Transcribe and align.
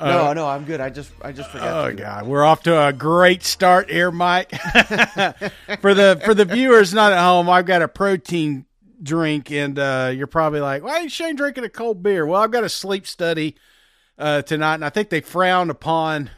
No, 0.00 0.32
no, 0.32 0.46
I'm 0.46 0.64
good. 0.64 0.80
I 0.80 0.90
just, 0.90 1.10
I 1.22 1.32
just 1.32 1.50
forgot. 1.50 1.86
Oh 1.86 1.90
to. 1.90 1.96
God, 1.96 2.26
we're 2.26 2.44
off 2.44 2.62
to 2.64 2.86
a 2.86 2.92
great 2.92 3.42
start 3.42 3.90
here, 3.90 4.10
Mike. 4.10 4.50
for 5.80 5.94
the 5.94 6.20
for 6.24 6.34
the 6.34 6.44
viewers 6.44 6.94
not 6.94 7.12
at 7.12 7.22
home, 7.22 7.48
I've 7.50 7.66
got 7.66 7.82
a 7.82 7.88
protein 7.88 8.66
drink, 9.02 9.50
and 9.50 9.78
uh, 9.78 10.12
you're 10.14 10.26
probably 10.26 10.60
like, 10.60 10.82
"Why 10.82 11.00
is 11.00 11.12
Shane 11.12 11.36
drinking 11.36 11.64
a 11.64 11.68
cold 11.68 12.02
beer?" 12.02 12.26
Well, 12.26 12.40
I've 12.40 12.50
got 12.50 12.64
a 12.64 12.68
sleep 12.68 13.06
study 13.06 13.56
uh, 14.18 14.42
tonight, 14.42 14.74
and 14.74 14.84
I 14.84 14.90
think 14.90 15.10
they 15.10 15.20
frown 15.20 15.70
upon, 15.70 16.30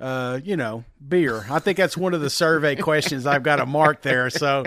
uh, 0.00 0.40
you 0.42 0.56
know, 0.56 0.84
beer. 1.06 1.44
I 1.50 1.58
think 1.58 1.76
that's 1.76 1.96
one 1.96 2.14
of 2.14 2.20
the 2.20 2.30
survey 2.30 2.76
questions 2.82 3.26
I've 3.26 3.42
got 3.42 3.60
a 3.60 3.66
mark 3.66 4.02
there. 4.02 4.30
So 4.30 4.64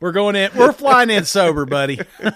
we're 0.00 0.12
going 0.12 0.36
in. 0.36 0.50
We're 0.54 0.72
flying 0.72 1.10
in 1.10 1.24
sober, 1.24 1.66
buddy. 1.66 2.00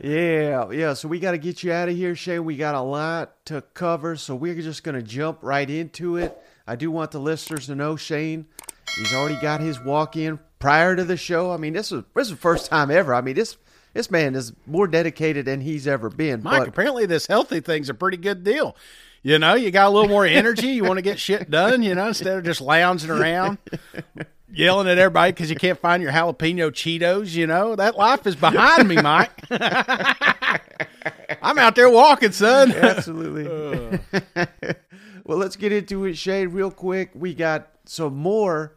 Yeah, 0.00 0.70
yeah. 0.70 0.94
So 0.94 1.08
we 1.08 1.18
got 1.18 1.32
to 1.32 1.38
get 1.38 1.62
you 1.62 1.72
out 1.72 1.88
of 1.88 1.96
here, 1.96 2.14
Shane. 2.14 2.44
We 2.44 2.56
got 2.56 2.74
a 2.74 2.80
lot 2.80 3.44
to 3.46 3.62
cover, 3.74 4.16
so 4.16 4.34
we're 4.34 4.54
just 4.54 4.82
going 4.82 4.94
to 4.94 5.02
jump 5.02 5.38
right 5.42 5.68
into 5.68 6.16
it. 6.16 6.36
I 6.66 6.76
do 6.76 6.90
want 6.90 7.10
the 7.10 7.20
listeners 7.20 7.66
to 7.66 7.74
know, 7.74 7.96
Shane, 7.96 8.46
he's 8.96 9.12
already 9.14 9.40
got 9.40 9.60
his 9.60 9.82
walk 9.82 10.16
in 10.16 10.38
prior 10.58 10.96
to 10.96 11.04
the 11.04 11.16
show. 11.16 11.52
I 11.52 11.56
mean, 11.56 11.72
this 11.72 11.92
is 11.92 12.02
this 12.14 12.26
is 12.26 12.30
the 12.32 12.36
first 12.36 12.70
time 12.70 12.90
ever. 12.90 13.14
I 13.14 13.20
mean, 13.20 13.34
this 13.34 13.56
this 13.92 14.10
man 14.10 14.34
is 14.34 14.52
more 14.66 14.86
dedicated 14.86 15.46
than 15.46 15.60
he's 15.60 15.86
ever 15.86 16.10
been. 16.10 16.42
Mike, 16.42 16.60
but 16.60 16.68
apparently 16.68 17.06
this 17.06 17.26
healthy 17.26 17.60
thing's 17.60 17.88
a 17.88 17.94
pretty 17.94 18.16
good 18.16 18.44
deal. 18.44 18.76
You 19.24 19.38
know, 19.38 19.54
you 19.54 19.70
got 19.70 19.86
a 19.86 19.90
little 19.90 20.10
more 20.10 20.26
energy. 20.26 20.66
You 20.68 20.84
want 20.84 20.98
to 20.98 21.02
get 21.02 21.18
shit 21.18 21.50
done, 21.50 21.82
you 21.82 21.94
know, 21.94 22.08
instead 22.08 22.36
of 22.36 22.44
just 22.44 22.60
lounging 22.60 23.08
around, 23.08 23.56
yelling 24.52 24.86
at 24.86 24.98
everybody 24.98 25.32
because 25.32 25.48
you 25.48 25.56
can't 25.56 25.78
find 25.78 26.02
your 26.02 26.12
jalapeno 26.12 26.70
Cheetos. 26.70 27.34
You 27.34 27.46
know, 27.46 27.74
that 27.74 27.96
life 27.96 28.26
is 28.26 28.36
behind 28.36 28.86
me, 28.86 28.96
Mike. 29.00 29.32
I'm 31.42 31.58
out 31.58 31.74
there 31.74 31.88
walking, 31.88 32.32
son. 32.32 32.72
Absolutely. 32.76 33.44
well, 35.24 35.38
let's 35.38 35.56
get 35.56 35.72
into 35.72 36.04
it, 36.04 36.18
Shane, 36.18 36.50
real 36.50 36.70
quick. 36.70 37.10
We 37.14 37.32
got 37.32 37.70
some 37.86 38.14
more 38.14 38.74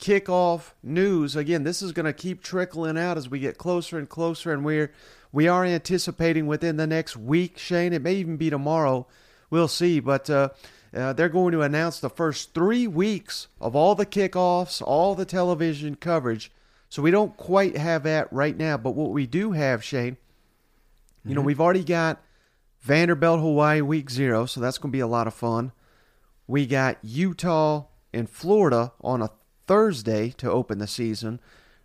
kickoff 0.00 0.72
news. 0.82 1.36
Again, 1.36 1.62
this 1.62 1.80
is 1.80 1.92
going 1.92 2.06
to 2.06 2.12
keep 2.12 2.42
trickling 2.42 2.98
out 2.98 3.16
as 3.16 3.30
we 3.30 3.38
get 3.38 3.56
closer 3.56 3.98
and 3.98 4.08
closer, 4.08 4.52
and 4.52 4.64
we're 4.64 4.92
we 5.30 5.46
are 5.46 5.64
anticipating 5.64 6.48
within 6.48 6.76
the 6.76 6.88
next 6.88 7.16
week, 7.16 7.56
Shane. 7.56 7.92
It 7.92 8.02
may 8.02 8.14
even 8.14 8.36
be 8.36 8.50
tomorrow. 8.50 9.06
We'll 9.50 9.68
see, 9.68 10.00
but. 10.00 10.28
Uh, 10.30 10.48
uh, 10.94 11.12
they're 11.12 11.28
going 11.28 11.52
to 11.52 11.60
announce 11.60 12.00
the 12.00 12.08
first 12.08 12.54
three 12.54 12.86
weeks 12.86 13.48
of 13.60 13.76
all 13.76 13.94
the 13.94 14.06
kickoffs, 14.06 14.80
all 14.80 15.14
the 15.14 15.26
television 15.26 15.94
coverage. 15.94 16.50
So 16.88 17.02
we 17.02 17.10
don't 17.10 17.36
quite 17.36 17.76
have 17.76 18.04
that 18.04 18.32
right 18.32 18.56
now. 18.56 18.78
But 18.78 18.92
what 18.94 19.10
we 19.10 19.26
do 19.26 19.52
have, 19.52 19.84
Shane, 19.84 20.16
you 21.22 21.34
know, 21.34 21.42
we've 21.42 21.60
already 21.60 21.84
got 21.84 22.22
Vanderbilt, 22.80 23.40
Hawaii, 23.40 23.82
week 23.82 24.08
zero, 24.08 24.46
so 24.46 24.60
that's 24.60 24.78
going 24.78 24.90
to 24.90 24.96
be 24.96 25.00
a 25.00 25.06
lot 25.08 25.26
of 25.26 25.34
fun. 25.34 25.72
We 26.46 26.64
got 26.64 26.96
Utah 27.02 27.86
and 28.14 28.30
Florida 28.30 28.92
on 29.02 29.20
a 29.20 29.30
Thursday 29.66 30.30
to 30.38 30.50
open 30.50 30.78
the 30.78 30.86
season. 30.86 31.40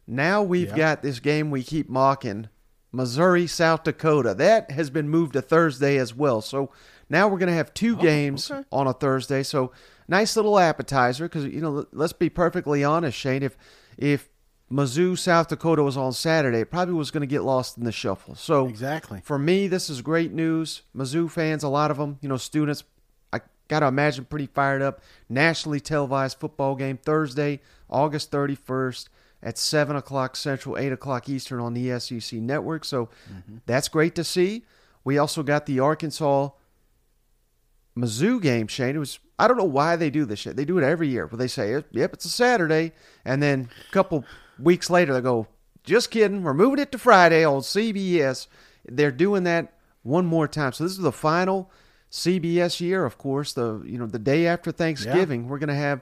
Now 0.08 0.42
we've 0.42 0.70
Yeah. 0.70 0.78
got 0.78 1.02
this 1.02 1.20
game 1.20 1.52
we 1.52 1.64
keep 1.64 1.90
mocking 1.90 2.48
Missouri, 2.94 3.48
South 3.48 3.84
Dakota. 3.84 4.34
That 4.36 4.72
has 4.72 4.90
been 4.90 5.10
moved 5.10 5.34
to 5.34 5.42
Thursday 5.42 5.98
as 5.98 6.14
well. 6.16 6.42
So 6.42 6.70
now 7.12 7.28
we're 7.28 7.38
going 7.38 7.50
to 7.50 7.56
have 7.56 7.74
two 7.74 7.98
oh, 8.00 8.02
games 8.02 8.50
okay. 8.50 8.64
on 8.72 8.88
a 8.88 8.94
Thursday. 8.94 9.44
So 9.44 9.74
nice 10.08 10.38
little 10.38 10.58
appetizer 10.58 11.26
because, 11.26 11.46
you 11.46 11.60
know, 11.60 11.86
let's 11.92 12.14
be 12.14 12.30
perfectly 12.30 12.86
honest, 12.86 13.18
Shane. 13.18 13.44
If, 13.44 13.58
if 13.98 14.30
Mizzou, 14.72 15.18
South 15.18 15.50
Dakota 15.50 15.84
was 15.84 15.98
on 15.98 16.14
Saturday, 16.14 16.62
it 16.62 16.72
probably 16.72 16.94
was 16.94 17.12
going 17.12 17.22
to 17.22 17.28
get 17.28 17.44
lost 17.44 17.78
in 17.78 17.84
the 17.84 17.92
shuffle. 17.92 18.36
So 18.36 18.66
Exactly. 18.68 19.20
for 19.26 19.38
me, 19.38 19.68
this 19.68 19.90
is 19.90 20.02
great 20.02 20.32
news. 20.32 20.84
Mizzou 20.96 21.30
fans, 21.30 21.64
a 21.64 21.68
lot 21.68 21.92
of 21.92 21.98
them, 21.98 22.18
you 22.22 22.30
know, 22.30 22.38
students, 22.38 22.86
I 23.34 23.42
got 23.68 23.82
to 23.82 23.88
imagine 23.88 24.24
pretty 24.24 24.48
fired 24.48 24.82
up. 24.82 25.02
Nationally 25.28 25.82
televised 25.82 26.40
football 26.40 26.76
game 26.76 26.96
Thursday, 26.98 27.60
August 27.90 28.32
31st 28.32 29.10
at 29.44 29.58
7 29.58 29.98
o'clock 29.98 30.38
Central, 30.38 30.78
8 30.78 30.94
o'clock 30.94 31.28
Eastern 31.28 31.60
on 31.60 31.74
the 31.74 32.00
SEC 32.00 32.40
network. 32.40 32.86
So 32.86 33.10
mm-hmm. 33.30 33.58
that's 33.66 33.90
great 33.90 34.16
to 34.16 34.24
see. 34.24 34.64
We 35.04 35.18
also 35.18 35.44
got 35.44 35.66
the 35.66 35.82
Arkansas 35.82 36.52
Mizzou 37.98 38.42
game, 38.42 38.68
Shane. 38.68 38.96
It 38.96 39.00
was 39.00 39.20
I 39.38 39.48
don't 39.48 39.58
know 39.58 39.64
why 39.64 39.96
they 39.96 40.10
do 40.10 40.26
this 40.26 40.40
shit. 40.40 40.56
They 40.56 40.66
do 40.66 40.78
it 40.78 40.84
every 40.84 41.08
year. 41.08 41.28
But 41.28 41.40
they 41.40 41.48
say, 41.48 41.84
"Yep, 41.92 42.14
it's 42.14 42.26
a 42.26 42.30
Saturday," 42.30 42.94
and 43.26 43.42
then 43.42 43.70
a 43.90 43.92
couple 43.92 44.24
weeks 44.60 44.90
later 44.90 45.14
they 45.14 45.22
go, 45.22 45.48
"Just 45.84 46.12
kidding. 46.12 46.44
We're 46.44 46.54
moving 46.54 46.80
it 46.80 46.92
to 46.92 46.98
Friday 46.98 47.44
on 47.44 47.62
CBS." 47.62 48.48
They're 48.86 49.12
doing 49.12 49.44
that 49.44 49.74
one 50.04 50.26
more 50.26 50.48
time. 50.48 50.74
So 50.74 50.84
this 50.84 50.94
is 50.94 51.00
the 51.00 51.12
final 51.12 51.72
CBS 52.10 52.80
year, 52.80 53.06
of 53.06 53.18
course. 53.18 53.54
The 53.54 53.82
you 53.86 53.98
know 53.98 54.06
the 54.06 54.20
day 54.20 54.48
after 54.48 54.72
Thanksgiving, 54.72 55.48
we're 55.48 55.60
gonna 55.60 55.76
have 55.76 56.02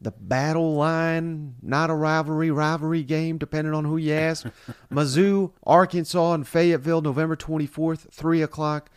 the 0.00 0.10
battle 0.10 0.74
line, 0.74 1.54
not 1.62 1.88
a 1.88 1.94
rivalry, 1.94 2.50
rivalry 2.50 3.04
game, 3.04 3.38
depending 3.38 3.72
on 3.72 3.84
who 3.84 3.96
you 3.96 4.12
ask. 4.12 4.46
Mizzou, 4.90 5.52
Arkansas, 5.64 6.32
and 6.32 6.46
Fayetteville, 6.46 7.02
November 7.02 7.36
24th, 7.36 8.10
3 8.10 8.42
o'clock 8.42 8.90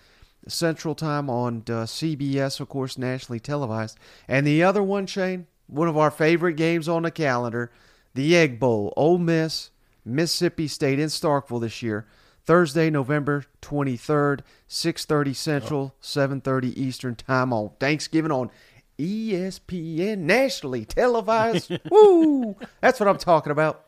Central 0.47 0.95
Time 0.95 1.29
on 1.29 1.63
uh, 1.67 1.85
CBS, 1.85 2.59
of 2.59 2.69
course, 2.69 2.97
nationally 2.97 3.39
televised. 3.39 3.97
And 4.27 4.45
the 4.45 4.63
other 4.63 4.83
one, 4.83 5.05
Shane, 5.05 5.47
one 5.67 5.87
of 5.87 5.97
our 5.97 6.11
favorite 6.11 6.55
games 6.55 6.87
on 6.87 7.03
the 7.03 7.11
calendar, 7.11 7.71
the 8.13 8.35
Egg 8.35 8.59
Bowl, 8.59 8.93
Ole 8.95 9.17
Miss, 9.17 9.71
Mississippi 10.03 10.67
State 10.67 10.99
in 10.99 11.09
Starkville 11.09 11.61
this 11.61 11.81
year. 11.81 12.05
Thursday, 12.45 12.91
November 12.91 13.45
23rd, 13.61 14.41
6:30 14.67 15.35
Central, 15.35 15.95
7:30 16.01 16.77
Eastern 16.77 17.15
Time 17.15 17.51
on 17.51 17.71
Thanksgiving 17.79 18.31
on 18.31 18.51
ESPN, 18.99 20.19
nationally 20.19 20.85
televised. 20.85 21.71
Woo! 21.89 22.55
That's 22.81 22.99
what 22.99 23.09
I'm 23.09 23.17
talking 23.17 23.51
about. 23.51 23.81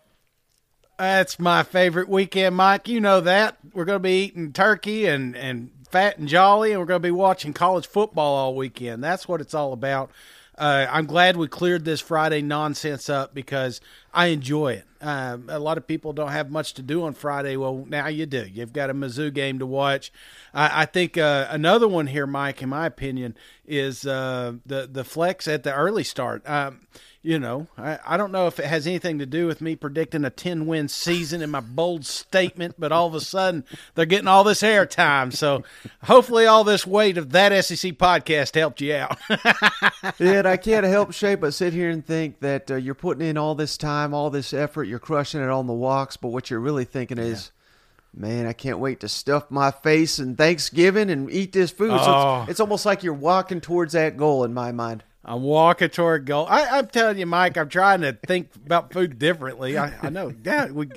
That's 0.97 1.39
my 1.39 1.62
favorite 1.62 2.09
weekend, 2.09 2.56
Mike. 2.56 2.88
You 2.88 3.00
know 3.00 3.22
that. 3.22 3.57
We're 3.74 3.85
going 3.85 3.97
to 3.97 4.03
be 4.03 4.24
eating 4.24 4.51
turkey 4.51 5.06
and, 5.06 5.35
and 5.35 5.69
fat 5.92 6.18
and 6.18 6.28
jolly, 6.28 6.72
and 6.72 6.80
we're 6.80 6.86
going 6.86 7.02
to 7.02 7.08
be 7.08 7.12
watching 7.12 7.53
college 7.53 7.88
football 7.88 8.36
all 8.36 8.56
weekend. 8.56 9.03
That's 9.03 9.28
what 9.28 9.42
it's 9.42 9.53
all 9.53 9.74
about. 9.74 10.12
Uh, 10.58 10.88
I'm 10.90 11.06
glad 11.06 11.38
we 11.38 11.48
cleared 11.48 11.86
this 11.86 12.02
Friday 12.02 12.42
nonsense 12.42 13.09
up 13.09 13.34
because 13.34 13.80
I 14.17 14.28
enjoy 14.28 14.73
it. 14.73 14.85
Um, 15.00 15.45
a 15.47 15.59
lot 15.59 15.78
of 15.78 15.85
people 15.85 16.11
don't 16.11 16.31
have 16.31 16.50
much 16.50 16.73
to 16.73 16.81
do 16.81 17.03
on 17.03 17.13
Friday. 17.13 17.55
Well, 17.55 17.85
now 17.88 18.07
you 18.07 18.25
do. 18.25 18.47
You've 18.51 18.73
got 18.73 18.89
a 18.89 18.95
Mizzou 18.95 19.31
game 19.31 19.59
to 19.59 19.66
watch. 19.67 20.11
I, 20.55 20.81
I 20.81 20.85
think 20.85 21.19
uh, 21.19 21.45
another 21.51 21.88
one 21.88 22.07
here, 22.07 22.25
Mike, 22.25 22.63
in 22.63 22.69
my 22.69 22.88
opinion, 22.88 23.38
is 23.67 24.07
uh, 24.07 24.53
the 24.66 24.89
the 24.91 25.03
flex 25.03 25.47
at 25.47 25.61
the 25.61 25.72
early 25.72 26.03
start. 26.03 26.41
Um, 26.50 26.79
you 27.27 27.39
know, 27.39 27.67
I, 27.77 28.00
I 28.06 28.16
don't 28.16 28.31
know 28.31 28.47
if 28.47 28.57
it 28.57 28.66
has 28.67 28.88
anything 28.88 29.19
to 29.19 29.25
do 29.25 29.47
with 29.47 29.59
me 29.59 29.75
predicting 29.75 30.23
a 30.23 30.29
10 30.29 30.66
win 30.66 30.88
season 30.88 31.41
in 31.41 31.50
my 31.50 31.59
bold 31.59 32.06
statement, 32.06 32.75
but 32.79 32.94
all 32.94 33.06
of 33.07 33.16
a 33.16 33.19
sudden 33.19 33.66
they're 33.95 34.06
getting 34.06 34.29
all 34.29 34.45
this 34.45 34.62
airtime. 34.62 35.33
So 35.33 35.63
hopefully, 36.03 36.45
all 36.45 36.63
this 36.63 36.88
weight 36.88 37.18
of 37.18 37.31
that 37.31 37.65
SEC 37.65 37.94
podcast 37.94 38.56
helped 38.56 38.80
you 38.80 38.95
out. 38.95 39.18
yeah, 40.19 40.44
I 40.45 40.56
can't 40.56 40.86
help 40.86 41.12
shape 41.12 41.42
but 41.42 41.53
sit 41.53 41.74
here 41.74 41.89
and 41.89 42.06
think 42.06 42.39
that 42.39 42.71
uh, 42.71 42.75
you're 42.75 42.95
putting 42.95 43.27
in 43.27 43.38
all 43.38 43.56
this 43.56 43.75
time, 43.75 44.06
all 44.13 44.30
this 44.30 44.54
effort, 44.54 44.86
you're 44.86 45.00
crushing 45.00 45.42
it 45.42 45.50
on 45.50 45.68
the 45.68 45.74
walks, 45.74 46.18
but 46.18 46.30
what 46.30 46.50
you're 46.50 46.59
really 46.59 46.86
thinking 46.86 47.18
is, 47.18 47.51
man, 48.13 48.45
I 48.48 48.54
can't 48.54 48.80
wait 48.80 49.00
to 49.01 49.07
stuff 49.09 49.50
my 49.51 49.71
face 49.71 50.19
in 50.19 50.36
Thanksgiving 50.36 51.09
and 51.09 51.30
eat 51.31 51.51
this 51.54 51.71
food. 51.71 51.89
So 51.92 51.95
Oh. 52.07 52.42
it's, 52.44 52.51
it's 52.51 52.59
almost 52.59 52.86
like 52.86 53.04
you're 53.04 53.13
walking 53.13 53.62
towards 53.62 53.94
that 53.94 54.18
goal 54.18 54.44
in 54.44 54.54
my 54.54 54.71
mind. 54.71 55.04
I'm 55.25 55.44
walking 55.44 55.89
toward 55.89 56.25
goal. 56.25 56.48
I, 56.50 56.77
I'm 56.77 56.88
telling 56.88 57.18
you, 57.18 57.25
Mike, 57.25 57.57
I'm 57.57 57.68
trying 57.68 58.00
to 58.00 58.13
think 58.13 58.50
about 58.65 58.94
food 58.94 59.19
differently. 59.19 59.77
I, 59.77 59.92
I 60.01 60.09
know, 60.09 60.31
yeah, 60.44 60.68
we, 60.71 60.88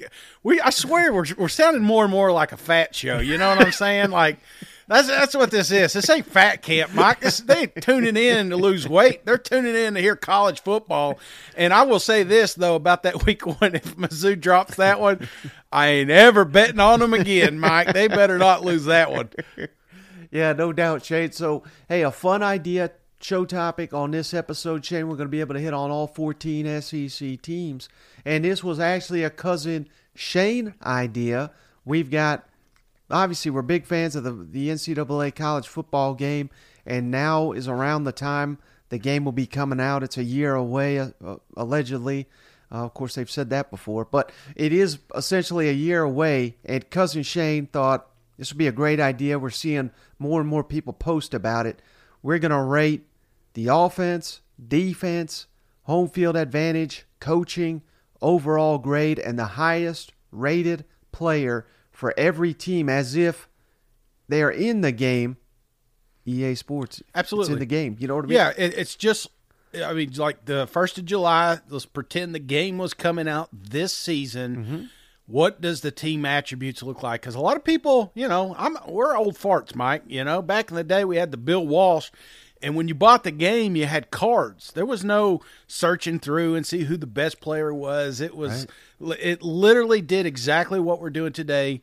we, 0.44 0.60
I 0.60 0.70
swear, 0.70 1.12
we're 1.12 1.26
we're 1.36 1.48
sounding 1.48 1.82
more 1.82 2.04
and 2.04 2.12
more 2.12 2.30
like 2.30 2.52
a 2.52 2.56
fat 2.56 2.94
show. 2.94 3.18
You 3.18 3.38
know 3.38 3.48
what 3.48 3.66
I'm 3.66 3.72
saying? 3.72 4.10
Like 4.10 4.38
that's 4.90 5.06
that's 5.06 5.36
what 5.36 5.52
this 5.52 5.70
is. 5.70 5.92
This 5.92 6.10
ain't 6.10 6.26
fat 6.26 6.62
camp, 6.62 6.92
Mike. 6.92 7.20
This, 7.20 7.38
they 7.38 7.68
tuning 7.68 8.16
in 8.16 8.50
to 8.50 8.56
lose 8.56 8.88
weight. 8.88 9.24
They're 9.24 9.38
tuning 9.38 9.76
in 9.76 9.94
to 9.94 10.00
hear 10.00 10.16
college 10.16 10.62
football. 10.62 11.20
And 11.56 11.72
I 11.72 11.82
will 11.82 12.00
say 12.00 12.24
this 12.24 12.54
though 12.54 12.74
about 12.74 13.04
that 13.04 13.24
week 13.26 13.46
one: 13.46 13.76
if 13.76 13.96
Mizzou 13.96 14.38
drops 14.40 14.76
that 14.76 15.00
one, 15.00 15.28
I 15.70 15.88
ain't 15.88 16.10
ever 16.10 16.44
betting 16.44 16.80
on 16.80 16.98
them 16.98 17.14
again, 17.14 17.60
Mike. 17.60 17.92
They 17.92 18.08
better 18.08 18.36
not 18.36 18.64
lose 18.64 18.86
that 18.86 19.12
one. 19.12 19.30
Yeah, 20.32 20.52
no 20.52 20.72
doubt, 20.72 21.04
Shane. 21.04 21.32
So, 21.32 21.64
hey, 21.88 22.02
a 22.02 22.10
fun 22.10 22.42
idea 22.42 22.92
show 23.20 23.44
topic 23.44 23.92
on 23.92 24.10
this 24.10 24.32
episode, 24.32 24.84
Shane. 24.84 25.08
We're 25.08 25.16
going 25.16 25.28
to 25.28 25.30
be 25.30 25.40
able 25.40 25.54
to 25.54 25.60
hit 25.60 25.74
on 25.74 25.90
all 25.90 26.06
14 26.06 26.80
SEC 26.80 27.42
teams. 27.42 27.88
And 28.24 28.44
this 28.44 28.64
was 28.64 28.80
actually 28.80 29.24
a 29.24 29.30
cousin 29.30 29.88
Shane 30.14 30.74
idea. 30.82 31.50
We've 31.84 32.10
got, 32.10 32.48
obviously, 33.10 33.50
we're 33.50 33.62
big 33.62 33.86
fans 33.86 34.16
of 34.16 34.24
the, 34.24 34.32
the 34.32 34.68
NCAA 34.68 35.34
college 35.34 35.68
football 35.68 36.14
game, 36.14 36.50
and 36.86 37.10
now 37.10 37.52
is 37.52 37.68
around 37.68 38.04
the 38.04 38.12
time 38.12 38.58
the 38.90 38.98
game 38.98 39.24
will 39.24 39.32
be 39.32 39.46
coming 39.46 39.80
out. 39.80 40.02
It's 40.02 40.18
a 40.18 40.24
year 40.24 40.54
away, 40.54 40.98
uh, 40.98 41.10
allegedly. 41.56 42.28
Uh, 42.72 42.84
of 42.84 42.94
course, 42.94 43.14
they've 43.14 43.30
said 43.30 43.50
that 43.50 43.70
before, 43.70 44.04
but 44.04 44.30
it 44.54 44.72
is 44.72 44.98
essentially 45.14 45.68
a 45.68 45.72
year 45.72 46.02
away. 46.02 46.56
And 46.64 46.88
cousin 46.90 47.22
Shane 47.22 47.66
thought 47.66 48.06
this 48.36 48.52
would 48.52 48.58
be 48.58 48.66
a 48.66 48.72
great 48.72 49.00
idea. 49.00 49.38
We're 49.38 49.50
seeing 49.50 49.90
more 50.18 50.40
and 50.40 50.48
more 50.48 50.64
people 50.64 50.92
post 50.92 51.34
about 51.34 51.66
it. 51.66 51.80
We're 52.22 52.38
going 52.38 52.50
to 52.50 52.62
rate 52.62 53.06
the 53.54 53.68
offense, 53.68 54.40
defense, 54.68 55.46
home 55.84 56.08
field 56.08 56.36
advantage, 56.36 57.06
coaching, 57.18 57.82
overall 58.20 58.78
grade, 58.78 59.18
and 59.18 59.38
the 59.38 59.44
highest 59.44 60.12
rated 60.30 60.84
player 61.10 61.66
for 62.00 62.14
every 62.16 62.54
team 62.54 62.88
as 62.88 63.14
if 63.14 63.46
they 64.26 64.42
are 64.42 64.50
in 64.50 64.80
the 64.80 64.90
game. 64.90 65.36
EA 66.24 66.54
Sports, 66.54 67.02
absolutely 67.14 67.52
it's 67.52 67.54
in 67.54 67.58
the 67.58 67.66
game. 67.66 67.96
You 67.98 68.08
know 68.08 68.16
what 68.16 68.24
I 68.24 68.28
mean? 68.28 68.36
Yeah, 68.36 68.52
it, 68.56 68.74
it's 68.76 68.94
just. 68.94 69.28
I 69.74 69.92
mean, 69.92 70.10
like 70.16 70.46
the 70.46 70.66
first 70.66 70.98
of 70.98 71.04
July. 71.04 71.58
Let's 71.68 71.86
pretend 71.86 72.34
the 72.34 72.38
game 72.40 72.78
was 72.78 72.94
coming 72.94 73.28
out 73.28 73.48
this 73.52 73.94
season. 73.94 74.56
Mm-hmm. 74.56 74.84
What 75.26 75.60
does 75.60 75.82
the 75.82 75.90
team 75.90 76.24
attributes 76.24 76.82
look 76.82 77.02
like? 77.02 77.20
Because 77.20 77.34
a 77.34 77.40
lot 77.40 77.56
of 77.56 77.64
people, 77.64 78.12
you 78.14 78.28
know, 78.28 78.54
I'm 78.58 78.76
we're 78.86 79.16
old 79.16 79.36
farts, 79.36 79.74
Mike. 79.74 80.02
You 80.06 80.24
know, 80.24 80.40
back 80.40 80.70
in 80.70 80.76
the 80.76 80.84
day 80.84 81.04
we 81.04 81.16
had 81.16 81.30
the 81.30 81.36
Bill 81.36 81.66
Walsh 81.66 82.10
and 82.62 82.76
when 82.76 82.88
you 82.88 82.94
bought 82.94 83.24
the 83.24 83.30
game, 83.30 83.74
you 83.76 83.86
had 83.86 84.10
cards. 84.10 84.72
There 84.72 84.86
was 84.86 85.02
no 85.02 85.40
searching 85.66 86.18
through 86.18 86.54
and 86.54 86.66
see 86.66 86.84
who 86.84 86.96
the 86.96 87.06
best 87.06 87.40
player 87.40 87.72
was. 87.72 88.20
It 88.20 88.36
was 88.36 88.66
right. 88.98 89.18
it 89.20 89.42
literally 89.42 90.00
did 90.02 90.26
exactly 90.26 90.78
what 90.78 91.00
we're 91.00 91.10
doing 91.10 91.32
today. 91.32 91.80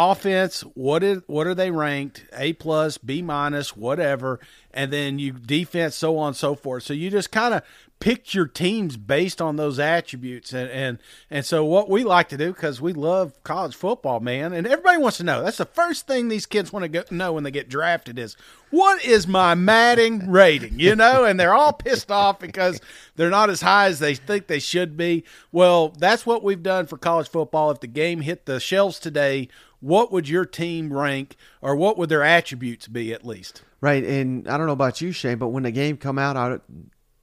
Offense, 0.00 0.60
what 0.74 1.02
is 1.02 1.22
what 1.26 1.48
are 1.48 1.56
they 1.56 1.72
ranked? 1.72 2.24
A 2.32 2.52
plus, 2.52 2.98
B 2.98 3.20
minus, 3.20 3.76
whatever, 3.76 4.38
and 4.72 4.92
then 4.92 5.18
you 5.18 5.32
defense, 5.32 5.96
so 5.96 6.18
on 6.18 6.28
and 6.28 6.36
so 6.36 6.54
forth. 6.54 6.84
So 6.84 6.92
you 6.92 7.10
just 7.10 7.32
kind 7.32 7.52
of 7.52 7.64
pick 8.00 8.32
your 8.32 8.46
teams 8.46 8.96
based 8.96 9.42
on 9.42 9.56
those 9.56 9.78
attributes. 9.78 10.52
And 10.52 10.70
and 10.70 10.98
and 11.30 11.44
so 11.44 11.64
what 11.64 11.90
we 11.90 12.04
like 12.04 12.28
to 12.28 12.36
do 12.36 12.52
because 12.52 12.80
we 12.80 12.92
love 12.92 13.42
college 13.42 13.74
football 13.74 14.20
man 14.20 14.52
and 14.52 14.66
everybody 14.66 14.98
wants 14.98 15.16
to 15.18 15.24
know. 15.24 15.42
That's 15.42 15.58
the 15.58 15.64
first 15.64 16.06
thing 16.06 16.28
these 16.28 16.46
kids 16.46 16.72
want 16.72 16.92
to 16.92 17.14
know 17.14 17.32
when 17.32 17.44
they 17.44 17.50
get 17.50 17.68
drafted 17.68 18.18
is 18.18 18.36
what 18.70 19.04
is 19.04 19.26
my 19.26 19.54
Madden 19.54 20.30
rating? 20.30 20.78
You 20.78 20.94
know? 20.94 21.24
And 21.24 21.40
they're 21.40 21.54
all 21.54 21.72
pissed 21.72 22.10
off 22.10 22.38
because 22.38 22.80
they're 23.16 23.30
not 23.30 23.50
as 23.50 23.62
high 23.62 23.86
as 23.86 23.98
they 23.98 24.14
think 24.14 24.46
they 24.46 24.60
should 24.60 24.96
be. 24.96 25.24
Well 25.50 25.88
that's 25.88 26.24
what 26.24 26.44
we've 26.44 26.62
done 26.62 26.86
for 26.86 26.98
college 26.98 27.28
football. 27.28 27.70
If 27.70 27.80
the 27.80 27.88
game 27.88 28.20
hit 28.20 28.46
the 28.46 28.60
shelves 28.60 28.98
today 28.98 29.48
what 29.80 30.10
would 30.10 30.28
your 30.28 30.44
team 30.44 30.92
rank 30.92 31.36
or 31.62 31.76
what 31.76 31.96
would 31.96 32.08
their 32.08 32.22
attributes 32.22 32.88
be 32.88 33.12
at 33.12 33.24
least 33.24 33.62
right 33.80 34.04
and 34.04 34.48
i 34.48 34.56
don't 34.56 34.66
know 34.66 34.72
about 34.72 35.00
you 35.00 35.12
shane 35.12 35.38
but 35.38 35.48
when 35.48 35.62
the 35.62 35.70
game 35.70 35.96
come 35.96 36.18
out 36.18 36.36
I, 36.36 36.58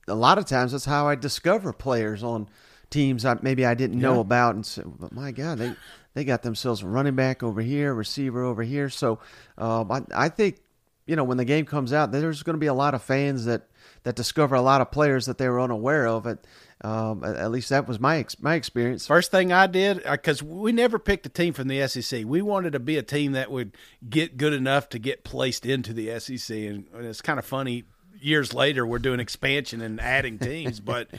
a 0.08 0.16
lot 0.16 0.38
of 0.38 0.46
times 0.46 0.72
that's 0.72 0.86
how 0.86 1.08
I 1.08 1.16
discover 1.16 1.74
players 1.74 2.24
on 2.24 2.48
teams 2.90 3.26
I, 3.26 3.38
maybe 3.42 3.66
I 3.66 3.74
didn't 3.74 4.00
know 4.00 4.20
about, 4.20 4.56
and 4.56 4.66
say, 4.66 4.84
but 4.86 5.12
my 5.12 5.32
God, 5.32 5.58
they 5.58 5.76
they 6.14 6.24
got 6.24 6.44
themselves 6.44 6.82
a 6.82 6.88
running 6.88 7.16
back 7.16 7.44
over 7.44 7.62
here, 7.62 7.94
receiver 7.94 8.44
over 8.44 8.64
here. 8.64 8.90
So 8.90 9.20
um, 9.58 9.92
I 9.92 10.02
I 10.14 10.30
think 10.30 10.60
you 11.06 11.16
know 11.16 11.24
when 11.24 11.38
the 11.38 11.46
game 11.46 11.66
comes 11.66 11.94
out, 11.94 12.12
there's 12.12 12.44
going 12.44 12.56
to 12.56 12.60
be 12.60 12.68
a 12.68 12.74
lot 12.74 12.94
of 12.94 13.02
fans 13.02 13.46
that 13.46 13.68
that 14.06 14.16
discover 14.16 14.56
a 14.56 14.62
lot 14.62 14.82
of 14.82 14.92
players 14.92 15.26
that 15.26 15.38
they 15.38 15.50
were 15.50 15.60
unaware 15.60 16.08
of. 16.08 16.26
At 16.26 16.46
um, 16.82 17.24
at 17.24 17.52
least 17.52 17.70
that 17.70 17.88
was 17.88 18.00
my 18.00 18.18
ex- 18.18 18.40
my 18.40 18.54
experience. 18.54 19.08
First 19.08 19.32
thing 19.32 19.52
I 19.52 19.68
did 19.68 20.04
because 20.04 20.42
uh, 20.42 20.46
we 20.46 20.72
never 20.72 21.00
picked 21.00 21.26
a 21.26 21.30
team 21.30 21.54
from 21.54 21.68
the 21.68 21.86
SEC. 21.88 22.24
We 22.26 22.42
wanted 22.42 22.74
to 22.74 22.80
be 22.80 22.98
a 22.98 23.04
team 23.04 23.34
that 23.34 23.52
would 23.52 23.76
get 24.08 24.38
good 24.38 24.54
enough 24.54 24.90
to 24.90 25.00
get 25.00 25.24
placed 25.24 25.66
into 25.66 25.92
the 25.92 26.20
SEC, 26.20 26.56
and 26.56 26.88
it's 27.00 27.22
kind 27.22 27.40
of 27.40 27.46
funny 27.46 27.86
years 28.26 28.54
later 28.54 28.86
we're 28.86 29.00
doing 29.00 29.20
expansion 29.20 29.82
and 29.82 30.02
adding 30.02 30.40
teams. 30.40 30.80
But 30.80 31.10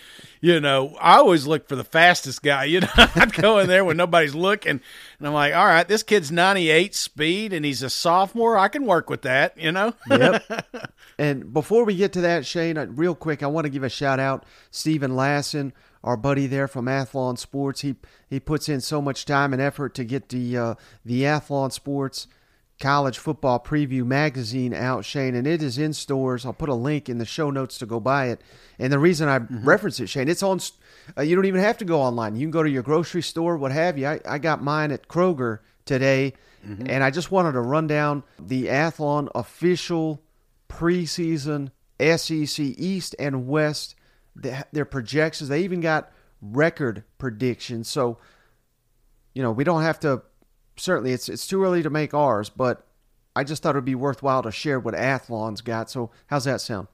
you 0.41 0.61
know, 0.61 0.97
I 1.01 1.17
always 1.17 1.47
look 1.47 1.69
for 1.69 1.77
the 1.77 1.85
fastest 1.85 2.43
guy. 2.43 2.65
You 2.65 2.81
know, 2.81 2.89
I'd 2.97 3.33
go 3.33 3.59
in 3.59 3.69
there 3.69 3.85
when 3.85 3.97
nobody's 3.97 4.35
looking, 4.35 4.81
and 5.19 5.27
I'm 5.27 5.33
like, 5.33 5.55
all 5.55 5.67
right, 5.67 5.87
this 5.87 6.03
kid's 6.03 6.31
98 6.31 6.95
speed 6.95 7.53
and 7.53 7.65
he's 7.65 7.83
a 7.83 7.91
sophomore. 7.91 8.59
I 8.59 8.69
can 8.69 8.85
work 8.85 9.09
with 9.09 9.23
that. 9.23 9.57
You 9.57 9.73
know. 9.73 9.95
yep. 10.11 10.45
And 11.19 11.51
before 11.55 11.85
we 11.85 11.97
get 11.97 12.13
to 12.13 12.21
that, 12.21 12.45
Shane, 12.45 12.77
uh, 12.77 12.85
real 12.91 13.15
quick, 13.15 13.43
I 13.43 13.47
want 13.47 13.65
to 13.65 13.71
give 13.71 13.83
a 13.83 13.89
shout 13.89 14.21
out 14.21 14.45
Steven 14.71 15.13
Lassan 15.13 15.73
our 16.05 16.17
buddy 16.17 16.47
there 16.47 16.69
from 16.69 16.87
Athlon 16.87 17.39
Sports. 17.39 17.81
He 17.81 17.97
he 18.29 18.39
puts 18.39 18.69
in 18.69 18.81
so 18.81 19.03
much 19.03 19.25
time 19.25 19.53
and 19.53 19.61
effort 19.61 19.95
to 19.95 20.05
get 20.05 20.29
the 20.29 20.57
uh, 20.57 20.75
the 21.05 21.23
Athlon 21.23 21.73
Sports 21.73 22.29
college 22.81 23.19
football 23.19 23.59
preview 23.59 24.05
magazine 24.05 24.75
out, 24.75 25.05
Shane, 25.05 25.35
and 25.35 25.47
it 25.47 25.63
is 25.63 25.79
in 25.79 25.93
stores. 25.93 26.45
I'll 26.45 26.53
put 26.53 26.69
a 26.69 26.75
link 26.75 27.09
in 27.09 27.19
the 27.19 27.25
show 27.25 27.51
notes 27.51 27.79
to 27.79 27.87
go 27.87 28.01
buy 28.01 28.27
it. 28.27 28.41
And 28.79 28.93
the 28.93 28.99
reason 28.99 29.29
I 29.29 29.39
mm-hmm. 29.39 29.67
reference 29.67 29.99
it, 30.01 30.09
Shane, 30.09 30.29
it's 30.29 30.43
on. 30.43 30.61
Uh, 31.17 31.23
you 31.23 31.37
don't 31.37 31.47
even 31.47 31.61
have 31.61 31.79
to 31.79 31.85
go 31.85 32.01
online. 32.01 32.37
You 32.37 32.43
can 32.43 32.51
go 32.51 32.63
to 32.63 32.71
your 32.71 32.83
grocery 32.83 33.23
store, 33.23 33.57
what 33.57 33.73
have 33.73 33.97
you. 33.97 34.07
I, 34.07 34.21
I 34.27 34.39
got 34.39 34.63
mine 34.63 34.93
at 34.93 35.09
Kroger 35.09 35.61
today, 35.85 36.35
mm-hmm. 36.67 36.87
and 36.89 37.03
I 37.03 37.11
just 37.11 37.31
wanted 37.31 37.53
to 37.53 37.61
run 37.61 37.87
down 37.87 38.25
the 38.39 38.67
Athlon 38.67 39.29
official 39.35 40.23
preseason 40.69 41.71
SEC 42.01 42.59
East 42.59 43.15
and 43.19 43.47
West 43.47 43.95
their 44.35 44.85
projections. 44.85 45.49
They 45.49 45.63
even 45.63 45.81
got 45.81 46.13
record 46.43 47.05
predictions. 47.19 47.89
So, 47.89 48.19
you 49.35 49.43
know, 49.43 49.53
we 49.53 49.65
don't 49.65 49.83
have 49.83 50.01
to 50.01 50.23
certainly 50.77 51.13
it's 51.13 51.29
it's 51.29 51.47
too 51.47 51.63
early 51.63 51.83
to 51.83 51.91
make 51.91 52.15
ours, 52.15 52.49
but 52.49 52.87
I 53.35 53.45
just 53.45 53.63
thought 53.63 53.75
it 53.75 53.79
would 53.79 53.85
be 53.85 53.95
worthwhile 53.95 54.43
to 54.43 54.51
share 54.51 54.81
what 54.81 54.95
Athlon's 54.95 55.61
got. 55.61 55.91
So 55.91 56.11
how's 56.29 56.45
that 56.45 56.61
sound? 56.61 56.89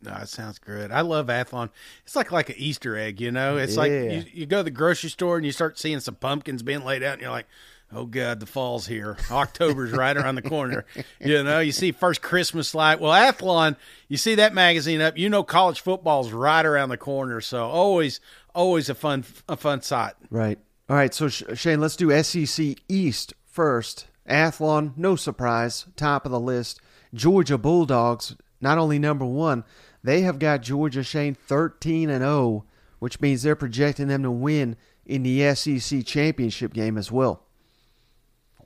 No, 0.00 0.14
it 0.14 0.28
sounds 0.28 0.58
good. 0.58 0.92
I 0.92 1.00
love 1.00 1.26
Athlon. 1.26 1.70
It's 2.04 2.14
like 2.14 2.30
like 2.30 2.50
an 2.50 2.56
Easter 2.58 2.96
egg, 2.96 3.20
you 3.20 3.32
know. 3.32 3.56
It's 3.56 3.74
yeah. 3.74 3.80
like 3.80 3.90
you, 3.90 4.24
you 4.32 4.46
go 4.46 4.58
to 4.58 4.62
the 4.62 4.70
grocery 4.70 5.10
store 5.10 5.36
and 5.36 5.44
you 5.44 5.50
start 5.52 5.78
seeing 5.78 6.00
some 6.00 6.14
pumpkins 6.14 6.62
being 6.62 6.84
laid 6.84 7.02
out, 7.02 7.14
and 7.14 7.22
you're 7.22 7.32
like, 7.32 7.48
"Oh 7.92 8.04
God, 8.04 8.38
the 8.38 8.46
fall's 8.46 8.86
here. 8.86 9.16
October's 9.30 9.90
right 9.90 10.16
around 10.16 10.36
the 10.36 10.42
corner." 10.42 10.84
You 11.20 11.42
know, 11.42 11.58
you 11.58 11.72
see 11.72 11.90
first 11.90 12.22
Christmas 12.22 12.76
light. 12.76 13.00
Well, 13.00 13.12
Athlon, 13.12 13.76
you 14.06 14.16
see 14.16 14.36
that 14.36 14.54
magazine 14.54 15.00
up, 15.00 15.18
you 15.18 15.28
know, 15.28 15.42
college 15.42 15.80
football's 15.80 16.30
right 16.30 16.64
around 16.64 16.90
the 16.90 16.96
corner. 16.96 17.40
So 17.40 17.66
always, 17.66 18.20
always 18.54 18.88
a 18.88 18.94
fun, 18.94 19.24
a 19.48 19.56
fun 19.56 19.82
sight. 19.82 20.14
Right. 20.30 20.60
All 20.88 20.96
right, 20.96 21.12
so 21.12 21.28
Shane, 21.28 21.80
let's 21.80 21.96
do 21.96 22.22
SEC 22.22 22.76
East 22.88 23.34
first. 23.44 24.06
Athlon, 24.28 24.96
no 24.96 25.16
surprise, 25.16 25.86
top 25.96 26.24
of 26.24 26.32
the 26.32 26.40
list. 26.40 26.80
Georgia 27.12 27.58
Bulldogs, 27.58 28.36
not 28.60 28.78
only 28.78 28.98
number 28.98 29.24
one, 29.24 29.64
they 30.02 30.22
have 30.22 30.38
got 30.38 30.62
Georgia 30.62 31.02
Shane 31.02 31.34
13 31.34 32.08
and 32.08 32.22
0, 32.22 32.64
which 33.00 33.20
means 33.20 33.42
they're 33.42 33.56
projecting 33.56 34.08
them 34.08 34.22
to 34.22 34.30
win 34.30 34.76
in 35.04 35.22
the 35.22 35.54
SEC 35.54 36.04
championship 36.06 36.72
game 36.72 36.96
as 36.96 37.12
well. 37.12 37.42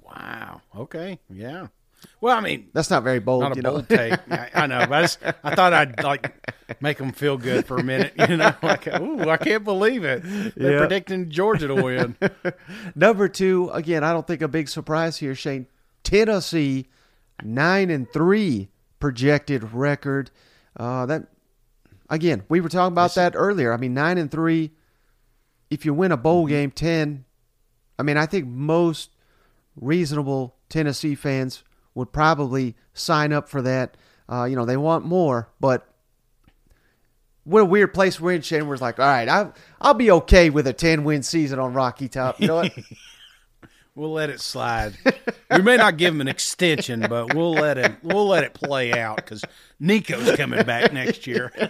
Wow. 0.01 0.61
Okay. 0.77 1.19
Yeah. 1.29 1.69
Well, 2.21 2.37
I 2.37 2.41
mean, 2.41 2.69
that's 2.73 2.89
not 2.89 3.03
very 3.03 3.19
bold. 3.19 3.43
Not 3.43 3.59
a 3.59 3.63
bold 3.63 3.89
take. 3.89 4.15
I, 4.31 4.51
I, 4.55 4.67
know, 4.67 4.87
but 4.87 4.93
I, 4.93 5.01
just, 5.03 5.19
I, 5.43 5.55
thought 5.55 5.73
I'd 5.73 6.03
like 6.05 6.33
make 6.81 6.99
them 6.99 7.13
feel 7.13 7.37
good 7.37 7.67
for 7.67 7.79
a 7.79 7.83
minute. 7.83 8.13
You 8.29 8.37
know, 8.37 8.55
like, 8.63 8.87
ooh, 8.87 9.29
I 9.29 9.37
can't 9.37 9.65
believe 9.65 10.05
it. 10.05 10.23
They're 10.55 10.79
predicting 10.79 11.31
Georgia 11.31 11.67
to 11.67 11.75
win. 11.75 12.17
Number 12.95 13.29
two, 13.29 13.71
again, 13.73 14.05
I 14.05 14.13
don't 14.13 14.27
think 14.27 14.41
a 14.41 14.49
big 14.49 14.69
surprise 14.69 15.19
here, 15.19 15.35
Shane. 15.35 15.67
Tennessee, 16.05 16.87
nine 17.43 17.91
and 17.91 18.11
three 18.13 18.69
projected 19.01 19.73
record. 19.73 20.31
Uh, 20.77 21.07
that 21.07 21.27
again, 22.09 22.45
we 22.49 22.61
were 22.61 22.69
talking 22.69 22.93
about 22.93 23.17
that 23.17 23.33
earlier. 23.35 23.73
I 23.73 23.77
mean, 23.77 23.95
nine 23.95 24.19
and 24.19 24.31
three. 24.31 24.71
If 25.71 25.85
you 25.85 25.93
win 25.93 26.13
a 26.13 26.17
bowl 26.17 26.45
mm-hmm. 26.45 26.51
game, 26.51 26.71
ten. 26.71 27.25
I 27.99 28.05
mean, 28.05 28.17
I 28.17 28.27
think 28.27 28.47
most 28.47 29.11
reasonable 29.77 30.57
Tennessee 30.69 31.15
fans 31.15 31.63
would 31.95 32.13
probably 32.13 32.75
sign 32.95 33.33
up 33.33 33.49
for 33.49 33.63
that. 33.63 33.97
Uh, 34.29 34.45
you 34.45 34.57
know, 34.57 34.65
they 34.65 34.77
want 34.77 35.05
more, 35.05 35.49
but 35.61 35.87
what 37.45 37.61
a 37.61 37.65
weird 37.65 37.93
place 37.93 38.21
we're 38.21 38.33
in, 38.33 38.43
Shane. 38.43 38.67
We're 38.67 38.77
like, 38.77 38.99
all 38.99 39.07
right, 39.07 39.29
I'll, 39.29 39.55
I'll 39.81 39.95
be 39.95 40.11
okay 40.11 40.51
with 40.51 40.67
a 40.67 40.73
10 40.73 41.05
win 41.05 41.23
season 41.23 41.59
on 41.59 41.75
Rocky 41.75 42.09
Top. 42.09 42.41
You 42.41 42.49
know 42.49 42.57
what? 42.57 42.73
we'll 43.95 44.13
let 44.13 44.31
it 44.31 44.41
slide. 44.41 44.97
we 45.51 45.63
may 45.63 45.77
not 45.77 45.97
give 45.97 46.15
him 46.15 46.21
an 46.21 46.29
extension, 46.29 47.01
but 47.09 47.35
we'll 47.35 47.53
let 47.53 47.79
it 47.79 47.93
we'll 48.03 48.29
let 48.29 48.45
it 48.45 48.55
play 48.55 48.93
out 48.99 49.17
because 49.17 49.45
Nico's 49.81 50.37
coming 50.37 50.65
back 50.65 50.93
next 50.93 51.27
year. 51.27 51.53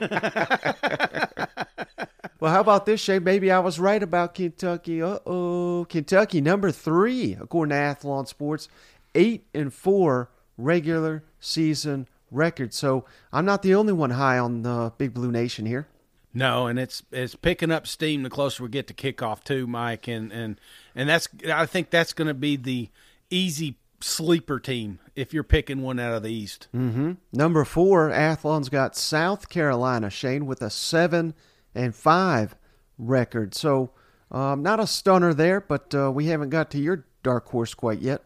well, 2.41 2.52
how 2.52 2.61
about 2.61 2.87
this, 2.87 3.00
Shane? 3.00 3.25
Maybe 3.25 3.50
I 3.50 3.59
was 3.59 3.81
right 3.81 4.02
about 4.02 4.35
Kentucky. 4.35 5.02
Uh 5.02 5.19
oh, 5.26 5.87
Kentucky 5.88 6.41
number 6.41 6.71
three 6.71 7.37
according 7.41 7.71
to 7.71 7.76
Athlon 7.76 8.29
Sports 8.29 8.69
eight 9.14 9.47
and 9.54 9.73
four 9.73 10.31
regular 10.57 11.25
season 11.40 12.09
record. 12.31 12.73
So 12.75 13.04
I'm 13.33 13.45
not 13.45 13.62
the 13.62 13.75
only 13.75 13.92
one 13.92 14.11
high 14.11 14.38
on 14.38 14.62
the 14.62 14.92
Big 14.99 15.14
Blue 15.14 15.31
Nation 15.31 15.66
here. 15.66 15.88
No, 16.35 16.66
and 16.66 16.78
it's 16.78 17.02
it's 17.12 17.35
picking 17.35 17.71
up 17.71 17.87
steam 17.87 18.23
the 18.23 18.31
closer 18.31 18.62
we 18.62 18.71
get 18.71 18.87
to 18.87 18.95
kickoff 18.95 19.45
too, 19.45 19.66
Mike, 19.66 20.09
and 20.09 20.33
and 20.33 20.59
and 20.95 21.09
that's 21.09 21.28
I 21.52 21.66
think 21.66 21.90
that's 21.90 22.14
going 22.14 22.28
to 22.28 22.35
be 22.35 22.57
the 22.57 22.88
easy 23.28 23.76
sleeper 24.00 24.59
team 24.59 24.99
if 25.14 25.35
you're 25.35 25.45
picking 25.45 25.83
one 25.83 26.00
out 26.00 26.14
of 26.14 26.23
the 26.23 26.33
East. 26.33 26.69
Mm-hmm. 26.75 27.12
Number 27.33 27.64
four, 27.64 28.11
Athlon's 28.11 28.71
got 28.71 28.97
South 28.97 29.49
Carolina, 29.49 30.09
Shane, 30.11 30.47
with 30.47 30.62
a 30.62 30.71
seven 30.71 31.35
and 31.75 31.95
five 31.95 32.57
record. 32.99 33.54
So 33.54 33.90
um, 34.31 34.62
not 34.62 34.81
a 34.81 34.87
stunner 34.87 35.35
there, 35.35 35.61
but 35.61 35.95
uh, 35.95 36.11
we 36.11 36.26
haven't 36.26 36.50
got 36.50 36.71
to 36.71 36.78
your 36.78 37.04
dark 37.23 37.49
horse 37.49 37.75
quite 37.75 38.00
yet. 38.00 38.25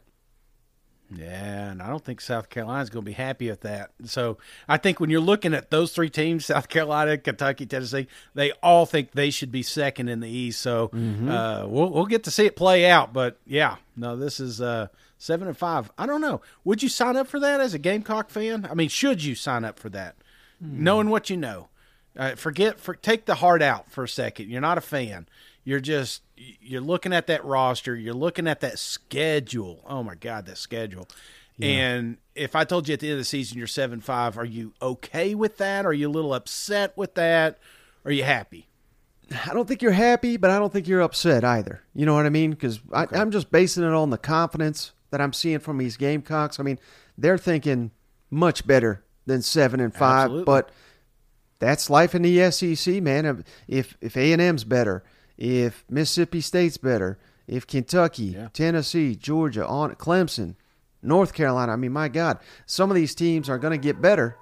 Yeah, 1.14 1.70
and 1.70 1.80
I 1.80 1.88
don't 1.88 2.04
think 2.04 2.20
South 2.20 2.50
Carolina's 2.50 2.90
going 2.90 3.04
to 3.04 3.08
be 3.08 3.14
happy 3.14 3.48
with 3.48 3.60
that. 3.60 3.90
So 4.06 4.38
I 4.68 4.76
think 4.76 4.98
when 4.98 5.08
you're 5.08 5.20
looking 5.20 5.54
at 5.54 5.70
those 5.70 5.92
three 5.92 6.10
teams, 6.10 6.46
South 6.46 6.68
Carolina, 6.68 7.16
Kentucky, 7.16 7.66
Tennessee, 7.66 8.08
they 8.34 8.52
all 8.62 8.86
think 8.86 9.12
they 9.12 9.30
should 9.30 9.52
be 9.52 9.62
second 9.62 10.08
in 10.08 10.20
the 10.20 10.28
East. 10.28 10.60
So 10.60 10.88
mm-hmm. 10.88 11.28
uh, 11.28 11.66
we'll 11.66 11.90
we'll 11.90 12.06
get 12.06 12.24
to 12.24 12.30
see 12.30 12.46
it 12.46 12.56
play 12.56 12.86
out. 12.90 13.12
But 13.12 13.38
yeah, 13.46 13.76
no, 13.96 14.16
this 14.16 14.40
is 14.40 14.60
uh, 14.60 14.88
seven 15.18 15.46
and 15.46 15.56
five. 15.56 15.90
I 15.96 16.06
don't 16.06 16.20
know. 16.20 16.40
Would 16.64 16.82
you 16.82 16.88
sign 16.88 17.16
up 17.16 17.28
for 17.28 17.38
that 17.40 17.60
as 17.60 17.72
a 17.72 17.78
Gamecock 17.78 18.30
fan? 18.30 18.66
I 18.68 18.74
mean, 18.74 18.88
should 18.88 19.22
you 19.22 19.34
sign 19.34 19.64
up 19.64 19.78
for 19.78 19.88
that, 19.90 20.16
mm. 20.62 20.72
knowing 20.72 21.08
what 21.08 21.30
you 21.30 21.36
know? 21.36 21.68
Uh, 22.18 22.34
forget 22.34 22.80
for 22.80 22.94
take 22.94 23.26
the 23.26 23.36
heart 23.36 23.62
out 23.62 23.90
for 23.90 24.04
a 24.04 24.08
second. 24.08 24.50
You're 24.50 24.60
not 24.60 24.78
a 24.78 24.82
fan. 24.82 25.28
You're 25.66 25.80
just 25.80 26.22
you're 26.36 26.80
looking 26.80 27.12
at 27.12 27.26
that 27.26 27.44
roster, 27.44 27.96
you're 27.96 28.14
looking 28.14 28.46
at 28.46 28.60
that 28.60 28.78
schedule. 28.78 29.82
Oh 29.84 30.04
my 30.04 30.14
god, 30.14 30.46
that 30.46 30.58
schedule. 30.58 31.08
Yeah. 31.58 31.68
And 31.68 32.18
if 32.36 32.54
I 32.54 32.62
told 32.62 32.86
you 32.86 32.94
at 32.94 33.00
the 33.00 33.08
end 33.08 33.14
of 33.14 33.18
the 33.18 33.24
season 33.24 33.58
you're 33.58 33.66
7-5, 33.66 34.36
are 34.36 34.44
you 34.44 34.74
okay 34.80 35.34
with 35.34 35.56
that? 35.56 35.84
Are 35.84 35.92
you 35.92 36.08
a 36.08 36.12
little 36.12 36.34
upset 36.34 36.96
with 36.96 37.14
that? 37.16 37.58
Are 38.04 38.12
you 38.12 38.22
happy? 38.22 38.68
I 39.44 39.54
don't 39.54 39.66
think 39.66 39.82
you're 39.82 39.90
happy, 39.90 40.36
but 40.36 40.52
I 40.52 40.58
don't 40.60 40.72
think 40.72 40.86
you're 40.86 41.00
upset 41.00 41.42
either. 41.42 41.82
You 41.94 42.06
know 42.06 42.14
what 42.14 42.26
I 42.26 42.30
mean? 42.30 42.52
Because 42.52 42.78
okay. 42.92 43.18
I'm 43.18 43.32
just 43.32 43.50
basing 43.50 43.82
it 43.82 43.92
on 43.92 44.10
the 44.10 44.18
confidence 44.18 44.92
that 45.10 45.20
I'm 45.20 45.32
seeing 45.32 45.58
from 45.58 45.78
these 45.78 45.96
Gamecocks. 45.96 46.60
I 46.60 46.62
mean, 46.62 46.78
they're 47.18 47.38
thinking 47.38 47.90
much 48.30 48.68
better 48.68 49.02
than 49.26 49.42
seven 49.42 49.80
and 49.80 49.92
five, 49.92 50.26
Absolutely. 50.26 50.44
but 50.44 50.70
that's 51.58 51.90
life 51.90 52.14
in 52.14 52.22
the 52.22 52.52
SEC, 52.52 53.02
man. 53.02 53.44
If 53.66 53.96
if 54.00 54.16
A 54.16 54.32
and 54.32 54.40
M's 54.40 54.62
better, 54.62 55.02
if 55.38 55.84
Mississippi 55.88 56.40
State's 56.40 56.76
better, 56.76 57.18
if 57.46 57.66
Kentucky, 57.66 58.24
yeah. 58.24 58.48
Tennessee, 58.52 59.14
Georgia, 59.14 59.66
on 59.66 59.94
Clemson, 59.94 60.56
North 61.02 61.32
Carolina. 61.32 61.72
I 61.72 61.76
mean, 61.76 61.92
my 61.92 62.08
God, 62.08 62.38
some 62.64 62.90
of 62.90 62.94
these 62.94 63.14
teams 63.14 63.48
are 63.48 63.58
going 63.58 63.72
to 63.72 63.78
get 63.78 64.00
better. 64.00 64.36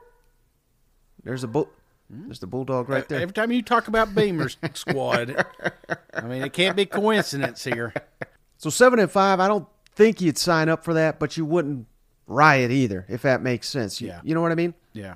There's 1.23 1.45
a 1.45 1.49
bull. 1.49 1.69
Hmm? 2.13 2.27
There's 2.27 2.39
the 2.39 2.47
bulldog 2.47 2.89
right 2.89 3.09
there. 3.09 3.21
Every 3.21 3.33
time 3.33 3.51
you 3.51 3.63
talk 3.63 3.89
about 3.89 4.15
Beamer's 4.15 4.57
squad, 4.75 5.45
I 6.13 6.23
mean, 6.23 6.43
it 6.43 6.53
can't 6.53 6.77
be 6.77 6.87
coincidence 6.87 7.65
here. 7.65 7.93
So 8.59 8.71
seven 8.71 8.99
and 8.99 9.11
five, 9.11 9.41
I 9.41 9.49
don't 9.49 9.67
think 9.95 10.21
you'd 10.21 10.39
sign 10.39 10.69
up 10.69 10.85
for 10.85 10.95
that, 10.95 11.19
but 11.19 11.37
you 11.37 11.45
wouldn't 11.45 11.87
riot 12.27 12.71
either, 12.71 13.05
if 13.09 13.23
that 13.23 13.43
makes 13.43 13.69
sense. 13.69 14.01
You, 14.01 14.09
yeah. 14.09 14.21
you 14.23 14.35
know 14.35 14.43
what 14.43 14.53
I 14.53 14.55
mean? 14.55 14.75
Yeah. 14.93 15.15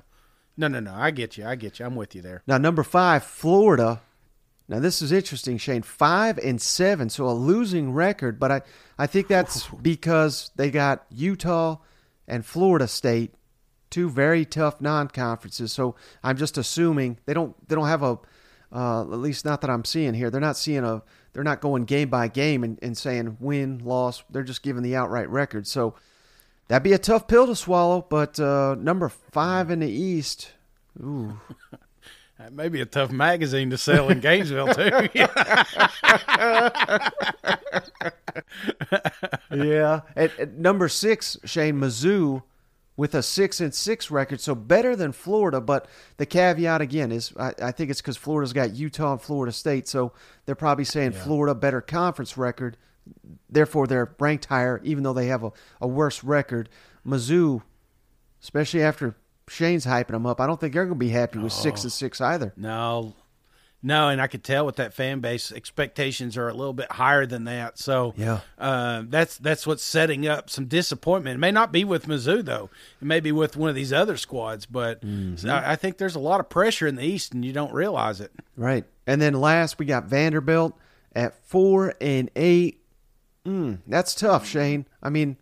No, 0.57 0.67
no, 0.67 0.79
no. 0.79 0.93
I 0.93 1.11
get 1.11 1.37
you. 1.37 1.45
I 1.45 1.55
get 1.55 1.79
you. 1.79 1.85
I'm 1.85 1.95
with 1.95 2.15
you 2.15 2.21
there. 2.21 2.43
Now, 2.45 2.57
number 2.57 2.83
five, 2.83 3.23
Florida 3.23 4.01
now 4.69 4.79
this 4.79 5.01
is 5.01 5.11
interesting, 5.11 5.57
Shane. 5.57 5.81
Five 5.81 6.37
and 6.37 6.61
seven, 6.61 7.09
so 7.09 7.27
a 7.27 7.31
losing 7.33 7.91
record, 7.91 8.39
but 8.39 8.51
I, 8.51 8.61
I 8.99 9.07
think 9.07 9.27
that's 9.27 9.67
because 9.81 10.51
they 10.55 10.69
got 10.69 11.05
Utah 11.09 11.77
and 12.27 12.45
Florida 12.45 12.87
State, 12.87 13.33
two 13.89 14.11
very 14.11 14.45
tough 14.45 14.79
non-conferences. 14.79 15.73
So 15.73 15.95
I'm 16.23 16.37
just 16.37 16.55
assuming 16.59 17.17
they 17.25 17.33
don't 17.33 17.55
they 17.67 17.73
don't 17.73 17.87
have 17.87 18.03
a, 18.03 18.19
uh, 18.71 19.01
at 19.01 19.17
least 19.17 19.43
not 19.43 19.61
that 19.61 19.71
I'm 19.71 19.83
seeing 19.83 20.13
here. 20.13 20.29
They're 20.29 20.39
not 20.39 20.55
seeing 20.55 20.83
a 20.83 21.01
they're 21.33 21.43
not 21.43 21.61
going 21.61 21.85
game 21.85 22.09
by 22.09 22.27
game 22.27 22.63
and, 22.63 22.77
and 22.83 22.95
saying 22.95 23.37
win 23.39 23.79
loss. 23.79 24.23
They're 24.29 24.43
just 24.43 24.61
giving 24.61 24.83
the 24.83 24.95
outright 24.95 25.29
record. 25.29 25.65
So 25.65 25.95
that'd 26.67 26.83
be 26.83 26.93
a 26.93 26.99
tough 26.99 27.27
pill 27.27 27.47
to 27.47 27.55
swallow. 27.55 28.05
But 28.07 28.39
uh, 28.39 28.75
number 28.75 29.09
five 29.09 29.71
in 29.71 29.79
the 29.79 29.89
East, 29.89 30.51
ooh. 31.01 31.39
That 32.39 32.53
may 32.53 32.69
be 32.69 32.79
a 32.79 32.85
tough 32.85 33.11
magazine 33.11 33.69
to 33.71 33.77
sell 33.77 34.07
in 34.07 34.21
Gainesville 34.21 34.73
too. 34.73 35.09
yeah. 39.53 40.01
At, 40.15 40.39
at, 40.39 40.53
number 40.53 40.87
six, 40.87 41.37
Shane 41.43 41.75
Mizzou 41.75 42.43
with 42.95 43.13
a 43.13 43.21
six 43.21 43.59
and 43.59 43.75
six 43.75 44.09
record, 44.09 44.39
so 44.39 44.55
better 44.55 44.95
than 44.95 45.11
Florida. 45.11 45.59
But 45.59 45.89
the 46.15 46.25
caveat 46.25 46.79
again 46.79 47.11
is, 47.11 47.33
I, 47.37 47.53
I 47.61 47.71
think 47.73 47.91
it's 47.91 47.99
because 47.99 48.15
Florida's 48.15 48.53
got 48.53 48.73
Utah 48.73 49.11
and 49.11 49.21
Florida 49.21 49.51
State, 49.51 49.89
so 49.89 50.13
they're 50.45 50.55
probably 50.55 50.85
saying 50.85 51.11
yeah. 51.11 51.23
Florida 51.23 51.53
better 51.53 51.81
conference 51.81 52.37
record, 52.37 52.77
therefore 53.49 53.85
they're 53.85 54.15
ranked 54.17 54.45
higher, 54.45 54.79
even 54.85 55.03
though 55.03 55.11
they 55.11 55.27
have 55.27 55.43
a, 55.43 55.51
a 55.81 55.87
worse 55.89 56.23
record. 56.23 56.69
Mizzou, 57.05 57.63
especially 58.41 58.81
after 58.81 59.17
Shane's 59.49 59.85
hyping 59.85 60.07
them 60.09 60.25
up. 60.25 60.39
I 60.39 60.47
don't 60.47 60.59
think 60.59 60.73
they're 60.73 60.85
going 60.85 60.99
to 60.99 61.05
be 61.05 61.09
happy 61.09 61.39
with 61.39 61.53
oh, 61.53 61.61
six 61.61 61.83
and 61.83 61.91
six 61.91 62.21
either. 62.21 62.53
No, 62.55 63.13
no, 63.81 64.09
and 64.09 64.21
I 64.21 64.27
could 64.27 64.43
tell 64.43 64.65
with 64.65 64.75
that 64.75 64.93
fan 64.93 65.21
base, 65.21 65.53
expectations 65.53 66.35
are 66.35 66.49
a 66.49 66.53
little 66.53 66.73
bit 66.73 66.91
higher 66.91 67.25
than 67.25 67.45
that. 67.45 67.77
So 67.77 68.13
yeah, 68.17 68.41
uh, 68.57 69.03
that's 69.07 69.37
that's 69.37 69.65
what's 69.65 69.83
setting 69.83 70.27
up 70.27 70.49
some 70.49 70.65
disappointment. 70.65 71.35
It 71.35 71.39
may 71.39 71.51
not 71.51 71.71
be 71.71 71.85
with 71.85 72.05
Mizzou 72.05 72.43
though; 72.43 72.69
it 73.01 73.05
may 73.05 73.21
be 73.21 73.31
with 73.31 73.55
one 73.55 73.69
of 73.69 73.75
these 73.75 73.93
other 73.93 74.17
squads. 74.17 74.65
But 74.65 75.01
mm-hmm. 75.01 75.49
I, 75.49 75.71
I 75.71 75.75
think 75.77 75.97
there's 75.97 76.15
a 76.15 76.19
lot 76.19 76.41
of 76.41 76.49
pressure 76.49 76.87
in 76.87 76.95
the 76.95 77.05
East, 77.05 77.33
and 77.33 77.45
you 77.45 77.53
don't 77.53 77.73
realize 77.73 78.19
it. 78.19 78.31
Right. 78.57 78.83
And 79.07 79.21
then 79.21 79.33
last, 79.33 79.79
we 79.79 79.85
got 79.85 80.05
Vanderbilt 80.05 80.77
at 81.15 81.41
four 81.45 81.93
and 82.01 82.29
eight. 82.35 82.83
Mm, 83.45 83.79
that's 83.87 84.13
tough, 84.13 84.45
Shane. 84.45 84.85
I 85.01 85.09
mean, 85.09 85.37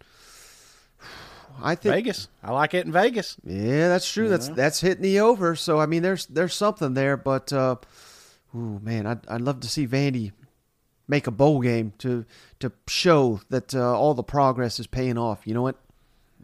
I 1.62 1.76
think 1.76 1.96
Vegas. 1.96 2.28
I 2.44 2.52
like 2.52 2.74
it 2.74 2.86
in 2.86 2.92
Vegas. 2.92 3.38
Yeah, 3.44 3.88
that's 3.90 4.12
true. 4.12 4.30
That's 4.30 4.50
that's 4.50 4.82
hitting 4.82 5.04
the 5.04 5.20
over. 5.20 5.56
So 5.56 5.80
I 5.80 5.86
mean, 5.86 6.04
there's 6.04 6.26
there's 6.28 6.54
something 6.54 6.94
there. 6.94 7.18
But 7.18 7.52
uh, 7.52 7.76
ooh, 8.56 8.80
man, 8.82 9.08
I'd 9.08 9.28
I'd 9.28 9.42
love 9.42 9.62
to 9.62 9.68
see 9.68 9.88
Vandy 9.88 10.32
make 11.08 11.28
a 11.28 11.32
bowl 11.32 11.62
game 11.62 11.94
to 12.00 12.26
to 12.60 12.72
show 12.88 13.42
that 13.50 13.74
uh, 13.74 13.98
all 13.98 14.14
the 14.14 14.24
progress 14.24 14.80
is 14.80 14.88
paying 14.88 15.18
off. 15.18 15.42
You 15.46 15.54
know 15.54 15.62
what? 15.62 15.78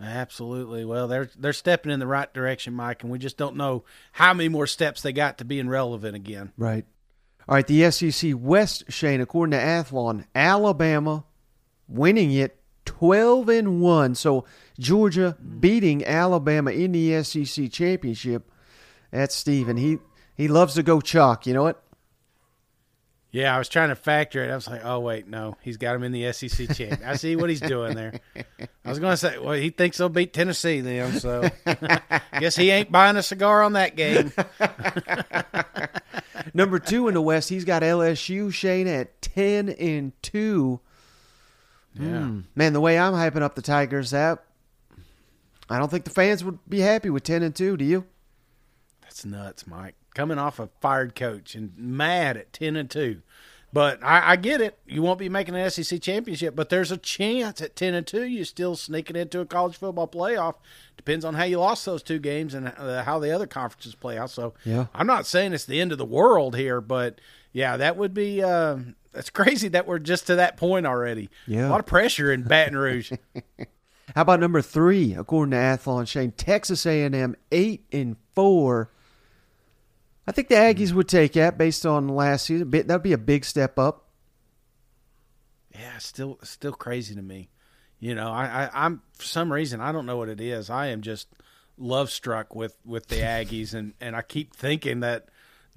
Absolutely. 0.01 0.85
Well, 0.85 1.07
they're 1.07 1.29
they're 1.37 1.53
stepping 1.53 1.91
in 1.91 1.99
the 1.99 2.07
right 2.07 2.33
direction, 2.33 2.73
Mike, 2.73 3.03
and 3.03 3.11
we 3.11 3.19
just 3.19 3.37
don't 3.37 3.55
know 3.55 3.83
how 4.13 4.33
many 4.33 4.49
more 4.49 4.67
steps 4.67 5.01
they 5.01 5.13
got 5.13 5.37
to 5.37 5.45
being 5.45 5.69
relevant 5.69 6.15
again. 6.15 6.51
Right. 6.57 6.85
All 7.47 7.55
right. 7.55 7.67
The 7.67 7.91
SEC 7.91 8.33
West, 8.35 8.85
Shane, 8.89 9.21
according 9.21 9.51
to 9.51 9.63
Athlon, 9.63 10.25
Alabama 10.33 11.25
winning 11.87 12.31
it 12.31 12.57
12 12.85 13.49
and 13.49 13.81
1. 13.81 14.15
So 14.15 14.45
Georgia 14.79 15.37
beating 15.59 16.03
Alabama 16.05 16.71
in 16.71 16.91
the 16.91 17.23
SEC 17.23 17.71
championship. 17.71 18.49
That's 19.11 19.35
Steven. 19.35 19.77
He 19.77 19.99
he 20.35 20.47
loves 20.47 20.73
to 20.75 20.83
go 20.83 20.99
chalk, 20.99 21.45
you 21.45 21.53
know 21.53 21.63
what? 21.63 21.83
Yeah, 23.33 23.55
I 23.55 23.57
was 23.57 23.67
trying 23.67 23.89
to 23.89 23.95
factor 23.95 24.43
it. 24.43 24.51
I 24.51 24.55
was 24.55 24.67
like, 24.67 24.81
oh 24.83 24.99
wait, 24.99 25.27
no, 25.27 25.57
he's 25.61 25.77
got 25.77 25.95
him 25.95 26.03
in 26.03 26.11
the 26.11 26.31
SEC 26.33 26.75
champ. 26.75 27.01
I 27.03 27.15
see 27.15 27.35
what 27.35 27.49
he's 27.49 27.61
doing 27.61 27.95
there. 27.95 28.13
I 28.85 28.89
was 28.89 28.99
going 28.99 29.13
to 29.13 29.17
say, 29.17 29.39
well, 29.39 29.53
he 29.53 29.71
thinks 29.71 29.97
they'll 29.97 30.09
beat 30.09 30.33
Tennessee 30.33 30.81
then, 30.81 31.19
so 31.19 31.49
guess 32.39 32.55
he 32.55 32.69
ain't 32.69 32.91
buying 32.91 33.17
a 33.17 33.23
cigar 33.23 33.63
on 33.63 33.73
that 33.73 33.95
game. 33.95 34.31
Number 36.53 36.77
two 36.77 37.07
in 37.07 37.15
the 37.15 37.21
West, 37.21 37.49
he's 37.49 37.65
got 37.65 37.81
LSU 37.81 38.53
Shane 38.53 38.87
at 38.87 39.19
ten 39.23 39.69
and 39.69 40.11
two. 40.21 40.79
Yeah. 41.99 42.05
Mm. 42.05 42.43
Man, 42.55 42.73
the 42.73 42.81
way 42.81 42.97
I'm 42.97 43.13
hyping 43.13 43.41
up 43.41 43.55
the 43.55 43.61
Tigers, 43.61 44.11
that 44.11 44.43
I 45.69 45.77
don't 45.79 45.89
think 45.89 46.05
the 46.05 46.11
fans 46.11 46.43
would 46.43 46.59
be 46.67 46.79
happy 46.79 47.09
with 47.09 47.23
ten 47.23 47.43
and 47.43 47.55
two. 47.55 47.77
Do 47.77 47.85
you? 47.85 48.05
That's 49.01 49.25
nuts, 49.25 49.67
Mike. 49.67 49.95
Coming 50.13 50.37
off 50.37 50.59
a 50.59 50.69
fired 50.81 51.15
coach 51.15 51.55
and 51.55 51.77
mad 51.77 52.37
at 52.37 52.53
ten 52.53 52.75
and 52.75 52.89
two. 52.89 53.21
But 53.71 54.03
I, 54.03 54.33
I, 54.33 54.35
get 54.35 54.61
it. 54.61 54.77
You 54.85 55.01
won't 55.01 55.17
be 55.17 55.29
making 55.29 55.55
an 55.55 55.67
SEC 55.71 55.99
championship, 55.99 56.55
but 56.55 56.69
there's 56.69 56.91
a 56.91 56.97
chance 56.97 57.59
at 57.59 57.75
ten 57.75 57.95
and 57.95 58.05
two 58.05 58.23
you 58.23 58.45
still 58.45 58.75
sneaking 58.75 59.15
into 59.15 59.39
a 59.39 59.47
college 59.47 59.77
football 59.77 60.07
playoff. 60.07 60.55
Depends 60.95 61.25
on 61.25 61.33
how 61.33 61.43
you 61.43 61.59
lost 61.59 61.83
those 61.85 62.03
two 62.03 62.19
games 62.19 62.53
and 62.53 62.67
uh, 62.67 63.03
how 63.03 63.17
the 63.17 63.31
other 63.31 63.47
conferences 63.47 63.95
play 63.95 64.15
out. 64.15 64.29
So 64.29 64.53
yeah. 64.63 64.85
I'm 64.93 65.07
not 65.07 65.25
saying 65.25 65.53
it's 65.53 65.65
the 65.65 65.81
end 65.81 65.91
of 65.91 65.97
the 65.97 66.05
world 66.05 66.55
here, 66.55 66.81
but 66.81 67.19
yeah, 67.51 67.75
that 67.77 67.97
would 67.97 68.13
be 68.13 68.43
uh, 68.43 68.77
that's 69.13 69.29
crazy 69.29 69.67
that 69.69 69.87
we're 69.87 69.99
just 69.99 70.27
to 70.27 70.35
that 70.35 70.57
point 70.57 70.85
already. 70.85 71.29
Yeah, 71.47 71.67
a 71.67 71.69
lot 71.69 71.79
of 71.79 71.85
pressure 71.85 72.31
in 72.31 72.43
Baton 72.43 72.77
Rouge. 72.77 73.11
How 74.15 74.21
about 74.21 74.39
number 74.39 74.61
three, 74.61 75.13
according 75.13 75.51
to 75.51 75.57
Athlon 75.57 76.07
Shane, 76.07 76.31
Texas 76.31 76.85
A&M 76.85 77.35
eight 77.51 77.85
and 77.91 78.17
four. 78.35 78.91
I 80.27 80.31
think 80.31 80.49
the 80.49 80.55
Aggies 80.55 80.91
would 80.93 81.07
take 81.07 81.33
that 81.33 81.57
based 81.57 81.85
on 81.85 82.07
last 82.07 82.45
season. 82.45 82.69
That'd 82.69 83.03
be 83.03 83.13
a 83.13 83.17
big 83.17 83.43
step 83.43 83.79
up. 83.79 84.09
Yeah, 85.71 85.97
still, 85.97 86.39
still 86.43 86.73
crazy 86.73 87.15
to 87.15 87.21
me. 87.21 87.49
You 87.99 88.15
know, 88.15 88.31
I, 88.31 88.65
I, 88.65 88.85
I'm 88.85 89.01
for 89.17 89.23
some 89.23 89.51
reason 89.51 89.79
I 89.79 89.91
don't 89.91 90.05
know 90.05 90.17
what 90.17 90.29
it 90.29 90.41
is. 90.41 90.69
I 90.69 90.87
am 90.87 91.01
just 91.01 91.29
love 91.77 92.09
struck 92.11 92.53
with 92.53 92.75
with 92.85 93.07
the 93.07 93.17
Aggies, 93.17 93.73
and 93.73 93.93
and 94.01 94.13
I 94.15 94.21
keep 94.21 94.53
thinking 94.53 94.99
that 94.99 95.29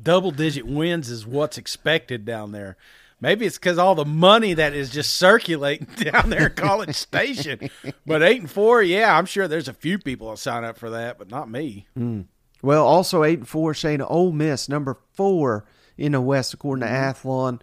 double 0.03 0.33
digit 0.33 0.67
wins 0.67 1.09
is 1.09 1.25
what's 1.25 1.57
expected 1.57 2.25
down 2.25 2.51
there. 2.51 2.77
Maybe 3.21 3.47
it's 3.47 3.57
because 3.57 3.79
all 3.79 3.95
the 3.95 4.05
money 4.05 4.55
that 4.55 4.75
is 4.75 4.91
just 4.91 5.17
circulating 5.17 5.87
down 5.97 6.31
there 6.31 6.47
at 6.47 6.57
College 6.57 6.95
Station. 6.95 7.71
But 8.05 8.23
eight 8.23 8.41
and 8.41 8.51
four, 8.51 8.83
yeah, 8.83 9.17
I'm 9.17 9.27
sure 9.27 9.49
there's 9.49 9.69
a 9.69 9.75
few 9.75 9.99
people 9.99 10.31
that 10.31 10.39
sign 10.39 10.65
up 10.65 10.77
for 10.77 10.91
that, 10.91 11.19
but 11.19 11.31
not 11.31 11.51
me. 11.51 11.87
Mm. 11.99 12.27
Well, 12.63 12.87
also 12.87 13.25
eight 13.25 13.39
and 13.39 13.49
four, 13.49 13.75
Shane 13.75 14.03
Ole 14.03 14.33
Miss, 14.33 14.69
number 14.69 14.99
four 15.13 15.65
in 15.97 16.13
the 16.13 16.21
West, 16.21 16.53
according 16.53 16.87
to 16.87 16.93
mm-hmm. 16.93 17.29
Athlon. 17.29 17.61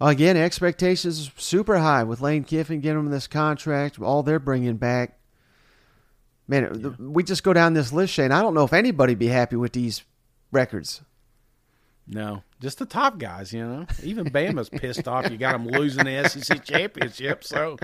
Again, 0.00 0.36
expectations 0.36 1.30
super 1.36 1.78
high 1.78 2.02
with 2.02 2.20
Lane 2.20 2.44
Kiffin 2.44 2.80
getting 2.80 3.04
them 3.04 3.12
this 3.12 3.28
contract, 3.28 4.00
all 4.00 4.22
they're 4.22 4.40
bringing 4.40 4.76
back. 4.76 5.18
Man, 6.48 6.80
yeah. 6.80 6.90
we 6.98 7.22
just 7.22 7.44
go 7.44 7.52
down 7.52 7.74
this 7.74 7.92
list, 7.92 8.12
Shane. 8.12 8.32
I 8.32 8.42
don't 8.42 8.54
know 8.54 8.64
if 8.64 8.72
anybody 8.72 9.14
be 9.14 9.28
happy 9.28 9.56
with 9.56 9.72
these 9.72 10.02
records. 10.50 11.02
No, 12.06 12.42
just 12.60 12.78
the 12.78 12.86
top 12.86 13.18
guys, 13.18 13.52
you 13.52 13.64
know. 13.64 13.86
Even 14.02 14.26
Bama's 14.30 14.68
pissed 14.68 15.06
off. 15.06 15.30
You 15.30 15.38
got 15.38 15.52
them 15.52 15.68
losing 15.68 16.04
the 16.04 16.28
SEC 16.28 16.64
championship. 16.64 17.44
So, 17.44 17.78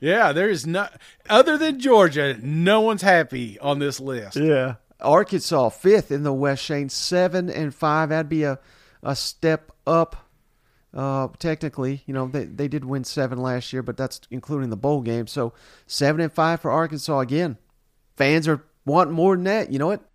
yeah, 0.00 0.32
there 0.32 0.48
is 0.48 0.66
no 0.66 0.88
other 1.28 1.58
than 1.58 1.80
Georgia. 1.80 2.38
No 2.40 2.80
one's 2.80 3.02
happy 3.02 3.58
on 3.58 3.80
this 3.80 3.98
list. 3.98 4.36
Yeah, 4.36 4.76
Arkansas 5.00 5.70
fifth 5.70 6.12
in 6.12 6.22
the 6.22 6.32
West. 6.32 6.64
Shane 6.64 6.88
seven 6.88 7.50
and 7.50 7.74
five. 7.74 8.10
That'd 8.10 8.28
be 8.28 8.44
a 8.44 8.58
a 9.02 9.16
step 9.16 9.72
up. 9.86 10.16
Uh, 10.92 11.26
technically, 11.40 12.04
you 12.06 12.14
know 12.14 12.28
they 12.28 12.44
they 12.44 12.68
did 12.68 12.84
win 12.84 13.02
seven 13.02 13.38
last 13.38 13.72
year, 13.72 13.82
but 13.82 13.96
that's 13.96 14.20
including 14.30 14.70
the 14.70 14.76
bowl 14.76 15.00
game. 15.00 15.26
So 15.26 15.52
seven 15.88 16.20
and 16.20 16.32
five 16.32 16.60
for 16.60 16.70
Arkansas 16.70 17.18
again. 17.18 17.58
Fans 18.16 18.46
are 18.46 18.64
wanting 18.86 19.14
more 19.14 19.34
than 19.34 19.44
that. 19.44 19.72
You 19.72 19.80
know 19.80 19.88
what? 19.88 20.08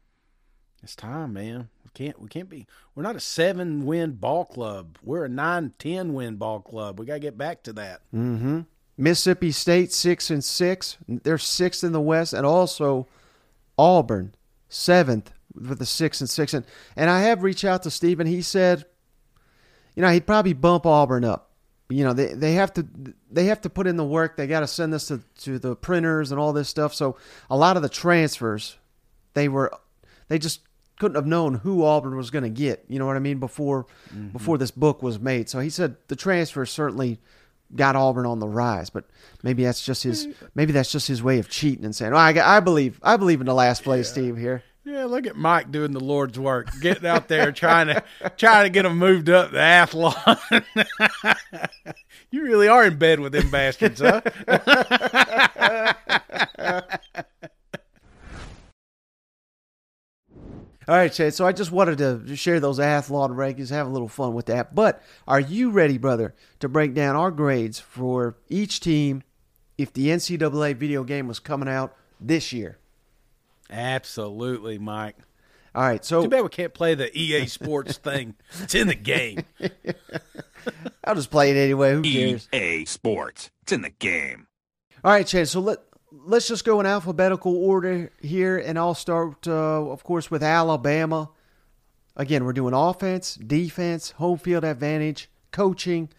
It's 0.82 0.96
time, 0.96 1.34
man. 1.34 1.68
We 1.90 2.06
can't 2.06 2.22
we 2.22 2.28
can't 2.28 2.50
be 2.50 2.68
we're 2.94 3.04
not 3.04 3.16
a 3.16 3.20
seven 3.20 3.86
win 3.86 4.12
ball 4.14 4.46
club. 4.46 4.98
We're 5.04 5.26
a 5.26 5.30
nine 5.30 5.74
ten 5.80 6.14
win 6.14 6.36
ball 6.36 6.60
club. 6.60 7.00
We 7.00 7.06
gotta 7.06 7.20
get 7.20 7.38
back 7.38 7.64
to 7.64 7.74
that. 7.74 8.02
Mm-hmm. 8.14 8.62
Mississippi 8.98 9.52
State 9.52 9.92
six 9.92 10.30
and 10.30 10.44
six. 10.44 10.98
They're 11.08 11.38
sixth 11.38 11.84
in 11.84 11.92
the 11.92 12.02
West, 12.02 12.34
and 12.34 12.46
also 12.46 13.08
Auburn 13.78 14.36
seventh 14.68 15.32
with 15.56 15.80
the 15.80 15.86
six 15.86 16.22
and 16.22 16.30
six. 16.30 16.54
And 16.54 16.66
and 16.96 17.10
I 17.10 17.22
have 17.22 17.44
reached 17.44 17.66
out 17.66 17.84
to 17.84 17.92
Steven. 17.92 18.28
He 18.28 18.42
said, 18.42 18.86
you 19.96 20.02
know, 20.02 20.12
he'd 20.12 20.28
probably 20.28 20.54
bump 20.54 20.86
Auburn 20.86 21.26
up. 21.26 21.52
You 21.90 22.04
know, 22.04 22.14
they 22.14 22.34
they 22.34 22.54
have 22.54 22.74
to 22.74 22.86
they 23.32 23.46
have 23.46 23.62
to 23.62 23.70
put 23.70 23.88
in 23.88 23.96
the 23.96 24.06
work. 24.06 24.38
They 24.38 24.46
got 24.46 24.60
to 24.60 24.68
send 24.68 24.94
this 24.94 25.08
to 25.08 25.22
to 25.40 25.58
the 25.58 25.76
printers 25.76 26.32
and 26.32 26.40
all 26.40 26.54
this 26.54 26.70
stuff. 26.70 26.94
So 26.94 27.18
a 27.50 27.58
lot 27.58 27.78
of 27.78 27.82
the 27.82 27.90
transfers, 27.90 28.78
they 29.34 29.50
were 29.50 29.72
they 30.28 30.38
just 30.38 30.62
couldn't 31.00 31.16
have 31.16 31.26
known 31.26 31.56
who 31.56 31.84
Auburn 31.84 32.16
was 32.16 32.30
going 32.30 32.44
to 32.44 32.50
get. 32.50 32.86
You 32.88 33.00
know 33.00 33.08
what 33.08 33.16
I 33.16 33.20
mean 33.20 33.40
before 33.40 33.88
mm-hmm. 34.14 34.28
before 34.30 34.58
this 34.58 34.70
book 34.70 35.02
was 35.02 35.20
made. 35.20 35.50
So 35.50 35.60
he 35.60 35.70
said 35.70 35.96
the 36.08 36.16
transfer 36.16 36.66
certainly 36.66 37.20
got 37.76 37.96
Auburn 37.96 38.26
on 38.26 38.40
the 38.40 38.48
rise, 38.48 38.90
but 38.90 39.06
maybe 39.42 39.64
that's 39.64 39.84
just 39.84 40.04
his 40.04 40.28
maybe 40.54 40.72
that's 40.72 40.92
just 40.92 41.08
his 41.08 41.24
way 41.24 41.40
of 41.40 41.50
cheating 41.50 41.86
and 41.86 41.96
saying, 41.96 42.14
"Oh, 42.14 42.18
I, 42.18 42.58
I 42.58 42.60
believe 42.60 43.00
I 43.02 43.18
believe 43.18 43.40
in 43.40 43.48
the 43.48 43.56
last 43.56 43.84
place 43.84 44.16
yeah. 44.16 44.24
team 44.24 44.38
here." 44.38 44.64
Yeah, 44.86 45.06
look 45.06 45.28
at 45.28 45.36
Mike 45.36 45.72
doing 45.72 45.92
the 45.92 46.00
Lord's 46.00 46.40
work, 46.40 46.70
getting 46.82 47.06
out 47.06 47.28
there 47.28 47.52
trying 47.52 47.88
to 47.88 48.04
trying 48.38 48.66
to 48.66 48.70
get 48.70 48.84
them 48.84 48.98
moved 48.98 49.30
up 49.30 49.52
the 49.52 49.58
athlon. 49.58 50.64
you 52.32 52.44
really 52.44 52.68
are 52.68 52.86
in 52.86 52.98
bed 52.98 53.20
with 53.20 53.32
them 53.34 53.52
bastards, 53.52 54.02
huh? 54.02 54.22
All 60.90 60.96
right, 60.96 61.14
Chad. 61.14 61.36
So 61.36 61.46
I 61.46 61.52
just 61.52 61.72
wanted 61.72 62.00
to 62.00 62.36
share 62.36 62.60
those 62.60 62.80
athlon 62.80 63.36
rankings, 63.36 63.70
have 63.70 63.86
a 63.86 63.92
little 63.92 64.08
fun 64.08 64.34
with 64.34 64.48
that. 64.48 64.74
But 64.74 65.04
are 65.28 65.40
you 65.40 65.70
ready, 65.70 66.00
brother, 66.00 66.34
to 66.62 66.68
break 66.68 66.96
down 66.96 67.16
our 67.16 67.30
grades 67.30 67.80
for 67.80 68.38
each 68.50 68.80
team 68.80 69.22
if 69.78 69.94
the 69.94 70.08
NCAA 70.08 70.76
video 70.76 71.04
game 71.04 71.28
was 71.28 71.38
coming 71.38 71.70
out 71.70 71.96
this 72.20 72.52
year? 72.52 72.80
Absolutely, 73.70 74.80
Mike. 74.80 75.16
All 75.76 75.84
right, 75.84 76.04
so 76.04 76.24
too 76.24 76.28
bad 76.30 76.42
we 76.42 76.50
can't 76.50 76.74
play 76.74 76.96
the 76.96 77.16
EA 77.16 77.46
Sports 77.46 77.98
thing. 78.00 78.34
It's 78.64 78.74
in 78.74 78.88
the 78.88 78.96
game. 78.96 79.44
I'll 81.04 81.14
just 81.14 81.30
play 81.30 81.52
it 81.52 81.56
anyway. 81.56 81.94
Who 81.94 82.02
cares? 82.02 82.50
EA 82.52 82.86
Sports. 82.86 83.52
It's 83.62 83.74
in 83.74 83.84
the 83.84 83.92
game. 83.92 84.48
All 85.04 85.12
right, 85.12 85.28
Chad. 85.28 85.50
So 85.50 85.60
let 85.60 85.82
let's 86.12 86.48
just 86.48 86.66
go 86.66 86.80
in 86.80 86.86
alphabetical 86.86 87.56
order 87.56 88.12
here, 88.22 88.58
and 88.58 88.78
I'll 88.78 88.96
start, 88.96 89.48
uh, 89.48 89.52
of 89.90 90.04
course, 90.04 90.32
with 90.32 90.44
Alabama. 90.44 91.30
Again, 92.16 92.44
we're 92.44 92.54
doing 92.54 92.74
offense, 92.74 93.36
defense, 93.36 94.12
home 94.12 94.38
field 94.38 94.64
advantage, 94.64 95.30
coaching, 95.52 96.10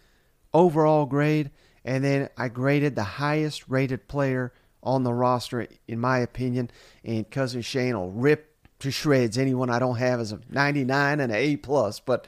overall 0.53 1.05
grade, 1.05 1.51
and 1.83 2.03
then 2.03 2.29
I 2.37 2.47
graded 2.47 2.95
the 2.95 3.03
highest 3.03 3.67
rated 3.67 4.07
player 4.07 4.53
on 4.83 5.03
the 5.03 5.13
roster, 5.13 5.67
in 5.87 5.99
my 5.99 6.19
opinion. 6.19 6.71
And 7.03 7.29
cousin 7.29 7.61
Shane 7.61 7.97
will 7.97 8.11
rip 8.11 8.47
to 8.79 8.91
shreds 8.91 9.37
anyone 9.37 9.69
I 9.69 9.79
don't 9.79 9.97
have 9.97 10.19
as 10.19 10.31
a 10.31 10.39
99 10.49 11.19
and 11.19 11.31
an 11.31 11.37
A 11.37 11.55
plus, 11.57 11.99
but 11.99 12.27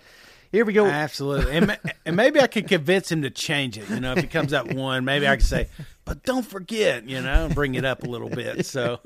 here 0.53 0.65
we 0.65 0.71
go. 0.71 0.85
Absolutely, 0.85 1.57
and, 1.57 1.79
and 2.05 2.15
maybe 2.15 2.39
I 2.39 2.47
could 2.47 2.67
convince 2.67 3.11
him 3.11 3.23
to 3.23 3.29
change 3.29 3.77
it. 3.77 3.89
You 3.89 3.99
know, 3.99 4.13
if 4.13 4.19
he 4.19 4.27
comes 4.27 4.53
up 4.53 4.71
one, 4.71 5.03
maybe 5.03 5.27
I 5.27 5.35
could 5.35 5.45
say, 5.45 5.67
"But 6.05 6.23
don't 6.23 6.45
forget," 6.45 7.09
you 7.09 7.19
know, 7.19 7.49
bring 7.53 7.75
it 7.75 7.83
up 7.83 8.03
a 8.03 8.05
little 8.05 8.29
bit. 8.29 8.65
So, 8.65 9.01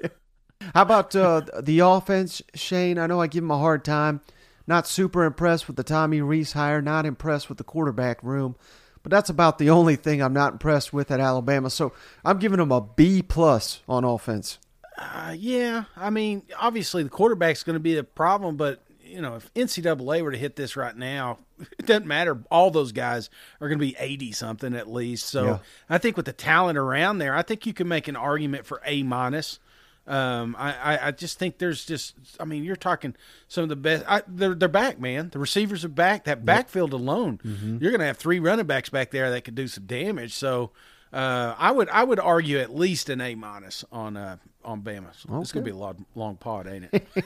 how 0.76 0.82
about 0.82 1.16
uh, 1.16 1.42
the 1.60 1.80
offense, 1.80 2.42
Shane? 2.54 3.00
I 3.00 3.08
know 3.08 3.22
I 3.22 3.28
give 3.28 3.44
him 3.44 3.52
a 3.52 3.58
hard 3.58 3.84
time. 3.84 4.22
Not 4.68 4.86
super 4.86 5.24
impressed 5.24 5.68
with 5.68 5.78
the 5.78 5.84
Tommy 5.84 6.22
Rees 6.22 6.52
hire. 6.52 6.82
Not 6.82 7.06
impressed 7.06 7.48
with 7.48 7.58
the 7.58 7.64
quarterback 7.64 8.22
room. 8.22 8.58
But 9.02 9.12
that's 9.12 9.30
about 9.30 9.58
the 9.58 9.70
only 9.70 9.96
thing 9.96 10.22
I'm 10.22 10.34
not 10.34 10.52
impressed 10.52 10.92
with 10.92 11.12
at 11.12 11.22
Alabama. 11.22 11.70
So 11.70 11.94
I'm 12.26 12.40
giving 12.40 12.60
him 12.60 12.74
a 12.74 12.82
B 12.82 13.22
plus 13.22 13.82
on 13.88 14.04
offense. 14.04 14.60
Uh, 14.98 15.34
yeah, 15.38 15.86
I 15.96 16.10
mean, 16.10 16.44
obviously 16.60 17.04
the 17.04 17.10
quarterback's 17.10 17.64
going 17.64 17.76
to 17.76 17.80
be 17.80 17.98
a 17.98 18.04
problem, 18.04 18.58
but 18.58 18.84
you 19.08 19.22
know, 19.22 19.36
if 19.36 19.54
NCAA 19.54 20.22
were 20.22 20.32
to 20.32 20.38
hit 20.38 20.56
this 20.56 20.76
right 20.76 20.96
now, 20.96 21.40
it 21.80 21.86
doesn't 21.86 22.08
matter. 22.08 22.40
All 22.52 22.72
those 22.72 22.92
guys 22.92 23.30
are 23.62 23.68
going 23.68 23.80
to 23.80 23.86
be 23.86 23.96
80 23.98 24.32
something 24.34 24.76
at 24.76 24.92
least. 24.92 25.28
So 25.28 25.46
yeah. 25.46 25.58
I 25.90 25.98
think 25.98 26.18
with 26.18 26.26
the 26.26 26.34
talent 26.34 26.78
around 26.78 27.18
there, 27.20 27.36
I 27.36 27.42
think 27.42 27.66
you 27.66 27.74
can 27.74 27.88
make 27.88 28.08
an 28.08 28.16
argument 28.16 28.66
for 28.66 28.82
A 28.86 29.04
minus. 29.04 29.60
Um, 30.08 30.56
I, 30.58 31.08
I 31.08 31.12
just 31.12 31.38
think 31.38 31.58
there's 31.58 31.86
just, 31.86 32.16
I 32.40 32.46
mean, 32.46 32.64
you're 32.64 32.78
talking 32.78 33.14
some 33.50 33.64
of 33.64 33.70
the 33.70 33.76
best. 33.76 34.06
I, 34.08 34.22
they're, 34.26 34.56
they're 34.56 34.70
back, 34.70 35.00
man. 35.00 35.30
The 35.32 35.40
receivers 35.40 35.84
are 35.84 35.90
back. 35.90 36.24
That 36.24 36.46
backfield 36.46 36.94
alone, 36.94 37.42
mm-hmm. 37.44 37.78
you're 37.82 37.92
going 37.92 38.00
to 38.00 38.06
have 38.06 38.18
three 38.18 38.40
running 38.40 38.66
backs 38.66 38.90
back 38.90 39.12
there 39.12 39.30
that 39.32 39.44
could 39.44 39.56
do 39.56 39.68
some 39.68 39.86
damage. 39.86 40.34
So, 40.34 40.72
uh, 41.14 41.56
I 41.58 41.72
would 41.72 41.90
I 41.90 42.04
would 42.04 42.20
argue 42.20 42.60
at 42.60 42.76
least 42.76 43.10
an 43.10 43.22
A 43.22 43.36
minus 43.36 43.86
on 43.92 44.18
uh, 44.18 44.38
on 44.64 44.82
Bama. 44.82 45.10
Okay. 45.10 45.42
It's 45.42 45.52
going 45.52 45.66
to 45.66 45.72
be 45.72 45.76
a 45.76 45.80
long 45.80 46.06
long 46.16 46.36
pod, 46.36 46.68
ain't 46.68 46.90
it? 46.92 47.08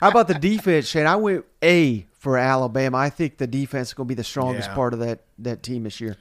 How 0.00 0.08
about 0.08 0.28
the 0.28 0.34
defense, 0.34 0.86
Shane? 0.86 1.06
I 1.06 1.16
went 1.16 1.44
A 1.62 2.06
for 2.12 2.38
Alabama. 2.38 2.98
I 2.98 3.10
think 3.10 3.38
the 3.38 3.46
defense 3.46 3.88
is 3.88 3.94
going 3.94 4.06
to 4.06 4.08
be 4.08 4.14
the 4.14 4.24
strongest 4.24 4.68
yeah. 4.68 4.74
part 4.74 4.92
of 4.92 5.00
that 5.00 5.24
that 5.38 5.62
team 5.62 5.84
this 5.84 6.00
year. 6.00 6.16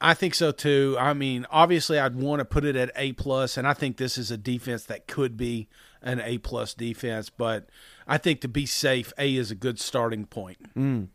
I 0.00 0.14
think 0.14 0.34
so 0.34 0.52
too. 0.52 0.96
I 0.98 1.14
mean, 1.14 1.46
obviously, 1.50 1.98
I'd 1.98 2.16
want 2.16 2.40
to 2.40 2.44
put 2.44 2.64
it 2.64 2.76
at 2.76 2.90
A 2.96 3.12
plus, 3.12 3.56
and 3.56 3.66
I 3.66 3.72
think 3.72 3.96
this 3.96 4.18
is 4.18 4.30
a 4.30 4.36
defense 4.36 4.84
that 4.84 5.06
could 5.06 5.36
be 5.36 5.68
an 6.02 6.20
A 6.20 6.38
plus 6.38 6.74
defense. 6.74 7.30
But 7.30 7.68
I 8.06 8.18
think 8.18 8.40
to 8.42 8.48
be 8.48 8.66
safe, 8.66 9.12
A 9.18 9.34
is 9.34 9.50
a 9.50 9.54
good 9.54 9.80
starting 9.80 10.26
point. 10.26 10.74
Mm. 10.74 11.08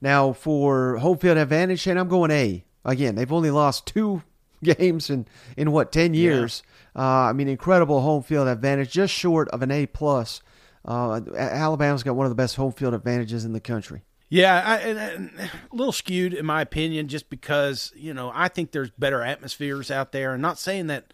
Now 0.00 0.32
for 0.32 0.98
home 0.98 1.18
field 1.18 1.38
advantage, 1.38 1.80
Shane, 1.80 1.96
I'm 1.96 2.08
going 2.08 2.30
A. 2.30 2.64
Again, 2.88 3.14
they've 3.14 3.32
only 3.32 3.50
lost 3.50 3.86
two 3.86 4.22
games 4.62 5.10
in 5.10 5.26
in 5.56 5.70
what 5.72 5.92
ten 5.92 6.14
years. 6.14 6.62
Yeah. 6.96 7.02
Uh, 7.02 7.30
I 7.30 7.32
mean, 7.32 7.48
incredible 7.48 8.00
home 8.00 8.22
field 8.22 8.48
advantage, 8.48 8.90
just 8.90 9.12
short 9.12 9.48
of 9.50 9.62
an 9.62 9.70
A 9.70 9.86
plus. 9.86 10.42
Uh, 10.84 11.20
Alabama's 11.36 12.02
got 12.02 12.16
one 12.16 12.24
of 12.26 12.30
the 12.30 12.36
best 12.36 12.56
home 12.56 12.72
field 12.72 12.94
advantages 12.94 13.44
in 13.44 13.52
the 13.52 13.60
country. 13.60 14.02
Yeah, 14.30 14.62
I, 14.64 14.76
and, 14.78 14.98
and 14.98 15.50
a 15.72 15.76
little 15.76 15.92
skewed 15.92 16.34
in 16.34 16.44
my 16.44 16.60
opinion, 16.60 17.08
just 17.08 17.30
because 17.30 17.92
you 17.94 18.12
know 18.14 18.32
I 18.34 18.48
think 18.48 18.72
there's 18.72 18.90
better 18.90 19.22
atmospheres 19.22 19.90
out 19.90 20.12
there. 20.12 20.32
And 20.32 20.42
not 20.42 20.58
saying 20.58 20.88
that 20.88 21.12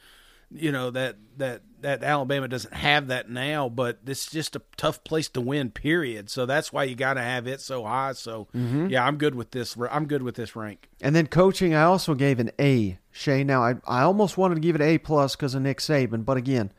you 0.50 0.72
know 0.72 0.90
that 0.90 1.16
that 1.36 1.62
that 1.80 2.02
Alabama 2.02 2.48
doesn't 2.48 2.72
have 2.72 3.08
that 3.08 3.28
now, 3.28 3.68
but 3.68 3.98
it's 4.06 4.30
just 4.30 4.56
a 4.56 4.62
tough 4.76 5.04
place 5.04 5.28
to 5.30 5.40
win. 5.40 5.70
Period. 5.70 6.30
So 6.30 6.46
that's 6.46 6.72
why 6.72 6.84
you 6.84 6.94
got 6.94 7.14
to 7.14 7.22
have 7.22 7.46
it 7.46 7.60
so 7.60 7.84
high. 7.84 8.12
So 8.12 8.48
mm-hmm. 8.54 8.88
yeah, 8.88 9.06
I'm 9.06 9.16
good 9.16 9.34
with 9.34 9.50
this. 9.50 9.76
I'm 9.90 10.06
good 10.06 10.22
with 10.22 10.34
this 10.34 10.56
rank. 10.56 10.88
And 11.00 11.14
then 11.14 11.26
coaching, 11.26 11.74
I 11.74 11.82
also 11.82 12.14
gave 12.14 12.40
an 12.40 12.50
A. 12.58 12.98
Shane, 13.10 13.46
now 13.46 13.62
I 13.62 13.74
I 13.86 14.02
almost 14.02 14.38
wanted 14.38 14.56
to 14.56 14.60
give 14.60 14.74
it 14.74 14.82
A 14.82 14.98
plus 14.98 15.36
because 15.36 15.54
of 15.54 15.62
Nick 15.62 15.78
Saban, 15.78 16.24
but 16.24 16.36
again, 16.36 16.72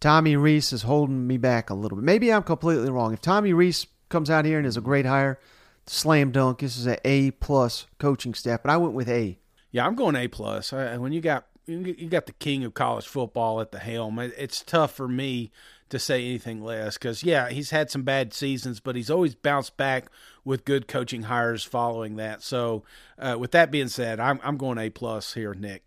Tommy 0.00 0.36
Rees 0.36 0.72
is 0.72 0.82
holding 0.82 1.26
me 1.26 1.38
back 1.38 1.70
a 1.70 1.74
little 1.74 1.96
bit. 1.96 2.04
Maybe 2.04 2.32
I'm 2.32 2.42
completely 2.42 2.90
wrong. 2.90 3.14
If 3.14 3.20
Tommy 3.20 3.52
Rees 3.52 3.86
comes 4.10 4.28
out 4.28 4.44
here 4.44 4.58
and 4.58 4.66
is 4.66 4.76
a 4.76 4.82
great 4.82 5.06
hire, 5.06 5.38
slam 5.86 6.30
dunk. 6.30 6.58
This 6.58 6.76
is 6.76 6.86
an 6.86 6.98
A 7.04 7.30
plus 7.30 7.86
coaching 7.98 8.34
staff, 8.34 8.62
but 8.62 8.70
I 8.70 8.76
went 8.76 8.94
with 8.94 9.08
A. 9.08 9.38
Yeah, 9.70 9.86
I'm 9.86 9.94
going 9.94 10.14
A 10.14 10.28
plus. 10.28 10.72
When 10.72 11.12
you 11.12 11.20
got 11.20 11.46
you 11.66 12.08
got 12.08 12.26
the 12.26 12.32
king 12.32 12.64
of 12.64 12.74
college 12.74 13.06
football 13.06 13.60
at 13.60 13.72
the 13.72 13.78
helm. 13.78 14.18
It's 14.18 14.62
tough 14.62 14.92
for 14.92 15.08
me 15.08 15.50
to 15.90 15.98
say 15.98 16.24
anything 16.24 16.62
less 16.62 16.98
because 16.98 17.22
yeah, 17.22 17.48
he's 17.50 17.70
had 17.70 17.90
some 17.90 18.02
bad 18.02 18.32
seasons, 18.34 18.80
but 18.80 18.96
he's 18.96 19.10
always 19.10 19.34
bounced 19.34 19.76
back 19.76 20.06
with 20.44 20.64
good 20.64 20.88
coaching 20.88 21.22
hires 21.22 21.64
following 21.64 22.16
that. 22.16 22.42
So, 22.42 22.82
uh, 23.18 23.36
with 23.38 23.52
that 23.52 23.70
being 23.70 23.88
said, 23.88 24.20
I'm 24.20 24.40
I'm 24.42 24.56
going 24.56 24.78
A 24.78 24.90
plus 24.90 25.34
here, 25.34 25.54
Nick. 25.54 25.84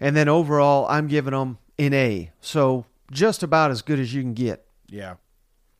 And 0.00 0.16
then 0.16 0.28
overall, 0.28 0.86
I'm 0.88 1.08
giving 1.08 1.32
them 1.32 1.58
an 1.78 1.92
A. 1.92 2.30
So 2.40 2.86
just 3.10 3.42
about 3.42 3.70
as 3.70 3.82
good 3.82 3.98
as 3.98 4.14
you 4.14 4.22
can 4.22 4.34
get. 4.34 4.66
Yeah. 4.88 5.14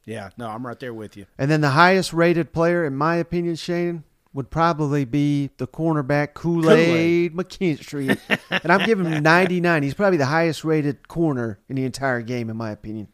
Yeah, 0.05 0.31
no, 0.37 0.49
I'm 0.49 0.67
right 0.67 0.79
there 0.79 0.95
with 0.95 1.17
you. 1.17 1.27
And 1.39 1.51
then 1.51 1.61
the 1.61 1.71
highest 1.71 2.13
rated 2.13 2.53
player, 2.53 2.85
in 2.85 2.97
my 2.97 3.17
opinion, 3.17 3.55
Shane, 3.55 4.05
would 4.33 4.51
probably 4.51 5.05
be 5.05 5.51
the 5.57 5.67
cornerback 5.67 6.35
Kool 6.35 6.71
Aid 6.71 7.35
McKinstry. 7.35 8.19
and 8.51 8.73
I'm 8.73 8.87
giving 8.87 9.07
him 9.07 9.23
99. 9.23 9.83
He's 9.83 9.95
probably 9.95 10.19
the 10.19 10.27
highest 10.27 10.65
rated 10.65 11.09
corner 11.09 11.59
in 11.69 11.77
the 11.77 11.85
entire 11.85 12.23
game, 12.23 12.49
in 12.49 12.57
my 12.57 12.71
opinion. 12.71 13.09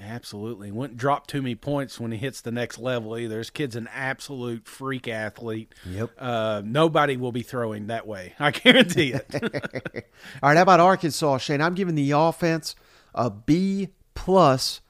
Absolutely. 0.00 0.70
Wouldn't 0.70 0.98
drop 0.98 1.26
too 1.26 1.42
many 1.42 1.56
points 1.56 1.98
when 1.98 2.12
he 2.12 2.18
hits 2.18 2.40
the 2.40 2.52
next 2.52 2.78
level 2.78 3.18
either. 3.18 3.38
This 3.38 3.50
kid's 3.50 3.74
an 3.74 3.88
absolute 3.92 4.66
freak 4.66 5.08
athlete. 5.08 5.74
Yep. 5.84 6.10
Uh, 6.18 6.62
nobody 6.64 7.16
will 7.16 7.32
be 7.32 7.42
throwing 7.42 7.88
that 7.88 8.06
way. 8.06 8.34
I 8.38 8.52
guarantee 8.52 9.12
it. 9.12 9.26
All 10.42 10.50
right, 10.50 10.56
how 10.56 10.62
about 10.62 10.80
Arkansas, 10.80 11.38
Shane? 11.38 11.60
I'm 11.60 11.74
giving 11.74 11.96
the 11.96 12.12
offense 12.12 12.76
a 13.14 13.28
B 13.28 13.88
plus, 14.14 14.82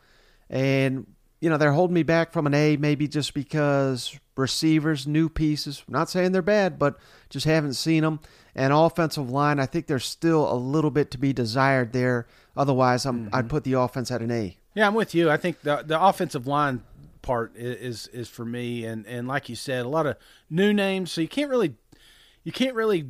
and 0.51 1.07
you 1.41 1.49
know 1.49 1.57
they're 1.57 1.73
holding 1.73 1.95
me 1.95 2.03
back 2.03 2.33
from 2.33 2.47
an 2.47 2.53
A, 2.53 2.77
maybe 2.77 3.09
just 3.09 3.33
because 3.33 4.19
receivers, 4.39 5.07
new 5.07 5.29
pieces. 5.29 5.83
I'm 5.87 5.93
not 5.93 6.09
saying 6.09 6.33
they're 6.33 6.43
bad, 6.43 6.79
but 6.79 6.97
just 7.29 7.45
haven't 7.45 7.75
seen 7.75 8.03
them. 8.03 8.21
And 8.55 8.73
offensive 8.73 9.31
line, 9.31 9.61
I 9.61 9.67
think 9.67 9.87
there's 9.87 10.05
still 10.05 10.51
a 10.51 10.55
little 10.55 10.91
bit 10.91 11.11
to 11.11 11.19
be 11.19 11.33
desired 11.33 11.93
there. 11.93 12.27
Otherwise, 12.57 13.05
I'm, 13.05 13.27
mm-hmm. 13.27 13.35
I'd 13.35 13.49
put 13.49 13.65
the 13.65 13.75
offense 13.75 14.11
at 14.11 14.23
an 14.23 14.31
A. 14.31 14.57
Yeah, 14.75 14.87
I'm 14.87 14.95
with 14.95 15.15
you. 15.15 15.31
I 15.31 15.37
think 15.37 15.63
the 15.63 15.83
the 15.85 16.01
offensive 16.01 16.47
line 16.47 16.83
part 17.21 17.57
is, 17.57 17.77
is 17.77 18.07
is 18.09 18.29
for 18.29 18.45
me, 18.45 18.85
and 18.85 19.07
and 19.07 19.27
like 19.27 19.49
you 19.49 19.57
said, 19.57 19.85
a 19.85 19.89
lot 19.89 20.07
of 20.07 20.17
new 20.49 20.73
names, 20.73 21.11
so 21.11 21.21
you 21.21 21.29
can't 21.29 21.51
really 21.51 21.75
you 22.45 22.53
can't 22.53 22.75
really 22.75 23.07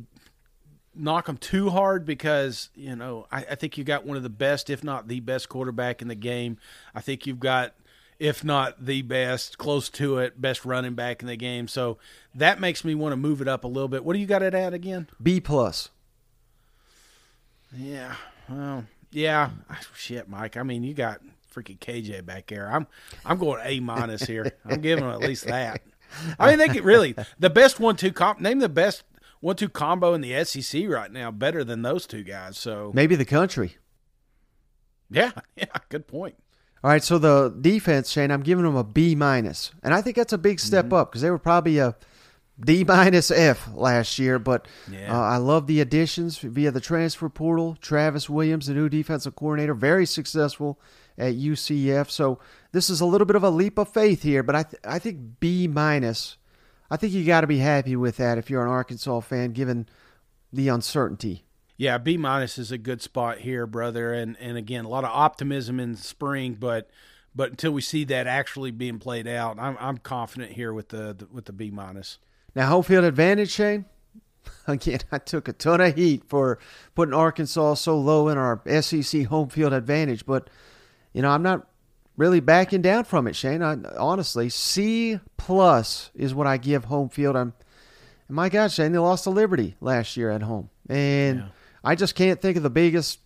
knock 0.95 1.27
them 1.27 1.37
too 1.37 1.69
hard 1.69 2.05
because 2.05 2.69
you 2.75 2.95
know 2.95 3.27
I, 3.31 3.45
I 3.51 3.55
think 3.55 3.77
you 3.77 3.83
got 3.83 4.05
one 4.05 4.17
of 4.17 4.23
the 4.23 4.29
best, 4.29 4.69
if 4.69 4.83
not 4.83 5.07
the 5.07 5.19
best, 5.19 5.47
quarterback 5.49 6.01
in 6.01 6.07
the 6.07 6.15
game. 6.15 6.57
I 6.93 7.01
think 7.01 7.27
you've 7.27 7.39
got 7.39 7.75
if 8.19 8.43
not 8.43 8.85
the 8.85 9.01
best, 9.01 9.57
close 9.57 9.89
to 9.89 10.17
it, 10.19 10.39
best 10.39 10.65
running 10.65 10.93
back 10.93 11.21
in 11.21 11.27
the 11.27 11.37
game. 11.37 11.67
So 11.67 11.97
that 12.35 12.59
makes 12.59 12.83
me 12.83 12.93
want 12.93 13.13
to 13.13 13.17
move 13.17 13.41
it 13.41 13.47
up 13.47 13.63
a 13.63 13.67
little 13.67 13.87
bit. 13.87 14.03
What 14.03 14.13
do 14.13 14.19
you 14.19 14.27
got 14.27 14.43
it 14.43 14.53
at 14.53 14.73
again? 14.73 15.07
B 15.21 15.39
plus. 15.39 15.89
Yeah. 17.75 18.15
Well, 18.49 18.85
yeah. 19.11 19.51
Shit, 19.95 20.27
Mike. 20.27 20.57
I 20.57 20.63
mean, 20.63 20.83
you 20.83 20.93
got 20.93 21.21
freaking 21.53 21.79
KJ 21.79 22.25
back 22.25 22.47
there. 22.47 22.69
I'm 22.71 22.87
I'm 23.25 23.37
going 23.37 23.61
A 23.63 23.79
minus 23.79 24.23
here. 24.23 24.51
I'm 24.65 24.81
giving 24.81 25.05
them 25.05 25.13
at 25.13 25.21
least 25.21 25.45
that. 25.45 25.81
I 26.39 26.49
mean, 26.49 26.57
they 26.57 26.67
could 26.67 26.83
really 26.83 27.15
the 27.37 27.49
best 27.49 27.79
one 27.79 27.95
two 27.95 28.11
comp. 28.11 28.39
Name 28.39 28.59
the 28.59 28.69
best 28.69 29.03
one 29.39 29.55
two 29.55 29.69
combo 29.69 30.13
in 30.13 30.21
the 30.21 30.43
SEC 30.43 30.87
right 30.87 31.11
now, 31.11 31.31
better 31.31 31.63
than 31.63 31.81
those 31.83 32.05
two 32.05 32.23
guys. 32.23 32.57
So 32.57 32.91
maybe 32.93 33.15
the 33.15 33.25
country. 33.25 33.77
Yeah, 35.09 35.31
yeah, 35.55 35.65
good 35.89 36.07
point. 36.07 36.35
All 36.81 36.89
right, 36.89 37.03
so 37.03 37.17
the 37.17 37.53
defense, 37.59 38.09
Shane, 38.09 38.31
I'm 38.31 38.41
giving 38.41 38.63
them 38.63 38.77
a 38.77 38.85
B 38.85 39.13
minus, 39.13 39.71
and 39.83 39.93
I 39.93 40.01
think 40.01 40.15
that's 40.15 40.31
a 40.31 40.37
big 40.37 40.61
step 40.61 40.85
mm-hmm. 40.85 40.93
up 40.93 41.11
because 41.11 41.21
they 41.21 41.29
were 41.29 41.37
probably 41.37 41.77
a 41.79 41.95
D 42.57 42.83
minus 42.87 43.31
F 43.31 43.69
last 43.73 44.17
year. 44.17 44.39
But 44.39 44.65
yeah. 44.89 45.13
uh, 45.13 45.21
I 45.21 45.37
love 45.37 45.67
the 45.67 45.81
additions 45.81 46.37
via 46.37 46.71
the 46.71 46.79
transfer 46.79 47.27
portal. 47.27 47.77
Travis 47.81 48.29
Williams, 48.29 48.67
the 48.67 48.73
new 48.73 48.87
defensive 48.87 49.35
coordinator, 49.35 49.73
very 49.73 50.05
successful 50.05 50.79
at 51.17 51.35
UCF. 51.35 52.09
So 52.09 52.39
this 52.71 52.89
is 52.89 53.01
a 53.01 53.05
little 53.05 53.25
bit 53.27 53.35
of 53.35 53.43
a 53.43 53.49
leap 53.49 53.77
of 53.77 53.91
faith 53.91 54.23
here, 54.23 54.41
but 54.41 54.55
I 54.55 54.63
th- 54.63 54.81
I 54.85 54.99
think 54.99 55.39
B 55.41 55.67
minus. 55.67 56.37
I 56.89 56.97
think 56.97 57.13
you 57.13 57.25
got 57.25 57.41
to 57.41 57.47
be 57.47 57.59
happy 57.59 57.95
with 57.95 58.17
that 58.17 58.37
if 58.37 58.49
you're 58.49 58.63
an 58.63 58.71
Arkansas 58.71 59.19
fan, 59.19 59.51
given 59.51 59.87
the 60.51 60.69
uncertainty. 60.69 61.45
Yeah, 61.79 61.97
B 61.97 62.17
minus 62.17 62.57
is 62.57 62.73
a 62.73 62.77
good 62.77 63.01
spot 63.01 63.37
here, 63.37 63.65
brother. 63.65 64.13
And 64.13 64.35
and 64.41 64.57
again, 64.57 64.83
a 64.83 64.89
lot 64.89 65.05
of 65.05 65.11
optimism 65.11 65.79
in 65.79 65.95
spring, 65.95 66.57
but 66.59 66.89
but 67.33 67.51
until 67.51 67.71
we 67.71 67.79
see 67.79 68.03
that 68.03 68.27
actually 68.27 68.71
being 68.71 68.99
played 68.99 69.25
out, 69.29 69.57
I'm 69.57 69.77
I'm 69.79 69.97
confident 69.97 70.51
here 70.51 70.73
with 70.73 70.89
the, 70.89 71.15
the 71.17 71.27
with 71.31 71.45
the 71.45 71.53
B 71.53 71.71
minus. 71.71 72.17
Now, 72.53 72.67
home 72.67 72.83
field 72.83 73.05
advantage, 73.05 73.51
Shane. 73.51 73.85
Again, 74.67 74.99
I 75.09 75.19
took 75.19 75.47
a 75.47 75.53
ton 75.53 75.79
of 75.79 75.95
heat 75.95 76.23
for 76.27 76.59
putting 76.95 77.13
Arkansas 77.13 77.75
so 77.75 77.97
low 77.97 78.27
in 78.27 78.37
our 78.37 78.61
SEC 78.81 79.27
home 79.27 79.47
field 79.47 79.71
advantage, 79.71 80.25
but 80.25 80.49
you 81.13 81.21
know, 81.21 81.29
I'm 81.29 81.43
not 81.43 81.65
really 82.17 82.41
backing 82.41 82.81
down 82.81 83.05
from 83.05 83.25
it, 83.25 83.37
Shane. 83.37 83.63
I, 83.63 83.77
honestly, 83.97 84.49
C 84.49 85.21
plus 85.37 86.11
is 86.13 86.35
what 86.35 86.45
I 86.45 86.57
give 86.57 86.85
home 86.85 87.07
field. 87.07 87.37
I'm, 87.37 87.53
my 88.27 88.49
God, 88.49 88.69
Shane, 88.69 88.91
they 88.91 88.99
lost 88.99 89.23
to 89.23 89.29
Liberty 89.29 89.77
last 89.79 90.17
year 90.17 90.29
at 90.29 90.41
home, 90.41 90.69
and 90.89 91.39
yeah. 91.39 91.45
I 91.83 91.95
just 91.95 92.15
can't 92.15 92.41
think 92.41 92.57
of 92.57 92.63
the 92.63 92.69
biggest 92.69 93.19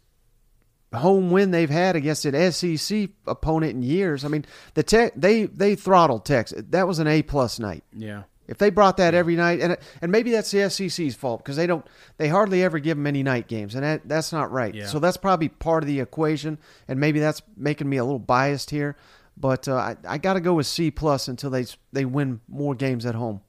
home 0.94 1.32
win 1.32 1.52
they've 1.52 1.70
had 1.70 1.96
against 1.96 2.26
an 2.26 2.52
SEC 2.52 3.10
opponent 3.26 3.74
in 3.74 3.84
years. 3.84 4.24
I 4.24 4.28
mean, 4.28 4.46
the 4.74 4.84
tech 4.84 5.13
they 5.16 5.46
they 5.46 5.76
throttled 5.76 6.26
Texas. 6.26 6.63
That 6.70 6.88
was 6.88 7.00
an 7.00 7.08
A 7.08 7.22
plus 7.22 7.60
night. 7.60 7.84
Yeah. 7.96 8.24
If 8.46 8.58
they 8.58 8.70
brought 8.70 8.98
that 8.98 9.13
every 9.13 9.36
night, 9.36 9.62
and 9.62 9.78
and 10.02 10.12
maybe 10.12 10.32
that's 10.32 10.52
the 10.52 10.70
SEC's 10.70 11.16
fault 11.16 11.44
because 11.44 11.56
they 11.56 11.66
don't 11.66 11.86
they 12.18 12.28
hardly 12.28 12.62
ever 12.62 12.78
give 12.80 12.98
them 12.98 13.08
any 13.08 13.24
night 13.24 13.48
games, 13.48 13.74
and 13.74 13.84
that 13.84 14.08
that's 14.08 14.34
not 14.34 14.52
right. 14.52 14.76
Yeah. 14.76 14.88
So 14.88 15.00
that's 15.00 15.18
probably 15.18 15.50
part 15.50 15.84
of 15.84 15.88
the 15.88 16.02
equation, 16.02 16.60
and 16.88 17.00
maybe 17.00 17.20
that's 17.20 17.42
making 17.56 17.89
me 17.89 17.98
a 17.98 18.04
little 18.04 18.20
biased 18.20 18.70
here. 18.70 18.98
But 19.38 19.68
uh, 19.68 19.76
I 19.76 19.96
I 20.08 20.18
got 20.18 20.34
to 20.34 20.42
go 20.42 20.56
with 20.56 20.68
C 20.68 20.92
plus 20.92 21.28
until 21.28 21.50
they 21.50 21.66
they 21.94 22.06
win 22.06 22.42
more 22.48 22.76
games 22.76 23.06
at 23.06 23.16
home. 23.16 23.42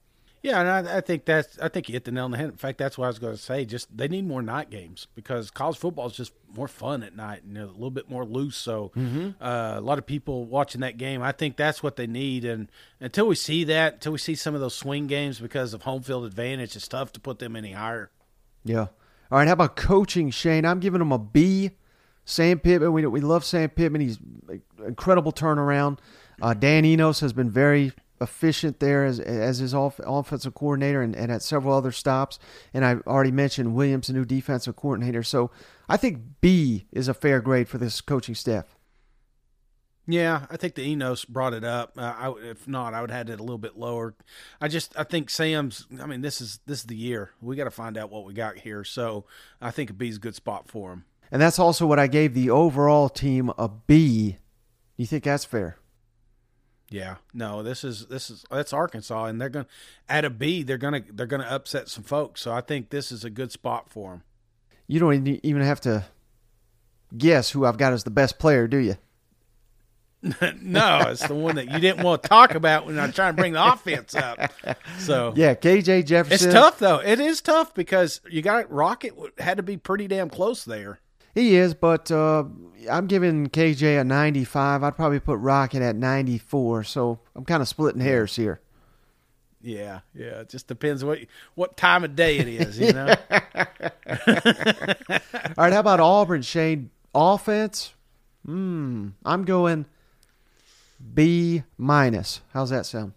Yeah, 0.45 0.59
and 0.59 0.87
I, 0.87 0.97
I, 0.97 1.01
think 1.01 1.25
that's 1.25 1.57
I 1.57 1.69
think 1.69 1.89
you 1.89 1.93
hit 1.93 2.03
the 2.03 2.11
nail 2.11 2.25
on 2.25 2.29
the 2.29 2.37
head. 2.37 2.45
In 2.49 2.55
fact, 2.55 2.77
that's 2.77 2.99
what 2.99 3.05
I 3.05 3.07
was 3.07 3.17
going 3.17 3.33
to 3.33 3.41
say. 3.41 3.65
Just 3.65 3.97
they 3.97 4.07
need 4.07 4.27
more 4.27 4.43
night 4.43 4.69
games 4.69 5.07
because 5.15 5.49
college 5.49 5.75
football 5.75 6.05
is 6.05 6.13
just 6.13 6.33
more 6.55 6.67
fun 6.67 7.01
at 7.01 7.15
night 7.15 7.41
and 7.43 7.57
a 7.57 7.65
little 7.65 7.89
bit 7.89 8.11
more 8.11 8.23
loose. 8.23 8.55
So 8.55 8.91
mm-hmm. 8.95 9.43
uh, 9.43 9.79
a 9.79 9.81
lot 9.81 9.97
of 9.97 10.05
people 10.05 10.45
watching 10.45 10.81
that 10.81 10.97
game, 10.97 11.23
I 11.23 11.31
think 11.31 11.57
that's 11.57 11.81
what 11.81 11.95
they 11.95 12.05
need. 12.05 12.45
And 12.45 12.69
until 12.99 13.25
we 13.25 13.33
see 13.33 13.63
that, 13.63 13.95
until 13.95 14.11
we 14.11 14.19
see 14.19 14.35
some 14.35 14.53
of 14.53 14.61
those 14.61 14.75
swing 14.75 15.07
games 15.07 15.39
because 15.39 15.73
of 15.73 15.81
home 15.81 16.03
field 16.03 16.25
advantage, 16.25 16.75
it's 16.75 16.87
tough 16.87 17.11
to 17.13 17.19
put 17.19 17.39
them 17.39 17.55
any 17.55 17.71
higher. 17.71 18.11
Yeah. 18.63 18.89
All 19.31 19.39
right. 19.39 19.47
How 19.47 19.53
about 19.53 19.75
coaching, 19.75 20.29
Shane? 20.29 20.63
I'm 20.63 20.79
giving 20.79 20.99
them 20.99 21.11
a 21.11 21.17
B. 21.17 21.71
Sam 22.23 22.59
Pittman, 22.59 22.93
we 22.93 23.03
we 23.07 23.21
love 23.21 23.43
Sam 23.43 23.69
Pittman. 23.69 24.01
He's 24.01 24.19
incredible 24.85 25.31
turnaround. 25.31 25.97
Uh, 26.39 26.53
Dan 26.53 26.85
Enos 26.85 27.19
has 27.21 27.33
been 27.33 27.49
very 27.49 27.93
efficient 28.21 28.79
there 28.79 29.05
as 29.05 29.19
as 29.19 29.59
his 29.59 29.73
off, 29.73 29.99
offensive 29.99 30.53
coordinator 30.53 31.01
and, 31.01 31.15
and 31.15 31.31
at 31.31 31.41
several 31.41 31.75
other 31.75 31.91
stops. 31.91 32.39
And 32.73 32.85
I 32.85 32.95
already 33.07 33.31
mentioned 33.31 33.75
Williams, 33.75 34.07
the 34.07 34.13
new 34.13 34.25
defensive 34.25 34.75
coordinator. 34.75 35.23
So 35.23 35.51
I 35.89 35.97
think 35.97 36.19
B 36.41 36.85
is 36.91 37.07
a 37.07 37.13
fair 37.13 37.41
grade 37.41 37.67
for 37.67 37.77
this 37.77 38.01
coaching 38.01 38.35
staff. 38.35 38.75
Yeah, 40.07 40.45
I 40.51 40.57
think 40.57 40.75
the 40.75 40.83
Enos 40.83 41.25
brought 41.25 41.53
it 41.53 41.63
up. 41.63 41.93
Uh, 41.97 42.13
I, 42.15 42.33
if 42.43 42.67
not, 42.67 42.93
I 42.93 43.01
would 43.01 43.09
have 43.09 43.17
had 43.17 43.29
it 43.31 43.39
a 43.39 43.43
little 43.43 43.57
bit 43.57 43.75
lower. 43.75 44.13
I 44.61 44.67
just 44.67 44.97
I 44.97 45.03
think 45.03 45.29
Sam's. 45.29 45.87
I 45.99 46.05
mean, 46.05 46.21
this 46.21 46.41
is 46.41 46.59
this 46.65 46.79
is 46.79 46.85
the 46.85 46.95
year. 46.95 47.31
We 47.41 47.55
got 47.55 47.63
to 47.63 47.71
find 47.71 47.97
out 47.97 48.11
what 48.11 48.25
we 48.25 48.33
got 48.33 48.57
here. 48.57 48.83
So 48.83 49.25
I 49.59 49.71
think 49.71 49.89
a 49.89 49.93
B 49.93 50.09
is 50.09 50.17
a 50.17 50.19
good 50.19 50.35
spot 50.35 50.67
for 50.67 50.93
him. 50.93 51.05
And 51.31 51.41
that's 51.41 51.57
also 51.57 51.87
what 51.87 51.97
I 51.97 52.07
gave 52.07 52.33
the 52.33 52.51
overall 52.51 53.09
team 53.09 53.51
a 53.57 53.67
B. 53.67 54.37
You 54.95 55.07
think 55.07 55.23
that's 55.23 55.43
fair? 55.43 55.77
Yeah, 56.89 57.15
no, 57.33 57.63
this 57.63 57.83
is 57.83 58.05
this 58.07 58.29
is 58.29 58.45
that's 58.51 58.71
Arkansas, 58.71 59.25
and 59.25 59.41
they're 59.41 59.49
going 59.49 59.65
at 60.07 60.23
a 60.23 60.29
B. 60.29 60.61
They're 60.63 60.77
gonna 60.77 61.01
they're 61.11 61.25
gonna 61.25 61.47
upset 61.49 61.89
some 61.89 62.03
folks. 62.03 62.41
So 62.41 62.51
I 62.51 62.61
think 62.61 62.89
this 62.89 63.11
is 63.11 63.23
a 63.23 63.29
good 63.29 63.51
spot 63.51 63.89
for 63.89 64.11
them. 64.11 64.23
You 64.87 64.99
don't 64.99 65.27
even 65.43 65.61
have 65.63 65.81
to 65.81 66.05
guess 67.17 67.49
who 67.51 67.65
I've 67.65 67.77
got 67.77 67.93
as 67.93 68.03
the 68.03 68.11
best 68.11 68.37
player, 68.37 68.67
do 68.67 68.77
you? 68.77 68.97
no, 70.61 70.99
it's 71.07 71.27
the 71.27 71.35
one 71.35 71.55
that 71.55 71.69
you 71.69 71.79
didn't 71.79 72.03
want 72.03 72.23
to 72.23 72.29
talk 72.29 72.55
about 72.55 72.85
when 72.85 72.97
I'm 72.99 73.11
trying 73.11 73.35
to 73.35 73.41
bring 73.41 73.53
the 73.53 73.73
offense 73.73 74.15
up. 74.15 74.51
So 74.97 75.33
yeah, 75.35 75.53
KJ 75.53 76.05
Jefferson. 76.05 76.47
It's 76.47 76.53
tough 76.53 76.79
though. 76.79 76.99
It 76.99 77.19
is 77.19 77.41
tough 77.41 77.73
because 77.73 78.21
you 78.29 78.41
got 78.41 78.71
Rocket 78.71 79.13
had 79.37 79.57
to 79.57 79.63
be 79.63 79.77
pretty 79.77 80.07
damn 80.07 80.29
close 80.29 80.65
there. 80.65 80.99
He 81.35 81.57
is, 81.57 81.73
but 81.73 82.09
uh, 82.11 82.45
I'm 82.89 83.07
giving 83.07 83.49
KJ 83.49 83.99
a 83.99 84.03
95. 84.05 84.83
I'd 84.83 84.95
probably 84.95 85.19
put 85.19 85.37
Rocket 85.39 85.81
at 85.81 85.97
94. 85.97 86.85
So 86.85 87.19
I'm 87.35 87.43
kind 87.43 87.61
of 87.61 87.67
splitting 87.67 88.01
hairs 88.01 88.37
here. 88.37 88.61
Yeah, 89.61 89.99
yeah. 90.13 90.41
It 90.41 90.49
just 90.49 90.67
depends 90.67 91.03
what 91.03 91.19
what 91.55 91.75
time 91.75 92.03
of 92.03 92.15
day 92.15 92.37
it 92.37 92.47
is, 92.47 92.79
you 92.79 92.93
know. 92.93 93.07
All 93.09 93.15
right, 95.57 95.73
how 95.73 95.79
about 95.79 95.99
Auburn, 95.99 96.41
Shane? 96.41 96.91
Offense? 97.13 97.93
Hmm. 98.45 99.09
I'm 99.25 99.43
going 99.43 99.85
B 101.13 101.63
minus. 101.77 102.41
How's 102.53 102.69
that 102.69 102.85
sound? 102.85 103.13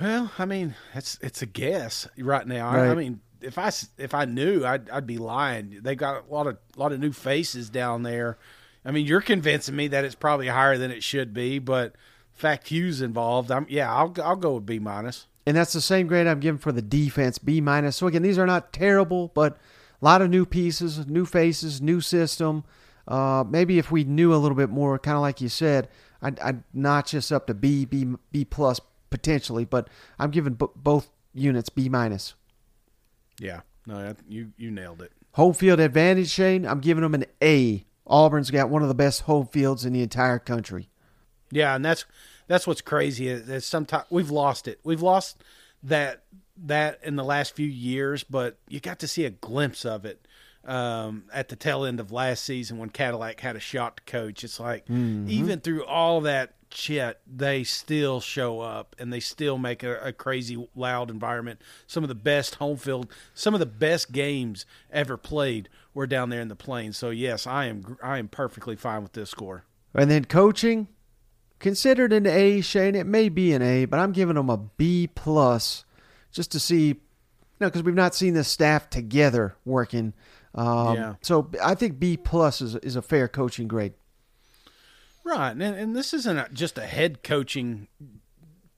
Well, 0.00 0.32
I 0.38 0.44
mean, 0.44 0.74
it's 0.94 1.18
it's 1.20 1.42
a 1.42 1.46
guess 1.46 2.08
right 2.18 2.46
now. 2.46 2.74
Right. 2.74 2.90
I 2.90 2.94
mean, 2.94 3.20
if 3.44 3.58
I 3.58 3.70
if 3.98 4.14
I 4.14 4.24
knew, 4.24 4.64
I'd 4.64 4.90
I'd 4.90 5.06
be 5.06 5.18
lying. 5.18 5.80
They 5.82 5.94
got 5.94 6.24
a 6.28 6.32
lot 6.32 6.46
of 6.46 6.58
lot 6.76 6.92
of 6.92 7.00
new 7.00 7.12
faces 7.12 7.70
down 7.70 8.02
there. 8.02 8.38
I 8.84 8.90
mean, 8.90 9.06
you're 9.06 9.20
convincing 9.20 9.76
me 9.76 9.88
that 9.88 10.04
it's 10.04 10.14
probably 10.14 10.48
higher 10.48 10.76
than 10.76 10.90
it 10.90 11.02
should 11.02 11.32
be, 11.32 11.58
but 11.58 11.94
fact 12.32 12.68
Hugh's 12.68 13.00
involved. 13.00 13.50
I'm 13.50 13.66
yeah, 13.68 13.92
I'll 13.92 14.14
I'll 14.22 14.36
go 14.36 14.54
with 14.54 14.66
B 14.66 14.78
minus. 14.78 15.26
And 15.46 15.56
that's 15.56 15.72
the 15.74 15.80
same 15.80 16.06
grade 16.06 16.26
I'm 16.26 16.40
giving 16.40 16.58
for 16.58 16.72
the 16.72 16.82
defense, 16.82 17.38
B 17.38 17.60
minus. 17.60 17.96
So 17.96 18.06
again, 18.06 18.22
these 18.22 18.38
are 18.38 18.46
not 18.46 18.72
terrible, 18.72 19.30
but 19.34 19.58
a 20.00 20.04
lot 20.04 20.22
of 20.22 20.30
new 20.30 20.46
pieces, 20.46 21.06
new 21.06 21.26
faces, 21.26 21.82
new 21.82 22.00
system. 22.00 22.64
Uh, 23.06 23.44
maybe 23.46 23.78
if 23.78 23.90
we 23.90 24.04
knew 24.04 24.34
a 24.34 24.36
little 24.36 24.56
bit 24.56 24.70
more, 24.70 24.98
kind 24.98 25.16
of 25.16 25.20
like 25.20 25.42
you 25.42 25.50
said, 25.50 25.88
I'd, 26.22 26.40
I'd 26.40 26.62
notch 26.72 27.14
us 27.14 27.30
up 27.30 27.46
to 27.48 27.54
B, 27.54 27.84
B, 27.84 28.06
B 28.32 28.46
plus 28.46 28.80
potentially. 29.10 29.66
But 29.66 29.88
I'm 30.18 30.30
giving 30.30 30.54
b- 30.54 30.66
both 30.74 31.10
units 31.34 31.68
B 31.68 31.90
minus. 31.90 32.34
Yeah, 33.44 33.60
no, 33.86 34.14
you 34.28 34.52
you 34.56 34.70
nailed 34.70 35.02
it. 35.02 35.12
Home 35.32 35.52
field 35.52 35.80
advantage, 35.80 36.30
Shane. 36.30 36.66
I'm 36.66 36.80
giving 36.80 37.02
them 37.02 37.14
an 37.14 37.26
A. 37.42 37.84
Auburn's 38.06 38.50
got 38.50 38.70
one 38.70 38.82
of 38.82 38.88
the 38.88 38.94
best 38.94 39.22
home 39.22 39.46
fields 39.46 39.84
in 39.84 39.92
the 39.92 40.02
entire 40.02 40.38
country. 40.38 40.88
Yeah, 41.50 41.74
and 41.74 41.84
that's 41.84 42.04
that's 42.46 42.66
what's 42.66 42.80
crazy 42.80 43.28
is, 43.28 43.66
sometimes 43.66 44.06
we've 44.10 44.30
lost 44.30 44.66
it. 44.66 44.80
We've 44.82 45.02
lost 45.02 45.42
that 45.82 46.24
that 46.56 47.00
in 47.02 47.16
the 47.16 47.24
last 47.24 47.54
few 47.54 47.66
years, 47.66 48.24
but 48.24 48.58
you 48.68 48.80
got 48.80 48.98
to 49.00 49.08
see 49.08 49.24
a 49.24 49.30
glimpse 49.30 49.84
of 49.84 50.04
it 50.04 50.26
um, 50.64 51.24
at 51.32 51.48
the 51.48 51.56
tail 51.56 51.84
end 51.84 52.00
of 52.00 52.12
last 52.12 52.44
season 52.44 52.78
when 52.78 52.88
Cadillac 52.90 53.40
had 53.40 53.56
a 53.56 53.60
shot 53.60 53.98
to 53.98 54.02
coach. 54.04 54.44
It's 54.44 54.60
like 54.60 54.86
mm-hmm. 54.86 55.28
even 55.28 55.60
through 55.60 55.84
all 55.84 56.22
that 56.22 56.54
shit, 56.76 57.20
they 57.26 57.64
still 57.64 58.20
show 58.20 58.60
up 58.60 58.96
and 58.98 59.12
they 59.12 59.20
still 59.20 59.58
make 59.58 59.82
a, 59.82 59.98
a, 60.00 60.12
crazy 60.12 60.68
loud 60.74 61.10
environment. 61.10 61.60
Some 61.86 62.04
of 62.04 62.08
the 62.08 62.14
best 62.14 62.56
home 62.56 62.76
field, 62.76 63.10
some 63.34 63.54
of 63.54 63.60
the 63.60 63.66
best 63.66 64.12
games 64.12 64.66
ever 64.90 65.16
played 65.16 65.68
were 65.92 66.06
down 66.06 66.30
there 66.30 66.40
in 66.40 66.48
the 66.48 66.56
plains. 66.56 66.96
So 66.96 67.10
yes, 67.10 67.46
I 67.46 67.66
am 67.66 67.96
I 68.02 68.18
am 68.18 68.28
perfectly 68.28 68.76
fine 68.76 69.02
with 69.02 69.12
this 69.12 69.30
score. 69.30 69.64
And 69.94 70.10
then 70.10 70.24
coaching, 70.24 70.88
considered 71.60 72.12
an 72.12 72.26
A, 72.26 72.60
Shane. 72.60 72.94
It 72.94 73.06
may 73.06 73.28
be 73.28 73.52
an 73.52 73.62
A, 73.62 73.84
but 73.84 74.00
I'm 74.00 74.12
giving 74.12 74.34
them 74.34 74.50
a 74.50 74.56
B 74.56 75.08
plus, 75.14 75.84
just 76.32 76.52
to 76.52 76.60
see, 76.60 76.88
you 76.88 76.96
know, 77.60 77.68
because 77.68 77.82
we've 77.82 77.94
not 77.94 78.14
seen 78.14 78.34
the 78.34 78.44
staff 78.44 78.90
together 78.90 79.56
working. 79.64 80.12
Um, 80.54 80.94
yeah. 80.94 81.14
So 81.22 81.50
I 81.62 81.74
think 81.74 81.98
B 81.98 82.16
plus 82.16 82.60
is 82.60 82.74
is 82.76 82.96
a 82.96 83.02
fair 83.02 83.28
coaching 83.28 83.68
grade. 83.68 83.94
Right, 85.24 85.50
and 85.50 85.62
and 85.62 85.96
this 85.96 86.12
isn't 86.12 86.54
just 86.54 86.78
a 86.78 86.86
head 86.86 87.22
coaching 87.22 87.88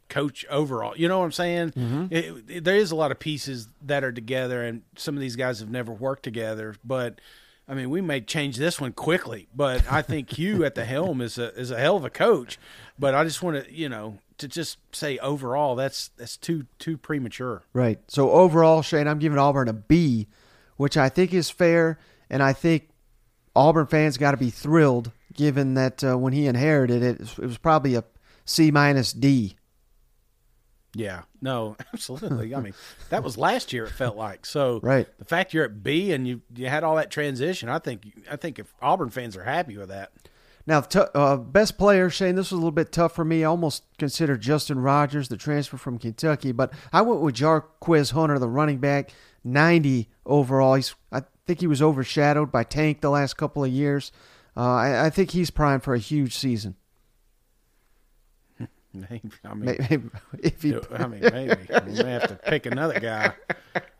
coach 0.08 0.46
overall. 0.48 0.96
You 0.96 1.08
know 1.08 1.18
what 1.18 1.24
I'm 1.24 1.32
saying? 1.32 1.70
Mm-hmm. 1.72 2.06
It, 2.10 2.44
it, 2.48 2.64
there 2.64 2.76
is 2.76 2.92
a 2.92 2.96
lot 2.96 3.10
of 3.10 3.18
pieces 3.18 3.68
that 3.82 4.04
are 4.04 4.12
together, 4.12 4.62
and 4.62 4.82
some 4.96 5.16
of 5.16 5.20
these 5.20 5.36
guys 5.36 5.60
have 5.60 5.70
never 5.70 5.92
worked 5.92 6.22
together, 6.22 6.76
but 6.84 7.20
I 7.68 7.74
mean, 7.74 7.90
we 7.90 8.00
may 8.00 8.20
change 8.20 8.56
this 8.56 8.80
one 8.80 8.92
quickly, 8.92 9.48
but 9.54 9.90
I 9.90 10.00
think 10.02 10.38
Hugh 10.38 10.64
at 10.64 10.76
the 10.76 10.84
helm 10.84 11.20
is 11.20 11.36
a 11.36 11.52
is 11.54 11.70
a 11.70 11.78
hell 11.78 11.96
of 11.96 12.04
a 12.04 12.10
coach. 12.10 12.58
But 12.98 13.14
I 13.14 13.24
just 13.24 13.42
want 13.42 13.64
to, 13.64 13.72
you 13.72 13.88
know, 13.88 14.18
to 14.38 14.46
just 14.46 14.78
say 14.92 15.18
overall, 15.18 15.74
that's 15.74 16.08
that's 16.16 16.36
too 16.36 16.66
too 16.78 16.96
premature. 16.96 17.62
Right. 17.72 17.98
So 18.06 18.30
overall, 18.30 18.82
Shane, 18.82 19.08
I'm 19.08 19.18
giving 19.18 19.38
Auburn 19.38 19.68
a 19.68 19.72
B, 19.72 20.28
which 20.76 20.96
I 20.96 21.08
think 21.08 21.34
is 21.34 21.50
fair, 21.50 21.98
and 22.30 22.40
I 22.40 22.52
think 22.52 22.88
Auburn 23.56 23.86
fans 23.86 24.16
got 24.16 24.30
to 24.30 24.36
be 24.36 24.50
thrilled, 24.50 25.10
given 25.36 25.74
that 25.74 26.02
uh, 26.02 26.16
when 26.16 26.32
he 26.32 26.46
inherited 26.46 27.02
it, 27.02 27.20
it 27.20 27.38
was 27.38 27.58
probably 27.58 27.94
a 27.94 28.04
C 28.44 28.70
minus 28.70 29.12
D. 29.12 29.56
Yeah, 30.94 31.22
no, 31.42 31.76
absolutely. 31.92 32.54
I 32.54 32.60
mean, 32.60 32.74
that 33.10 33.22
was 33.22 33.36
last 33.36 33.72
year. 33.72 33.84
It 33.84 33.90
felt 33.92 34.16
like 34.16 34.46
so. 34.46 34.80
Right. 34.82 35.06
The 35.18 35.26
fact 35.26 35.52
you're 35.52 35.64
at 35.66 35.82
B 35.82 36.12
and 36.12 36.26
you 36.26 36.40
you 36.54 36.68
had 36.68 36.84
all 36.84 36.96
that 36.96 37.10
transition, 37.10 37.68
I 37.68 37.78
think 37.78 38.24
I 38.30 38.36
think 38.36 38.58
if 38.58 38.72
Auburn 38.80 39.10
fans 39.10 39.36
are 39.36 39.44
happy 39.44 39.76
with 39.76 39.90
that. 39.90 40.12
Now, 40.66 40.80
t- 40.80 40.98
uh, 41.14 41.36
best 41.36 41.78
player, 41.78 42.10
Shane. 42.10 42.34
This 42.34 42.50
was 42.50 42.52
a 42.52 42.56
little 42.56 42.72
bit 42.72 42.90
tough 42.90 43.14
for 43.14 43.24
me. 43.24 43.44
I 43.44 43.46
almost 43.46 43.84
considered 43.98 44.40
Justin 44.40 44.80
Rogers, 44.80 45.28
the 45.28 45.36
transfer 45.36 45.76
from 45.76 45.96
Kentucky, 45.98 46.50
but 46.50 46.72
I 46.92 47.02
went 47.02 47.20
with 47.20 47.36
Jarquez 47.36 48.12
Hunter, 48.12 48.38
the 48.38 48.48
running 48.48 48.78
back, 48.78 49.12
ninety 49.44 50.08
overall. 50.24 50.74
He's 50.74 50.94
I 51.12 51.22
think 51.46 51.60
he 51.60 51.66
was 51.66 51.82
overshadowed 51.82 52.50
by 52.50 52.64
Tank 52.64 53.00
the 53.00 53.10
last 53.10 53.36
couple 53.36 53.62
of 53.62 53.70
years. 53.70 54.10
Uh, 54.56 54.60
I, 54.60 55.06
I 55.06 55.10
think 55.10 55.32
he's 55.32 55.50
primed 55.50 55.82
for 55.82 55.94
a 55.94 55.98
huge 55.98 56.34
season. 56.34 56.76
I 59.10 59.54
mean, 59.54 59.76
maybe, 59.78 60.02
if 60.38 60.64
you, 60.64 60.82
I 60.92 61.06
mean, 61.06 61.20
maybe 61.32 61.54
we 61.86 62.02
may 62.02 62.12
have 62.12 62.28
to 62.28 62.40
pick 62.46 62.66
another 62.66 62.98
guy. 62.98 63.32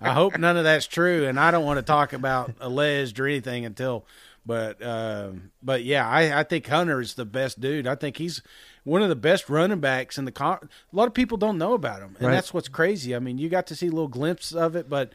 I 0.01 0.13
hope 0.13 0.39
none 0.39 0.57
of 0.57 0.65
that's 0.65 0.87
true, 0.87 1.27
and 1.27 1.39
I 1.39 1.51
don't 1.51 1.65
want 1.65 1.79
to 1.79 1.83
talk 1.83 2.13
about 2.13 2.53
alleged 2.61 3.19
or 3.21 3.27
anything 3.27 3.65
until. 3.65 4.07
But 4.45 4.81
uh, 4.81 5.33
but 5.61 5.83
yeah, 5.83 6.09
I, 6.09 6.41
I 6.41 6.43
think 6.45 6.67
Hunter 6.69 7.01
is 7.01 7.15
the 7.15 7.25
best 7.25 7.61
dude. 7.61 7.87
I 7.87 7.97
think 7.97 8.17
he's 8.17 8.43
one 8.85 9.03
of 9.03 9.09
the 9.09 9.17
best 9.17 9.51
running 9.51 9.81
backs 9.81 10.19
in 10.19 10.25
the 10.25 10.31
con- 10.31 10.61
a 10.63 10.97
lot 10.97 11.09
of 11.09 11.15
people 11.15 11.37
don't 11.37 11.59
know 11.59 11.75
about 11.75 12.01
him, 12.01 12.15
and 12.19 12.29
right. 12.29 12.35
that's 12.35 12.55
what's 12.55 12.69
crazy. 12.69 13.15
I 13.15 13.19
mean, 13.19 13.39
you 13.39 13.49
got 13.49 13.67
to 13.67 13.75
see 13.75 13.91
little 13.91 14.07
glimpses 14.07 14.57
of 14.57 14.77
it, 14.77 14.89
but 14.89 15.13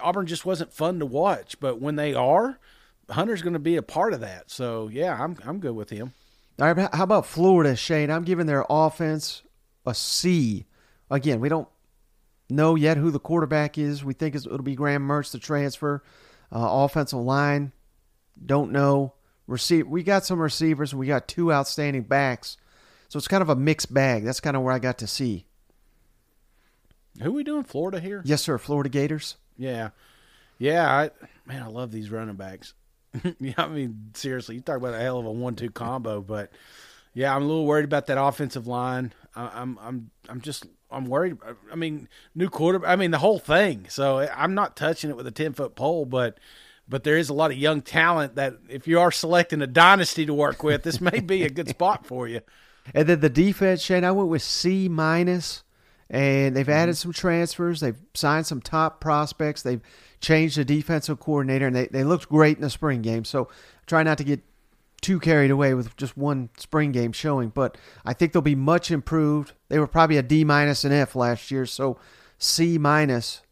Auburn 0.00 0.26
just 0.26 0.46
wasn't 0.46 0.72
fun 0.72 1.00
to 1.00 1.06
watch. 1.06 1.58
But 1.58 1.80
when 1.80 1.96
they 1.96 2.14
are, 2.14 2.60
Hunter's 3.10 3.42
going 3.42 3.54
to 3.54 3.58
be 3.58 3.76
a 3.76 3.82
part 3.82 4.12
of 4.12 4.20
that. 4.20 4.50
So 4.50 4.88
yeah, 4.88 5.16
I'm 5.20 5.36
I'm 5.44 5.60
good 5.60 5.74
with 5.74 5.90
him. 5.90 6.12
All 6.60 6.72
right, 6.72 6.94
how 6.94 7.04
about 7.04 7.26
Florida, 7.26 7.74
Shane? 7.74 8.10
I'm 8.10 8.24
giving 8.24 8.46
their 8.46 8.64
offense 8.68 9.42
a 9.86 9.94
C. 9.94 10.66
Again, 11.10 11.40
we 11.40 11.48
don't 11.48 11.68
know 12.50 12.74
yet 12.74 12.96
who 12.96 13.10
the 13.10 13.18
quarterback 13.18 13.78
is. 13.78 14.04
We 14.04 14.12
think 14.12 14.34
it'll 14.34 14.58
be 14.58 14.74
Graham 14.74 15.06
Mertz, 15.06 15.32
the 15.32 15.38
transfer. 15.38 16.02
Uh, 16.52 16.84
offensive 16.84 17.20
line, 17.20 17.72
don't 18.44 18.72
know. 18.72 19.14
Receive, 19.46 19.86
we 19.86 20.02
got 20.02 20.24
some 20.24 20.40
receivers 20.40 20.94
we 20.94 21.06
got 21.06 21.28
two 21.28 21.52
outstanding 21.52 22.02
backs. 22.02 22.56
So 23.08 23.18
it's 23.18 23.28
kind 23.28 23.42
of 23.42 23.48
a 23.48 23.56
mixed 23.56 23.92
bag. 23.92 24.24
That's 24.24 24.40
kind 24.40 24.56
of 24.56 24.62
where 24.62 24.72
I 24.72 24.78
got 24.78 24.98
to 24.98 25.06
see. 25.06 25.46
Who 27.22 27.32
we 27.32 27.44
doing? 27.44 27.64
Florida 27.64 28.00
here? 28.00 28.22
Yes, 28.24 28.42
sir. 28.42 28.58
Florida 28.58 28.88
Gators. 28.88 29.36
Yeah, 29.56 29.90
yeah. 30.58 30.90
I, 30.90 31.10
man, 31.46 31.62
I 31.62 31.66
love 31.66 31.90
these 31.92 32.10
running 32.10 32.36
backs. 32.36 32.74
yeah, 33.40 33.54
I 33.58 33.68
mean, 33.68 34.10
seriously, 34.14 34.56
you 34.56 34.60
talk 34.60 34.76
about 34.76 34.94
a 34.94 35.00
hell 35.00 35.18
of 35.18 35.26
a 35.26 35.32
one-two 35.32 35.70
combo, 35.70 36.20
but 36.20 36.50
yeah, 37.14 37.34
I'm 37.34 37.42
a 37.42 37.46
little 37.46 37.66
worried 37.66 37.84
about 37.84 38.06
that 38.06 38.22
offensive 38.22 38.66
line. 38.66 39.12
I, 39.34 39.62
am 39.62 39.78
I'm, 39.82 40.10
I'm 40.28 40.40
just, 40.40 40.66
I'm 40.90 41.06
worried. 41.06 41.36
I 41.72 41.74
mean, 41.74 42.08
new 42.34 42.48
quarter. 42.48 42.84
I 42.86 42.96
mean, 42.96 43.10
the 43.10 43.18
whole 43.18 43.38
thing. 43.38 43.86
So 43.88 44.18
I'm 44.18 44.54
not 44.54 44.76
touching 44.76 45.10
it 45.10 45.16
with 45.16 45.26
a 45.26 45.32
ten 45.32 45.52
foot 45.52 45.74
pole, 45.74 46.04
but, 46.04 46.38
but 46.88 47.04
there 47.04 47.16
is 47.16 47.28
a 47.28 47.34
lot 47.34 47.50
of 47.50 47.56
young 47.56 47.82
talent 47.82 48.36
that 48.36 48.54
if 48.68 48.86
you 48.86 49.00
are 49.00 49.10
selecting 49.10 49.62
a 49.62 49.66
dynasty 49.66 50.26
to 50.26 50.34
work 50.34 50.62
with, 50.62 50.82
this 50.82 51.00
may 51.00 51.20
be 51.20 51.42
a 51.42 51.50
good 51.50 51.68
spot 51.70 52.06
for 52.06 52.28
you. 52.28 52.40
And 52.94 53.08
then 53.08 53.20
the 53.20 53.28
defense, 53.28 53.82
Shane, 53.82 54.04
I 54.04 54.12
went 54.12 54.28
with 54.28 54.42
C 54.42 54.88
minus, 54.88 55.62
and 56.08 56.56
they've 56.56 56.68
added 56.68 56.92
mm-hmm. 56.92 57.10
some 57.10 57.12
transfers. 57.12 57.80
They've 57.80 58.00
signed 58.14 58.46
some 58.46 58.60
top 58.60 59.00
prospects. 59.00 59.62
They've 59.62 59.82
changed 60.20 60.56
the 60.56 60.64
defensive 60.64 61.20
coordinator, 61.20 61.66
and 61.66 61.76
they, 61.76 61.86
they 61.86 62.04
looked 62.04 62.28
great 62.28 62.56
in 62.56 62.62
the 62.62 62.70
spring 62.70 63.02
game. 63.02 63.24
So 63.24 63.48
try 63.86 64.02
not 64.02 64.18
to 64.18 64.24
get 64.24 64.40
too 65.00 65.18
carried 65.18 65.50
away 65.50 65.74
with 65.74 65.96
just 65.96 66.16
one 66.16 66.50
spring 66.58 66.92
game 66.92 67.12
showing, 67.12 67.48
but 67.48 67.78
I 68.04 68.12
think 68.12 68.32
they'll 68.32 68.42
be 68.42 68.54
much 68.54 68.90
improved. 68.90 69.52
They 69.68 69.78
were 69.78 69.86
probably 69.86 70.18
a 70.18 70.22
D 70.22 70.44
minus 70.44 70.84
and 70.84 70.92
F 70.92 71.16
last 71.16 71.50
year, 71.50 71.66
so 71.66 71.98
C 72.38 72.78
minus 72.78 73.42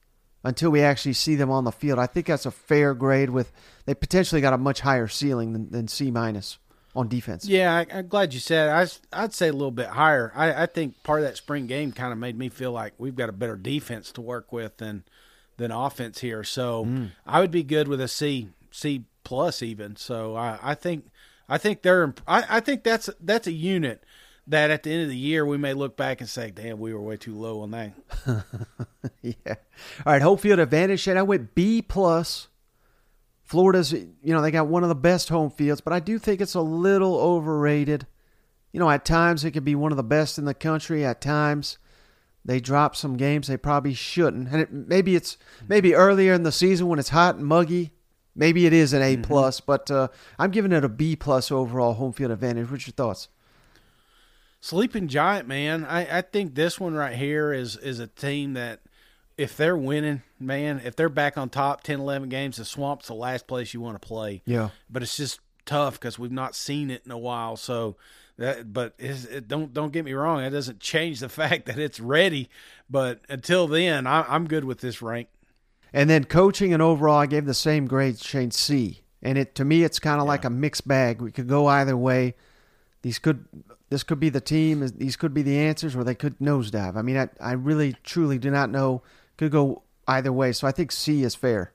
until 0.44 0.70
we 0.70 0.82
actually 0.82 1.14
see 1.14 1.34
them 1.34 1.50
on 1.50 1.64
the 1.64 1.72
field. 1.72 1.98
I 1.98 2.06
think 2.06 2.26
that's 2.26 2.46
a 2.46 2.50
fair 2.50 2.94
grade. 2.94 3.30
With 3.30 3.52
they 3.86 3.94
potentially 3.94 4.40
got 4.40 4.52
a 4.52 4.58
much 4.58 4.80
higher 4.80 5.08
ceiling 5.08 5.52
than, 5.52 5.70
than 5.70 5.88
C 5.88 6.10
minus 6.10 6.58
on 6.94 7.08
defense. 7.08 7.46
Yeah, 7.46 7.74
I, 7.74 7.98
am 7.98 8.08
glad 8.08 8.34
you 8.34 8.40
said. 8.40 8.68
I, 8.68 9.22
I'd 9.24 9.32
say 9.32 9.48
a 9.48 9.52
little 9.52 9.70
bit 9.70 9.88
higher. 9.88 10.32
I, 10.34 10.64
I 10.64 10.66
think 10.66 11.02
part 11.02 11.20
of 11.20 11.26
that 11.26 11.36
spring 11.36 11.66
game 11.66 11.92
kind 11.92 12.12
of 12.12 12.18
made 12.18 12.36
me 12.36 12.48
feel 12.48 12.72
like 12.72 12.94
we've 12.98 13.16
got 13.16 13.28
a 13.28 13.32
better 13.32 13.56
defense 13.56 14.10
to 14.12 14.20
work 14.20 14.52
with 14.52 14.78
than 14.78 15.04
than 15.58 15.70
offense 15.70 16.20
here. 16.20 16.42
So 16.42 16.86
mm. 16.86 17.10
I 17.26 17.40
would 17.40 17.50
be 17.50 17.62
good 17.62 17.86
with 17.86 18.00
a 18.00 18.08
C 18.08 18.48
C 18.70 19.04
plus 19.24 19.62
even. 19.62 19.96
So 19.96 20.34
I, 20.34 20.58
I 20.62 20.74
think 20.74 21.10
I 21.48 21.58
think 21.58 21.82
they're 21.82 22.14
I, 22.26 22.44
I 22.48 22.60
think 22.60 22.82
that's 22.82 23.10
that's 23.20 23.46
a 23.46 23.52
unit 23.52 24.02
that 24.46 24.70
at 24.70 24.84
the 24.84 24.92
end 24.92 25.02
of 25.02 25.08
the 25.10 25.16
year 25.16 25.44
we 25.44 25.58
may 25.58 25.74
look 25.74 25.96
back 25.96 26.20
and 26.20 26.30
say, 26.30 26.50
"Damn, 26.50 26.78
we 26.78 26.94
were 26.94 27.02
way 27.02 27.18
too 27.18 27.36
low 27.36 27.60
on 27.60 27.72
that." 27.72 27.92
yeah. 29.22 29.54
All 30.06 30.12
right, 30.12 30.22
home 30.22 30.38
field 30.38 30.58
advantage. 30.58 31.06
And 31.06 31.18
I 31.18 31.22
went 31.22 31.54
B 31.54 31.82
plus. 31.82 32.48
Florida's, 33.42 33.94
you 33.94 34.12
know, 34.22 34.42
they 34.42 34.50
got 34.50 34.66
one 34.66 34.82
of 34.82 34.90
the 34.90 34.94
best 34.94 35.30
home 35.30 35.48
fields, 35.48 35.80
but 35.80 35.94
I 35.94 36.00
do 36.00 36.18
think 36.18 36.42
it's 36.42 36.54
a 36.54 36.60
little 36.60 37.18
overrated. 37.18 38.06
You 38.72 38.80
know, 38.80 38.90
at 38.90 39.06
times 39.06 39.42
it 39.42 39.52
could 39.52 39.64
be 39.64 39.74
one 39.74 39.90
of 39.90 39.96
the 39.96 40.02
best 40.02 40.36
in 40.38 40.44
the 40.44 40.52
country. 40.52 41.02
At 41.02 41.22
times 41.22 41.78
they 42.48 42.60
drop 42.60 42.96
some 42.96 43.18
games 43.18 43.46
they 43.46 43.58
probably 43.58 43.92
shouldn't. 43.92 44.48
And 44.48 44.62
it, 44.62 44.72
maybe 44.72 45.14
it's 45.14 45.36
maybe 45.68 45.94
earlier 45.94 46.32
in 46.32 46.44
the 46.44 46.50
season 46.50 46.88
when 46.88 46.98
it's 46.98 47.10
hot 47.10 47.36
and 47.36 47.44
muggy. 47.44 47.92
Maybe 48.34 48.64
it 48.64 48.72
is 48.72 48.94
an 48.94 49.02
A 49.02 49.14
mm-hmm. 49.14 49.22
plus, 49.22 49.60
but 49.60 49.90
uh, 49.90 50.08
I'm 50.38 50.50
giving 50.50 50.72
it 50.72 50.82
a 50.82 50.88
B 50.88 51.14
plus 51.14 51.52
overall 51.52 51.92
home 51.92 52.14
field 52.14 52.30
advantage. 52.30 52.70
What's 52.70 52.86
your 52.86 52.94
thoughts? 52.94 53.28
Sleeping 54.62 55.08
Giant, 55.08 55.46
man. 55.46 55.84
I, 55.84 56.18
I 56.18 56.20
think 56.22 56.54
this 56.54 56.80
one 56.80 56.94
right 56.94 57.14
here 57.14 57.52
is 57.52 57.76
is 57.76 58.00
a 58.00 58.06
team 58.06 58.54
that 58.54 58.80
if 59.36 59.54
they're 59.54 59.76
winning, 59.76 60.22
man, 60.40 60.80
if 60.82 60.96
they're 60.96 61.10
back 61.10 61.36
on 61.36 61.50
top 61.50 61.82
10, 61.82 62.00
11 62.00 62.30
games, 62.30 62.56
the 62.56 62.64
Swamp's 62.64 63.08
the 63.08 63.14
last 63.14 63.46
place 63.46 63.74
you 63.74 63.82
want 63.82 64.00
to 64.00 64.08
play. 64.08 64.40
Yeah. 64.46 64.70
But 64.88 65.02
it's 65.02 65.18
just 65.18 65.40
tough 65.68 66.00
because 66.00 66.18
we've 66.18 66.32
not 66.32 66.56
seen 66.56 66.90
it 66.90 67.02
in 67.04 67.12
a 67.12 67.18
while. 67.18 67.56
So 67.56 67.96
that, 68.38 68.72
but 68.72 68.94
it, 68.98 69.46
don't 69.46 69.72
don't 69.72 69.92
get 69.92 70.04
me 70.04 70.12
wrong, 70.14 70.42
it 70.42 70.50
doesn't 70.50 70.80
change 70.80 71.20
the 71.20 71.28
fact 71.40 71.66
that 71.66 71.78
it's 71.78 72.00
ready. 72.00 72.48
But 72.90 73.20
until 73.28 73.68
then, 73.68 74.06
I, 74.06 74.22
I'm 74.22 74.48
good 74.48 74.64
with 74.64 74.80
this 74.80 75.02
rank. 75.02 75.28
And 75.92 76.10
then 76.10 76.24
coaching 76.24 76.72
and 76.72 76.82
overall, 76.82 77.18
I 77.18 77.26
gave 77.26 77.46
the 77.46 77.54
same 77.54 77.86
grade, 77.86 78.18
Shane 78.18 78.50
C. 78.50 79.02
And 79.22 79.38
it 79.38 79.54
to 79.56 79.64
me, 79.64 79.84
it's 79.84 79.98
kind 79.98 80.20
of 80.20 80.26
like 80.26 80.44
a 80.44 80.50
mixed 80.50 80.88
bag. 80.88 81.20
We 81.20 81.32
could 81.32 81.48
go 81.48 81.66
either 81.66 81.96
way. 81.96 82.34
These 83.02 83.18
could 83.18 83.44
this 83.90 84.02
could 84.02 84.20
be 84.20 84.28
the 84.28 84.40
team. 84.40 84.86
These 84.96 85.16
could 85.16 85.34
be 85.34 85.42
the 85.42 85.58
answers, 85.58 85.94
or 85.94 86.04
they 86.04 86.14
could 86.14 86.38
nosedive. 86.38 86.96
I 86.96 87.02
mean, 87.02 87.16
I 87.16 87.28
I 87.40 87.52
really 87.52 87.94
truly 88.04 88.38
do 88.38 88.50
not 88.50 88.70
know. 88.70 89.02
Could 89.36 89.52
go 89.52 89.82
either 90.06 90.32
way. 90.32 90.52
So 90.52 90.66
I 90.66 90.72
think 90.72 90.92
C 90.92 91.22
is 91.22 91.34
fair. 91.34 91.72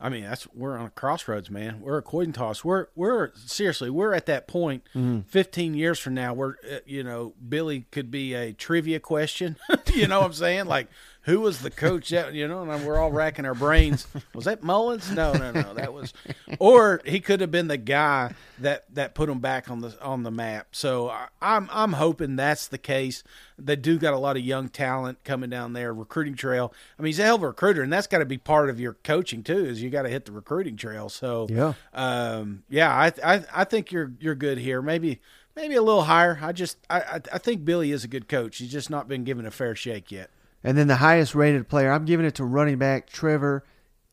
I 0.00 0.08
mean, 0.08 0.24
that's 0.24 0.46
we're 0.54 0.78
on 0.78 0.86
a 0.86 0.90
crossroads, 0.90 1.50
man. 1.50 1.80
We're 1.80 1.98
a 1.98 2.02
coin 2.02 2.32
toss. 2.32 2.64
We're 2.64 2.86
we're 2.96 3.32
seriously, 3.34 3.90
we're 3.90 4.14
at 4.14 4.26
that 4.26 4.48
point. 4.48 4.84
Mm-hmm. 4.94 5.20
Fifteen 5.28 5.74
years 5.74 5.98
from 5.98 6.14
now, 6.14 6.32
we're 6.32 6.54
uh, 6.70 6.78
you 6.86 7.04
know, 7.04 7.34
Billy 7.46 7.86
could 7.90 8.10
be 8.10 8.34
a 8.34 8.52
trivia 8.52 8.98
question. 8.98 9.56
you 9.92 10.06
know 10.08 10.20
what 10.20 10.26
I'm 10.26 10.32
saying? 10.32 10.66
Like, 10.66 10.88
who 11.22 11.40
was 11.40 11.60
the 11.60 11.70
coach? 11.70 12.08
That, 12.10 12.32
you 12.34 12.48
know, 12.48 12.62
and 12.68 12.86
we're 12.86 12.96
all 12.98 13.12
racking 13.12 13.44
our 13.44 13.54
brains. 13.54 14.06
Was 14.34 14.46
that 14.46 14.62
Mullins? 14.62 15.10
No, 15.10 15.32
no, 15.34 15.50
no. 15.52 15.74
That 15.74 15.92
was, 15.92 16.14
or 16.58 17.00
he 17.04 17.20
could 17.20 17.40
have 17.40 17.50
been 17.50 17.68
the 17.68 17.76
guy 17.76 18.34
that 18.58 18.84
that 18.94 19.14
put 19.14 19.28
him 19.28 19.38
back 19.40 19.70
on 19.70 19.80
the 19.80 19.94
on 20.02 20.22
the 20.22 20.30
map. 20.30 20.68
So 20.72 21.10
I, 21.10 21.28
I'm 21.42 21.68
I'm 21.72 21.92
hoping 21.94 22.36
that's 22.36 22.66
the 22.68 22.78
case. 22.78 23.22
They 23.58 23.76
do 23.76 23.98
got 23.98 24.14
a 24.14 24.18
lot 24.18 24.36
of 24.38 24.42
young 24.42 24.68
talent 24.70 25.22
coming 25.24 25.50
down 25.50 25.74
there. 25.74 25.92
Recruiting 25.92 26.34
trail. 26.34 26.72
I 26.98 27.02
mean, 27.02 27.08
he's 27.08 27.18
a 27.18 27.24
hell 27.24 27.36
of 27.36 27.42
a 27.42 27.48
recruiter, 27.48 27.82
and 27.82 27.92
that's 27.92 28.06
got 28.06 28.18
to 28.18 28.24
be 28.24 28.38
part 28.38 28.70
of 28.70 28.80
your 28.80 28.94
coaching 29.04 29.42
too. 29.42 29.64
Is 29.66 29.82
you 29.82 29.90
got 29.90 30.02
to 30.02 30.08
hit 30.08 30.24
the 30.24 30.32
recruiting 30.32 30.76
trail. 30.76 31.08
So 31.10 31.46
Yeah. 31.50 31.74
um, 31.92 32.62
yeah, 32.70 32.90
I, 32.94 33.12
I 33.24 33.44
I 33.54 33.64
think 33.64 33.92
you're 33.92 34.12
you're 34.20 34.34
good 34.34 34.58
here. 34.58 34.80
Maybe 34.80 35.20
maybe 35.54 35.74
a 35.74 35.82
little 35.82 36.04
higher. 36.04 36.38
I 36.40 36.52
just 36.52 36.78
I 36.88 37.00
I, 37.00 37.20
I 37.34 37.38
think 37.38 37.64
Billy 37.64 37.92
is 37.92 38.04
a 38.04 38.08
good 38.08 38.28
coach. 38.28 38.56
He's 38.58 38.72
just 38.72 38.88
not 38.88 39.06
been 39.08 39.24
given 39.24 39.44
a 39.44 39.50
fair 39.50 39.74
shake 39.74 40.10
yet. 40.10 40.30
And 40.62 40.76
then 40.76 40.88
the 40.88 40.96
highest 40.96 41.34
rated 41.34 41.68
player, 41.68 41.90
I'm 41.90 42.04
giving 42.04 42.26
it 42.26 42.34
to 42.36 42.44
running 42.44 42.76
back 42.78 43.08
Trevor 43.08 43.64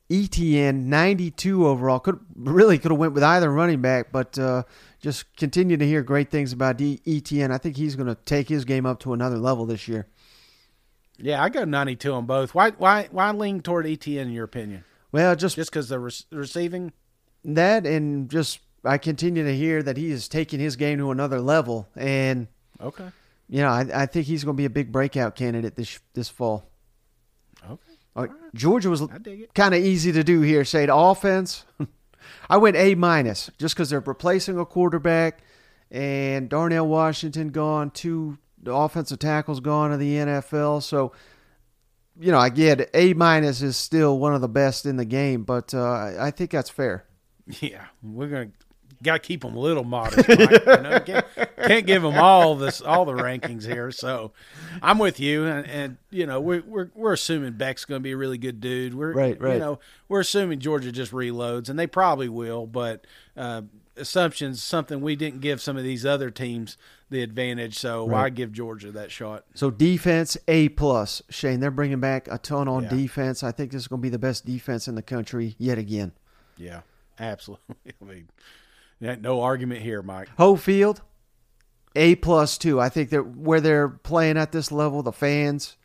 Etienne, 0.09 0.89
92 0.89 1.67
overall. 1.67 1.99
Could 1.99 2.19
really 2.35 2.77
could 2.77 2.91
have 2.91 2.99
went 2.99 3.13
with 3.13 3.23
either 3.23 3.51
running 3.51 3.81
back, 3.81 4.11
but 4.11 4.39
uh, 4.39 4.63
just 5.01 5.35
continue 5.35 5.75
to 5.75 5.85
hear 5.85 6.01
great 6.01 6.29
things 6.31 6.53
about 6.53 6.77
D- 6.77 7.01
Etienne. 7.05 7.51
I 7.51 7.57
think 7.57 7.75
he's 7.75 7.95
going 7.95 8.07
to 8.07 8.15
take 8.15 8.47
his 8.47 8.63
game 8.63 8.85
up 8.85 8.99
to 9.01 9.11
another 9.13 9.37
level 9.37 9.65
this 9.65 9.87
year. 9.87 10.07
Yeah, 11.17 11.43
I 11.43 11.49
go 11.49 11.65
92 11.65 12.13
on 12.13 12.25
both. 12.25 12.53
Why 12.55 12.69
why 12.71 13.07
why 13.11 13.31
lean 13.31 13.61
toward 13.61 13.85
Etienne 13.87 14.27
in 14.27 14.33
your 14.33 14.45
opinion? 14.45 14.83
Well, 15.11 15.35
just, 15.35 15.55
Just 15.55 15.71
because 15.71 15.89
the 15.89 15.99
re- 15.99 16.11
receiving? 16.31 16.93
that, 17.43 17.85
and 17.85 18.29
just 18.29 18.59
I 18.85 18.97
continue 18.97 19.43
to 19.43 19.55
hear 19.55 19.81
that 19.83 19.97
he 19.97 20.11
is 20.11 20.27
taking 20.27 20.59
his 20.59 20.75
game 20.75 20.99
to 20.99 21.11
another 21.11 21.41
level, 21.41 21.87
and 21.95 22.47
Okay. 22.79 23.07
You 23.49 23.61
know 23.61 23.69
I, 23.69 23.87
I 23.93 24.05
think 24.05 24.25
he's 24.27 24.43
going 24.43 24.55
to 24.55 24.61
be 24.61 24.65
a 24.65 24.69
big 24.69 24.91
breakout 24.91 25.35
candidate 25.35 25.75
this 25.75 25.99
this 26.13 26.29
fall. 26.29 26.69
Okay. 27.63 27.81
All 28.15 28.23
right, 28.25 28.31
Georgia 28.55 28.89
was 28.89 29.01
I 29.01 29.17
dig 29.19 29.41
it. 29.41 29.53
kind 29.53 29.73
of 29.75 29.83
easy 29.83 30.11
to 30.13 30.23
do 30.23 30.41
here. 30.41 30.65
Say 30.65 30.85
the 30.87 30.95
offense, 30.95 31.65
I 32.49 32.57
went 32.57 32.75
A 32.75 32.95
minus 32.95 33.49
just 33.57 33.75
because 33.75 33.89
they're 33.89 33.99
replacing 33.99 34.57
a 34.57 34.65
quarterback, 34.65 35.39
and 35.91 36.49
Darnell 36.49 36.87
Washington 36.87 37.49
gone, 37.49 37.91
two 37.91 38.37
the 38.61 38.73
offensive 38.73 39.19
tackles 39.19 39.59
gone 39.59 39.91
to 39.91 39.97
the 39.97 40.15
NFL. 40.15 40.81
So, 40.81 41.11
you 42.19 42.31
know, 42.31 42.39
I 42.39 42.49
get 42.49 42.89
A 42.95 43.13
minus 43.13 43.61
is 43.61 43.77
still 43.77 44.17
one 44.17 44.33
of 44.33 44.41
the 44.41 44.49
best 44.49 44.85
in 44.87 44.97
the 44.97 45.05
game, 45.05 45.43
but 45.43 45.73
uh, 45.75 45.83
I- 45.83 46.27
I 46.27 46.31
think 46.31 46.49
that's 46.51 46.69
fair. 46.71 47.05
Yeah, 47.61 47.85
we're 48.01 48.27
gonna 48.27 48.49
got 49.03 49.13
to 49.13 49.19
keep 49.19 49.41
them 49.41 49.55
a 49.55 49.59
little 49.59 49.83
modest. 49.83 50.27
Mike, 50.27 50.39
you 50.39 50.81
know? 50.81 50.99
can't, 50.99 51.25
can't 51.65 51.85
give 51.85 52.01
them 52.01 52.15
all 52.15 52.55
this 52.55 52.81
all 52.81 53.05
the 53.05 53.13
rankings 53.13 53.65
here. 53.65 53.91
So 53.91 54.31
I'm 54.81 54.99
with 54.99 55.19
you, 55.19 55.45
and, 55.45 55.67
and 55.67 55.97
you 56.09 56.25
know 56.25 56.39
we're 56.39 56.63
we're 56.65 56.89
we're 56.95 57.13
assuming 57.13 57.53
Beck's 57.53 57.85
going 57.85 57.99
to 57.99 58.03
be 58.03 58.11
a 58.11 58.17
really 58.17 58.37
good 58.37 58.59
dude. 58.61 58.93
We're 58.93 59.13
Right, 59.13 59.41
right. 59.41 59.53
You 59.53 59.59
know 59.59 59.79
we're 60.07 60.21
assuming 60.21 60.59
Georgia 60.59 60.91
just 60.91 61.11
reloads, 61.11 61.69
and 61.69 61.77
they 61.77 61.87
probably 61.87 62.29
will. 62.29 62.65
But 62.67 63.05
uh, 63.35 63.63
assumptions 63.95 64.61
something 64.63 65.01
we 65.01 65.15
didn't 65.15 65.41
give 65.41 65.61
some 65.61 65.77
of 65.77 65.83
these 65.83 66.05
other 66.05 66.29
teams 66.29 66.77
the 67.09 67.21
advantage. 67.21 67.77
So 67.77 68.03
why 68.05 68.29
give 68.29 68.51
Georgia 68.51 68.91
that 68.91 69.11
shot? 69.11 69.45
So 69.55 69.71
defense 69.71 70.37
A 70.47 70.69
plus, 70.69 71.21
Shane. 71.29 71.59
They're 71.59 71.71
bringing 71.71 71.99
back 71.99 72.27
a 72.29 72.37
ton 72.37 72.67
on 72.67 72.83
Yeah. 72.83 72.89
defense. 72.89 73.43
I 73.43 73.51
think 73.51 73.71
this 73.71 73.81
is 73.81 73.87
going 73.87 74.01
to 74.01 74.03
be 74.03 74.09
the 74.09 74.19
best 74.19 74.45
defense 74.45 74.87
in 74.87 74.95
the 74.95 75.01
country 75.01 75.55
yet 75.57 75.77
again. 75.77 76.11
Yeah, 76.57 76.81
absolutely. 77.19 77.75
I 78.01 78.05
mean, 78.05 78.29
yeah, 78.99 79.15
no 79.19 79.41
argument 79.41 79.81
here, 79.81 80.01
Mike. 80.01 80.29
Hofield, 80.37 81.01
A 81.95 82.15
two. 82.15 82.79
I 82.79 82.89
think 82.89 83.09
that 83.11 83.23
where 83.37 83.61
they're 83.61 83.89
playing 83.89 84.37
at 84.37 84.51
this 84.51 84.71
level, 84.71 85.03
the 85.03 85.11
fans. 85.11 85.77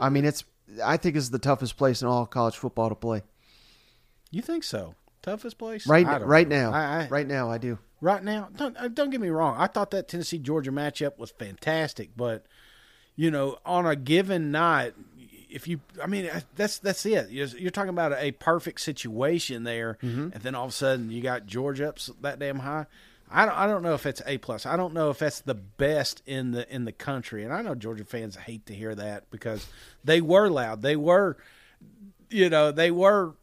I 0.00 0.08
mean, 0.08 0.24
it's. 0.24 0.44
I 0.84 0.96
think 0.96 1.16
it's 1.16 1.28
the 1.28 1.38
toughest 1.38 1.76
place 1.76 2.02
in 2.02 2.08
all 2.08 2.26
college 2.26 2.56
football 2.56 2.88
to 2.88 2.94
play. 2.94 3.22
You 4.30 4.42
think 4.42 4.64
so? 4.64 4.94
Toughest 5.22 5.58
place? 5.58 5.86
Right, 5.86 6.06
right 6.24 6.48
know. 6.48 6.70
now, 6.70 6.76
I, 6.76 7.02
I, 7.04 7.08
right 7.08 7.26
now, 7.26 7.50
I 7.50 7.58
do. 7.58 7.78
right 8.00 8.22
now. 8.22 8.48
Don't 8.56 8.76
uh, 8.76 8.88
don't 8.88 9.10
get 9.10 9.20
me 9.20 9.28
wrong. 9.28 9.56
I 9.58 9.66
thought 9.66 9.90
that 9.92 10.08
Tennessee 10.08 10.38
Georgia 10.38 10.70
matchup 10.70 11.18
was 11.18 11.30
fantastic, 11.30 12.10
but 12.16 12.46
you 13.14 13.30
know, 13.30 13.58
on 13.64 13.86
a 13.86 13.96
given 13.96 14.50
night, 14.50 14.94
if 15.48 15.68
you, 15.68 15.80
I 16.02 16.06
mean, 16.06 16.30
that's 16.56 16.78
that's 16.78 17.04
it. 17.06 17.30
You're, 17.30 17.46
you're 17.48 17.70
talking 17.70 17.90
about 17.90 18.12
a 18.12 18.32
perfect 18.32 18.80
situation 18.80 19.64
there, 19.64 19.98
mm-hmm. 20.02 20.30
and 20.32 20.42
then 20.42 20.54
all 20.54 20.64
of 20.64 20.70
a 20.70 20.74
sudden 20.74 21.10
you 21.10 21.22
got 21.22 21.46
Georgia 21.46 21.88
up 21.88 21.98
that 22.22 22.38
damn 22.38 22.60
high. 22.60 22.86
I 23.30 23.44
don't, 23.44 23.56
I 23.56 23.66
don't 23.66 23.82
know 23.82 23.94
if 23.94 24.06
it's 24.06 24.22
a 24.24 24.38
plus. 24.38 24.66
I 24.66 24.76
don't 24.76 24.94
know 24.94 25.10
if 25.10 25.18
that's 25.18 25.40
the 25.40 25.54
best 25.54 26.22
in 26.26 26.52
the 26.52 26.72
in 26.72 26.84
the 26.84 26.92
country, 26.92 27.44
and 27.44 27.52
I 27.52 27.62
know 27.62 27.74
Georgia 27.74 28.04
fans 28.04 28.36
hate 28.36 28.66
to 28.66 28.74
hear 28.74 28.94
that 28.94 29.30
because 29.30 29.66
they 30.04 30.20
were 30.20 30.48
loud. 30.48 30.82
They 30.82 30.96
were, 30.96 31.36
you 32.30 32.48
know, 32.48 32.70
they 32.70 32.90
were 32.90 33.34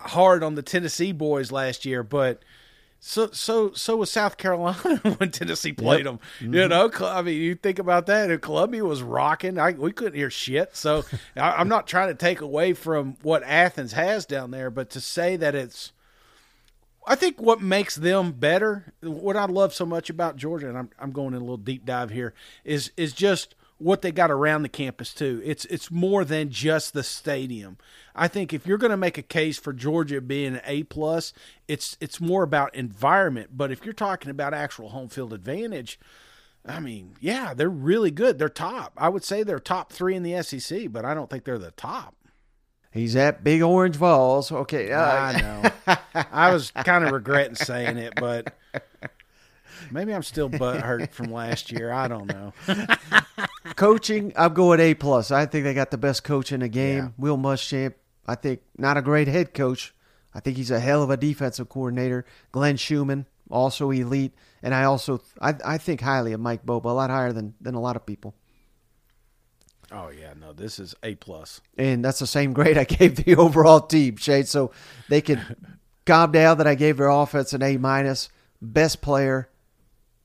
hard 0.00 0.42
on 0.42 0.54
the 0.54 0.62
Tennessee 0.62 1.12
boys 1.12 1.52
last 1.52 1.84
year, 1.84 2.02
but 2.02 2.42
so 3.02 3.30
so 3.32 3.72
so 3.72 3.96
was 3.96 4.10
South 4.10 4.36
Carolina 4.36 4.76
when 5.18 5.30
Tennessee 5.30 5.72
played 5.72 6.04
them. 6.04 6.20
You 6.38 6.48
mm-hmm. 6.48 6.68
know, 6.68 7.08
I 7.08 7.22
mean, 7.22 7.40
you 7.40 7.54
think 7.54 7.78
about 7.78 8.06
that, 8.06 8.30
and 8.30 8.42
Columbia 8.42 8.84
was 8.84 9.02
rocking. 9.02 9.58
I, 9.58 9.72
we 9.72 9.90
couldn't 9.90 10.18
hear 10.18 10.30
shit. 10.30 10.76
So 10.76 11.04
I, 11.34 11.52
I'm 11.52 11.68
not 11.68 11.86
trying 11.86 12.08
to 12.08 12.14
take 12.14 12.42
away 12.42 12.74
from 12.74 13.16
what 13.22 13.42
Athens 13.42 13.94
has 13.94 14.26
down 14.26 14.50
there, 14.50 14.70
but 14.70 14.90
to 14.90 15.00
say 15.00 15.36
that 15.36 15.54
it's, 15.54 15.92
I 17.06 17.14
think 17.14 17.40
what 17.40 17.62
makes 17.62 17.96
them 17.96 18.32
better, 18.32 18.92
what 19.00 19.34
I 19.34 19.46
love 19.46 19.72
so 19.72 19.86
much 19.86 20.10
about 20.10 20.36
Georgia, 20.36 20.68
and 20.68 20.76
I'm 20.76 20.90
I'm 20.98 21.12
going 21.12 21.28
in 21.28 21.40
a 21.40 21.44
little 21.44 21.56
deep 21.56 21.86
dive 21.86 22.10
here, 22.10 22.34
is 22.64 22.92
is 22.98 23.14
just 23.14 23.54
what 23.80 24.02
they 24.02 24.12
got 24.12 24.30
around 24.30 24.62
the 24.62 24.68
campus 24.68 25.14
too. 25.14 25.40
It's 25.44 25.64
it's 25.66 25.90
more 25.90 26.24
than 26.24 26.50
just 26.50 26.92
the 26.92 27.02
stadium. 27.02 27.78
I 28.14 28.28
think 28.28 28.52
if 28.52 28.66
you're 28.66 28.78
going 28.78 28.90
to 28.90 28.96
make 28.96 29.18
a 29.18 29.22
case 29.22 29.58
for 29.58 29.72
Georgia 29.72 30.20
being 30.20 30.54
an 30.54 30.60
A 30.64 30.82
plus, 30.84 31.32
it's 31.66 31.96
it's 32.00 32.20
more 32.20 32.42
about 32.42 32.74
environment. 32.74 33.50
But 33.52 33.70
if 33.70 33.84
you're 33.84 33.94
talking 33.94 34.30
about 34.30 34.52
actual 34.52 34.90
home 34.90 35.08
field 35.08 35.32
advantage, 35.32 35.98
I 36.66 36.78
mean, 36.80 37.14
yeah, 37.20 37.54
they're 37.54 37.70
really 37.70 38.10
good. 38.10 38.38
They're 38.38 38.48
top. 38.48 38.92
I 38.96 39.08
would 39.08 39.24
say 39.24 39.42
they're 39.42 39.58
top 39.58 39.92
three 39.92 40.14
in 40.14 40.22
the 40.22 40.42
SEC, 40.42 40.92
but 40.92 41.04
I 41.04 41.14
don't 41.14 41.30
think 41.30 41.44
they're 41.44 41.58
the 41.58 41.70
top. 41.72 42.14
He's 42.92 43.14
at 43.14 43.44
Big 43.44 43.62
Orange 43.62 43.96
Volz. 43.96 44.50
Okay, 44.50 44.92
uh, 44.92 45.00
I 45.00 45.40
know. 45.40 45.96
I 46.32 46.52
was 46.52 46.72
kind 46.72 47.04
of 47.04 47.12
regretting 47.12 47.54
saying 47.54 47.96
it, 47.98 48.14
but 48.16 48.54
maybe 49.90 50.14
I'm 50.14 50.22
still 50.22 50.48
butt 50.48 50.80
hurt 50.80 51.12
from 51.12 51.32
last 51.32 51.70
year. 51.72 51.92
I 51.92 52.08
don't 52.08 52.26
know. 52.26 52.52
coaching. 53.76 54.32
I'm 54.36 54.54
going 54.54 54.80
A 54.80 54.94
plus. 54.94 55.30
I 55.30 55.46
think 55.46 55.64
they 55.64 55.74
got 55.74 55.90
the 55.90 55.98
best 55.98 56.24
coach 56.24 56.52
in 56.52 56.60
the 56.60 56.68
game. 56.68 56.98
Yeah. 56.98 57.08
Will 57.16 57.38
Muschamp. 57.38 57.94
I 58.26 58.34
think 58.34 58.60
not 58.76 58.96
a 58.96 59.02
great 59.02 59.28
head 59.28 59.54
coach. 59.54 59.94
I 60.34 60.40
think 60.40 60.56
he's 60.56 60.70
a 60.70 60.80
hell 60.80 61.02
of 61.02 61.10
a 61.10 61.16
defensive 61.16 61.68
coordinator. 61.68 62.24
Glenn 62.52 62.76
Schumann 62.76 63.26
also 63.50 63.90
elite, 63.90 64.32
and 64.62 64.74
I 64.74 64.84
also 64.84 65.20
I, 65.40 65.54
I 65.64 65.78
think 65.78 66.00
highly 66.00 66.32
of 66.32 66.40
Mike 66.40 66.64
Bobo, 66.64 66.90
a 66.90 66.92
lot 66.92 67.10
higher 67.10 67.32
than 67.32 67.54
than 67.60 67.74
a 67.74 67.80
lot 67.80 67.96
of 67.96 68.06
people. 68.06 68.34
Oh 69.92 70.08
yeah, 70.08 70.34
no, 70.40 70.52
this 70.52 70.78
is 70.78 70.94
A 71.02 71.16
plus. 71.16 71.60
and 71.76 72.04
that's 72.04 72.20
the 72.20 72.26
same 72.26 72.52
grade 72.52 72.78
I 72.78 72.84
gave 72.84 73.16
the 73.16 73.34
overall 73.36 73.80
team, 73.80 74.16
Shane. 74.16 74.44
So 74.44 74.70
they 75.08 75.20
can 75.20 75.40
calm 76.06 76.30
down 76.32 76.58
that 76.58 76.66
I 76.66 76.76
gave 76.76 76.98
their 76.98 77.08
offense 77.08 77.52
an 77.52 77.62
A 77.62 77.76
minus. 77.76 78.28
Best 78.62 79.00
player, 79.00 79.48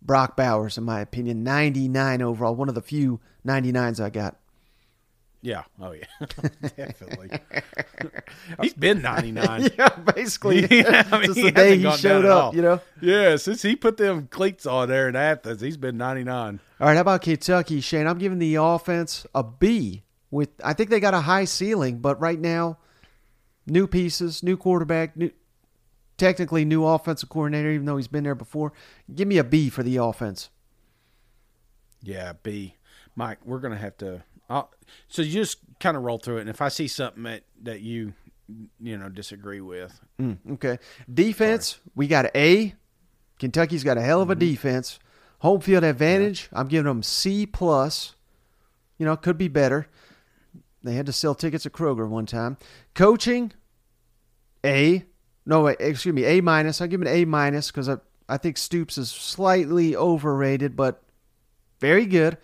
Brock 0.05 0.37
Bowers, 0.37 0.77
in 0.77 0.83
my 0.83 1.01
opinion, 1.01 1.43
ninety 1.43 1.87
nine 1.87 2.21
overall. 2.21 2.55
One 2.55 2.69
of 2.69 2.75
the 2.75 2.81
few 2.81 3.19
99s 3.45 4.03
I 4.03 4.09
got. 4.09 4.37
Yeah. 5.41 5.63
Oh 5.79 5.91
yeah, 5.91 6.05
definitely. 6.75 7.29
He's 8.61 8.73
been 8.73 9.01
99. 9.03 9.69
Yeah, 9.77 9.89
basically. 9.89 10.65
Yeah, 10.65 11.07
I 11.11 11.19
mean, 11.19 11.33
he 11.33 11.43
the 11.43 11.51
day 11.51 11.77
he 11.77 11.91
showed 11.97 12.25
up, 12.25 12.55
you 12.55 12.63
know. 12.63 12.81
Yeah, 12.99 13.35
since 13.35 13.61
he 13.61 13.75
put 13.75 13.97
them 13.97 14.27
cleats 14.27 14.65
on 14.65 14.89
there 14.89 15.07
in 15.07 15.15
Athens, 15.15 15.61
he's 15.61 15.77
been 15.77 15.97
99. 15.97 16.59
All 16.79 16.87
right, 16.87 16.95
how 16.95 17.01
about 17.01 17.21
Kentucky, 17.21 17.79
Shane? 17.79 18.07
I'm 18.07 18.17
giving 18.17 18.39
the 18.39 18.55
offense 18.55 19.27
a 19.35 19.43
B 19.43 20.03
With 20.31 20.49
I 20.63 20.73
think 20.73 20.89
they 20.89 20.99
got 20.99 21.13
a 21.13 21.21
high 21.21 21.45
ceiling, 21.45 21.99
but 21.99 22.19
right 22.19 22.39
now, 22.39 22.79
new 23.67 23.85
pieces, 23.85 24.41
new 24.41 24.57
quarterback, 24.57 25.15
new 25.15 25.29
technically 26.17 26.65
new 26.65 26.85
offensive 26.85 27.29
coordinator, 27.29 27.71
even 27.71 27.85
though 27.85 27.97
he's 27.97 28.07
been 28.07 28.23
there 28.23 28.35
before. 28.35 28.73
Give 29.13 29.27
me 29.27 29.37
a 29.37 29.43
B 29.43 29.69
for 29.69 29.83
the 29.83 29.97
offense. 29.97 30.49
Yeah, 32.01 32.33
B. 32.43 32.75
Mike, 33.15 33.39
we're 33.45 33.59
gonna 33.59 33.77
have 33.77 33.97
to. 33.97 34.23
I'll, 34.49 34.71
so 35.07 35.21
you 35.21 35.31
just 35.31 35.57
kind 35.79 35.97
of 35.97 36.03
roll 36.03 36.17
through 36.19 36.37
it, 36.37 36.41
and 36.41 36.49
if 36.49 36.61
I 36.61 36.69
see 36.69 36.87
something 36.87 37.23
that 37.23 37.43
that 37.63 37.81
you 37.81 38.13
you 38.79 38.97
know 38.97 39.09
disagree 39.09 39.61
with, 39.61 39.99
Mm, 40.21 40.37
okay. 40.53 40.77
Defense, 41.11 41.79
we 41.95 42.07
got 42.07 42.27
A. 42.35 42.75
Kentucky's 43.39 43.83
got 43.83 43.97
a 43.97 44.01
hell 44.01 44.21
of 44.21 44.29
a 44.29 44.35
defense. 44.35 44.99
Home 45.39 45.59
field 45.59 45.83
advantage, 45.83 46.47
I'm 46.53 46.67
giving 46.67 46.85
them 46.85 47.03
C 47.03 47.45
plus. 47.45 48.15
You 48.97 49.05
know, 49.05 49.17
could 49.17 49.37
be 49.37 49.49
better. 49.49 49.87
They 50.83 50.93
had 50.93 51.05
to 51.07 51.11
sell 51.11 51.35
tickets 51.35 51.65
at 51.65 51.73
Kroger 51.73 52.07
one 52.07 52.25
time. 52.25 52.57
Coaching, 52.93 53.51
A. 54.63 55.03
No, 55.45 55.61
wait, 55.61 55.77
excuse 55.79 56.13
me, 56.13 56.23
A 56.25 56.41
minus. 56.41 56.81
I 56.81 56.87
give 56.87 57.01
it 57.01 57.07
an 57.07 57.13
A 57.13 57.25
minus 57.25 57.71
because 57.71 57.87
I, 57.89 57.97
I 58.27 58.37
think 58.37 58.57
Stoops 58.57 58.97
is 58.97 59.11
slightly 59.11 59.95
overrated, 59.95 60.75
but 60.75 61.01
very 61.79 62.05
good. 62.05 62.37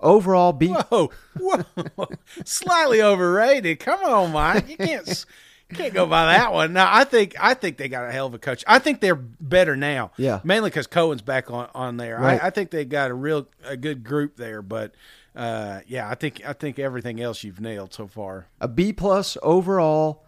Overall, 0.00 0.52
B. 0.52 0.68
whoa, 0.68 1.10
whoa, 1.38 1.64
slightly 2.44 3.02
overrated. 3.02 3.80
Come 3.80 4.02
on, 4.04 4.32
Mike, 4.32 4.68
you 4.68 4.76
can't 4.76 5.26
can't 5.74 5.92
go 5.92 6.06
by 6.06 6.26
that 6.32 6.52
one. 6.52 6.72
No, 6.72 6.86
I 6.88 7.04
think 7.04 7.34
I 7.38 7.54
think 7.54 7.76
they 7.76 7.88
got 7.88 8.08
a 8.08 8.12
hell 8.12 8.26
of 8.26 8.34
a 8.34 8.38
coach. 8.38 8.64
I 8.66 8.78
think 8.78 9.00
they're 9.00 9.14
better 9.16 9.76
now. 9.76 10.12
Yeah. 10.16 10.40
mainly 10.44 10.70
because 10.70 10.86
Coen's 10.86 11.20
back 11.22 11.50
on 11.50 11.68
on 11.74 11.96
there. 11.96 12.18
Right. 12.18 12.42
I, 12.42 12.46
I 12.46 12.50
think 12.50 12.70
they 12.70 12.84
got 12.84 13.10
a 13.10 13.14
real 13.14 13.48
a 13.64 13.76
good 13.76 14.02
group 14.04 14.36
there, 14.36 14.62
but. 14.62 14.94
Uh, 15.36 15.82
yeah, 15.86 16.08
I 16.08 16.16
think 16.16 16.42
I 16.44 16.52
think 16.52 16.80
everything 16.80 17.20
else 17.20 17.44
you've 17.44 17.60
nailed 17.60 17.94
so 17.94 18.08
far. 18.08 18.48
a 18.60 18.66
B 18.66 18.92
plus 18.92 19.36
overall, 19.40 20.24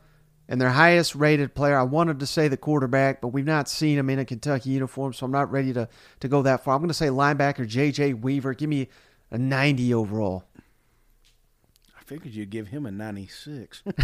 and 0.51 0.61
their 0.61 0.71
highest 0.71 1.15
rated 1.15 1.55
player. 1.55 1.79
I 1.79 1.85
wanted 1.85 2.19
to 2.21 2.27
say 2.27 2.49
the 2.49 2.57
quarterback, 2.57 3.21
but 3.21 3.29
we've 3.29 3.47
not 3.47 3.69
seen 3.69 3.97
him 3.97 4.11
in 4.11 4.19
a 4.19 4.25
Kentucky 4.25 4.71
uniform, 4.71 5.13
so 5.13 5.25
I'm 5.25 5.33
not 5.33 5.51
ready 5.51 5.73
to, 5.73 5.89
to 6.19 6.29
go 6.29 6.43
that 6.43 6.65
far. 6.65 6.75
I'm 6.75 6.81
going 6.81 6.89
to 6.89 6.95
say 6.95 7.07
linebacker 7.07 7.67
J.J. 7.67 8.15
Weaver. 8.15 8.53
Give 8.55 8.69
me 8.69 8.89
a 9.31 9.39
90 9.39 9.95
overall. 9.95 10.45
I 11.97 12.03
figured 12.03 12.35
you'd 12.35 12.51
give 12.51 12.67
him 12.67 12.85
a 12.87 12.91
ninety 12.91 13.29
six. 13.29 13.85
All 13.87 13.95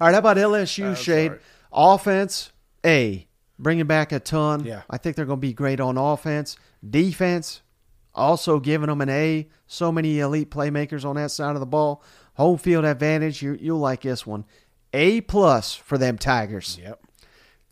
right, 0.00 0.12
how 0.12 0.18
about 0.18 0.38
LSU, 0.38 0.96
Shane? 0.96 1.28
sorry. 1.28 1.40
Offense, 1.70 2.50
A. 2.86 3.26
Bringing 3.58 3.86
back 3.86 4.12
a 4.12 4.20
ton. 4.20 4.64
Yeah. 4.64 4.82
I 4.88 4.96
think 4.96 5.16
they're 5.16 5.26
going 5.26 5.40
to 5.40 5.46
be 5.46 5.52
great 5.52 5.80
on 5.80 5.98
offense. 5.98 6.56
Defense, 6.88 7.60
also 8.14 8.58
giving 8.58 8.88
them 8.88 9.02
an 9.02 9.10
A. 9.10 9.48
So 9.66 9.92
many 9.92 10.20
elite 10.20 10.50
playmakers 10.50 11.04
on 11.04 11.16
that 11.16 11.30
side 11.30 11.54
of 11.56 11.60
the 11.60 11.66
ball. 11.66 12.02
Home 12.38 12.56
field 12.56 12.84
advantage, 12.84 13.42
you, 13.42 13.58
you'll 13.60 13.80
like 13.80 14.02
this 14.02 14.26
one. 14.26 14.44
A 14.92 15.20
plus 15.22 15.74
for 15.74 15.98
them 15.98 16.16
Tigers. 16.16 16.78
Yep. 16.80 17.02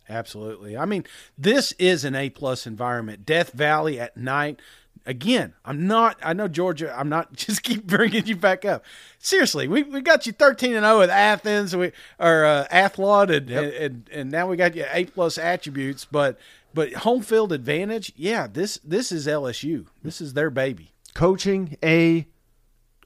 Absolutely. 0.09 0.77
I 0.77 0.83
mean, 0.83 1.05
this 1.37 1.71
is 1.73 2.03
an 2.03 2.15
A 2.15 2.29
plus 2.29 2.67
environment. 2.67 3.25
Death 3.25 3.53
Valley 3.53 3.99
at 3.99 4.17
night. 4.17 4.59
Again, 5.05 5.53
I'm 5.63 5.87
not. 5.87 6.17
I 6.21 6.33
know 6.33 6.49
Georgia. 6.49 6.93
I'm 6.97 7.07
not. 7.07 7.31
Just 7.35 7.63
keep 7.63 7.87
bringing 7.87 8.27
you 8.27 8.35
back 8.35 8.65
up. 8.65 8.83
Seriously, 9.19 9.69
we, 9.69 9.83
we 9.83 10.01
got 10.01 10.27
you 10.27 10.33
13 10.33 10.75
and 10.75 10.85
0 10.85 10.99
with 10.99 11.09
Athens, 11.09 11.73
we 11.73 11.93
or 12.19 12.43
uh, 12.43 12.67
Athlon, 12.69 13.33
and, 13.33 13.49
and 13.49 14.09
and 14.11 14.31
now 14.31 14.47
we 14.47 14.57
got 14.57 14.75
you 14.75 14.85
A 14.91 15.05
plus 15.05 15.37
attributes. 15.37 16.03
But 16.03 16.37
but 16.73 16.91
home 16.91 17.21
field 17.21 17.53
advantage. 17.53 18.11
Yeah, 18.17 18.47
this 18.47 18.79
this 18.83 19.13
is 19.13 19.27
LSU. 19.27 19.87
This 20.03 20.19
is 20.19 20.33
their 20.33 20.49
baby. 20.49 20.91
coaching 21.13 21.77
A, 21.81 22.27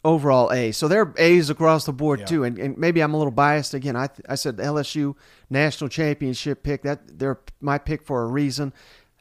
overall 0.03 0.51
A. 0.51 0.71
So 0.71 0.87
they're 0.87 1.13
A's 1.17 1.49
across 1.49 1.85
the 1.85 1.93
board 1.93 2.21
Yeah. 2.21 2.25
too. 2.25 2.43
And, 2.43 2.57
and 2.57 2.77
maybe 2.77 3.01
I'm 3.01 3.13
a 3.13 3.17
little 3.17 3.31
biased 3.31 3.73
again. 3.73 3.95
I 3.95 4.09
I 4.27 4.35
said 4.35 4.57
LSU 4.57 5.15
national 5.49 5.89
championship 5.89 6.63
pick. 6.63 6.83
That 6.83 7.19
they're 7.19 7.39
my 7.59 7.77
pick 7.77 8.03
for 8.03 8.23
a 8.23 8.27
reason. 8.27 8.73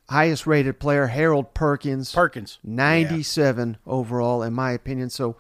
Highest 0.09 0.47
rated 0.47 0.81
player 0.81 1.07
Harold 1.07 1.55
Perkins, 1.55 2.12
Perkins. 2.12 2.59
97 2.64 3.76
overall 3.87 4.43
in 4.43 4.53
my 4.53 4.72
opinion. 4.72 5.11
So 5.11 5.37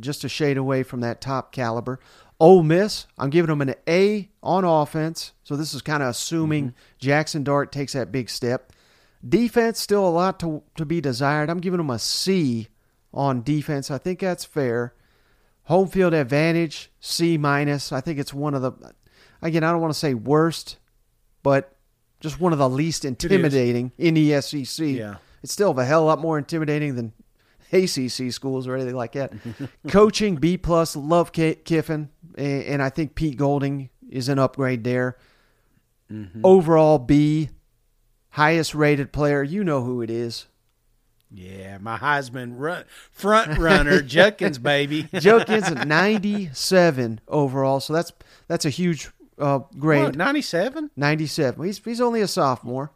just 0.00 0.24
a 0.24 0.28
shade 0.28 0.56
away 0.56 0.82
from 0.82 1.00
that 1.00 1.20
top 1.20 1.52
caliber. 1.52 2.00
Ole 2.38 2.62
Miss, 2.62 3.06
I'm 3.18 3.30
giving 3.30 3.48
them 3.48 3.62
an 3.62 3.74
A 3.88 4.28
on 4.42 4.64
offense. 4.64 5.32
So 5.42 5.56
this 5.56 5.72
is 5.74 5.82
kind 5.82 6.02
of 6.02 6.10
assuming 6.10 6.68
mm-hmm. 6.68 6.76
Jackson 6.98 7.44
Dart 7.44 7.72
takes 7.72 7.94
that 7.94 8.12
big 8.12 8.28
step. 8.28 8.72
Defense 9.26 9.80
still 9.80 10.06
a 10.06 10.10
lot 10.10 10.38
to 10.40 10.62
to 10.76 10.84
be 10.84 11.00
desired. 11.00 11.50
I'm 11.50 11.60
giving 11.60 11.78
them 11.78 11.90
a 11.90 11.98
C 11.98 12.68
on 13.16 13.42
defense. 13.42 13.90
I 13.90 13.98
think 13.98 14.20
that's 14.20 14.44
fair. 14.44 14.94
Home 15.64 15.88
field 15.88 16.14
advantage 16.14 16.92
C 17.00 17.36
minus. 17.38 17.90
I 17.90 18.00
think 18.00 18.20
it's 18.20 18.32
one 18.34 18.54
of 18.54 18.62
the 18.62 18.72
again. 19.42 19.64
I 19.64 19.72
don't 19.72 19.80
want 19.80 19.92
to 19.92 19.98
say 19.98 20.14
worst, 20.14 20.76
but 21.42 21.76
just 22.20 22.38
one 22.38 22.52
of 22.52 22.58
the 22.58 22.68
least 22.68 23.04
intimidating 23.04 23.90
in 23.98 24.14
the 24.14 24.40
SEC. 24.40 24.86
Yeah. 24.86 25.16
it's 25.42 25.52
still 25.52 25.76
a 25.78 25.84
hell 25.84 26.00
of 26.00 26.04
a 26.04 26.06
lot 26.06 26.18
more 26.20 26.38
intimidating 26.38 26.94
than 26.94 27.12
ACC 27.72 28.32
schools 28.32 28.68
or 28.68 28.76
anything 28.76 28.94
like 28.94 29.12
that. 29.12 29.32
Coaching 29.88 30.36
B 30.36 30.56
plus. 30.56 30.94
Love 30.94 31.32
Ki- 31.32 31.56
Kiffin, 31.56 32.10
and 32.38 32.80
I 32.80 32.90
think 32.90 33.16
Pete 33.16 33.36
Golding 33.36 33.90
is 34.08 34.28
an 34.28 34.38
upgrade 34.38 34.84
there. 34.84 35.16
Mm-hmm. 36.12 36.42
Overall 36.44 37.00
B, 37.00 37.48
highest 38.30 38.72
rated 38.74 39.12
player. 39.12 39.42
You 39.42 39.64
know 39.64 39.82
who 39.82 40.00
it 40.02 40.10
is. 40.10 40.46
Yeah, 41.32 41.78
my 41.78 41.98
Heisman 41.98 42.54
run, 42.56 42.84
front 43.10 43.58
runner, 43.58 44.00
Judkins, 44.16 44.58
baby. 44.58 45.08
At 45.12 45.86
97 45.86 47.20
overall, 47.28 47.80
so 47.80 47.92
that's 47.92 48.12
that's 48.48 48.64
a 48.64 48.70
huge 48.70 49.10
uh, 49.38 49.60
grade. 49.78 50.16
Ninety 50.16 50.42
seven. 50.42 50.90
97. 50.96 51.64
He's 51.66 51.78
he's 51.78 52.00
only 52.00 52.20
a 52.20 52.28
sophomore. 52.28 52.92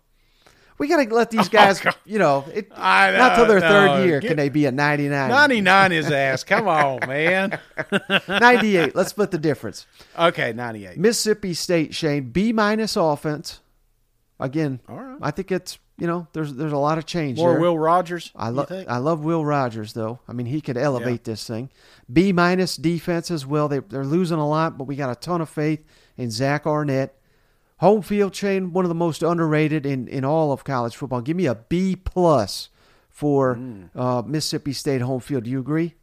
We 0.78 0.88
got 0.88 1.04
to 1.04 1.14
let 1.14 1.30
these 1.30 1.48
guys, 1.50 1.78
God. 1.78 1.94
you 2.06 2.18
know, 2.18 2.46
it, 2.54 2.70
not 2.70 3.34
till 3.36 3.44
their 3.44 3.60
know, 3.60 3.68
third 3.68 4.06
year 4.06 4.18
Get- 4.20 4.28
can 4.28 4.36
they 4.38 4.48
be 4.48 4.64
a 4.64 4.72
99. 4.72 5.28
99 5.28 5.92
is 5.92 6.10
ass. 6.10 6.42
Come 6.42 6.66
on, 6.68 7.00
man. 7.06 7.58
98. 8.26 8.96
Let's 8.96 9.10
split 9.10 9.30
the 9.30 9.36
difference. 9.36 9.86
Okay, 10.18 10.54
98. 10.54 10.96
Mississippi 10.96 11.52
State, 11.52 11.94
Shane, 11.94 12.30
B 12.30 12.54
minus 12.54 12.96
offense. 12.96 13.60
Again, 14.38 14.80
All 14.88 14.96
right. 14.96 15.18
I 15.20 15.30
think 15.32 15.52
it's, 15.52 15.78
you 16.00 16.06
know, 16.06 16.26
there's 16.32 16.54
there's 16.54 16.72
a 16.72 16.78
lot 16.78 16.98
of 16.98 17.06
change 17.06 17.38
More 17.38 17.52
there. 17.52 17.60
Will 17.60 17.78
Rogers. 17.78 18.32
I 18.34 18.48
love? 18.48 18.72
I 18.72 18.98
love 18.98 19.20
Will 19.20 19.44
Rogers 19.44 19.92
though. 19.92 20.18
I 20.26 20.32
mean, 20.32 20.46
he 20.46 20.60
could 20.60 20.76
elevate 20.76 21.24
this 21.24 21.46
thing. 21.46 21.70
B 22.12 22.32
minus 22.32 22.76
defense 22.76 23.30
as 23.30 23.44
well. 23.46 23.68
They 23.68 23.78
they're 23.80 24.04
losing 24.04 24.38
a 24.38 24.48
lot, 24.48 24.78
but 24.78 24.84
we 24.84 24.96
got 24.96 25.10
a 25.10 25.14
ton 25.20 25.40
of 25.40 25.48
faith 25.48 25.84
in 26.16 26.30
Zach 26.30 26.66
Arnett. 26.66 27.14
Home 27.78 28.02
field 28.02 28.32
chain, 28.34 28.72
one 28.74 28.84
of 28.84 28.90
the 28.90 28.94
most 28.94 29.22
underrated 29.22 29.86
in, 29.86 30.06
in 30.08 30.22
all 30.24 30.52
of 30.52 30.64
college 30.64 30.94
football. 30.96 31.22
Give 31.22 31.36
me 31.36 31.46
a 31.46 31.54
B 31.54 31.96
plus 31.96 32.68
for 33.08 33.56
Mm. 33.56 33.88
uh, 33.94 34.22
Mississippi 34.26 34.72
State 34.74 35.00
home 35.00 35.20
field. 35.20 35.44
Do 35.44 35.50
you 35.50 35.60
agree? 35.60 35.94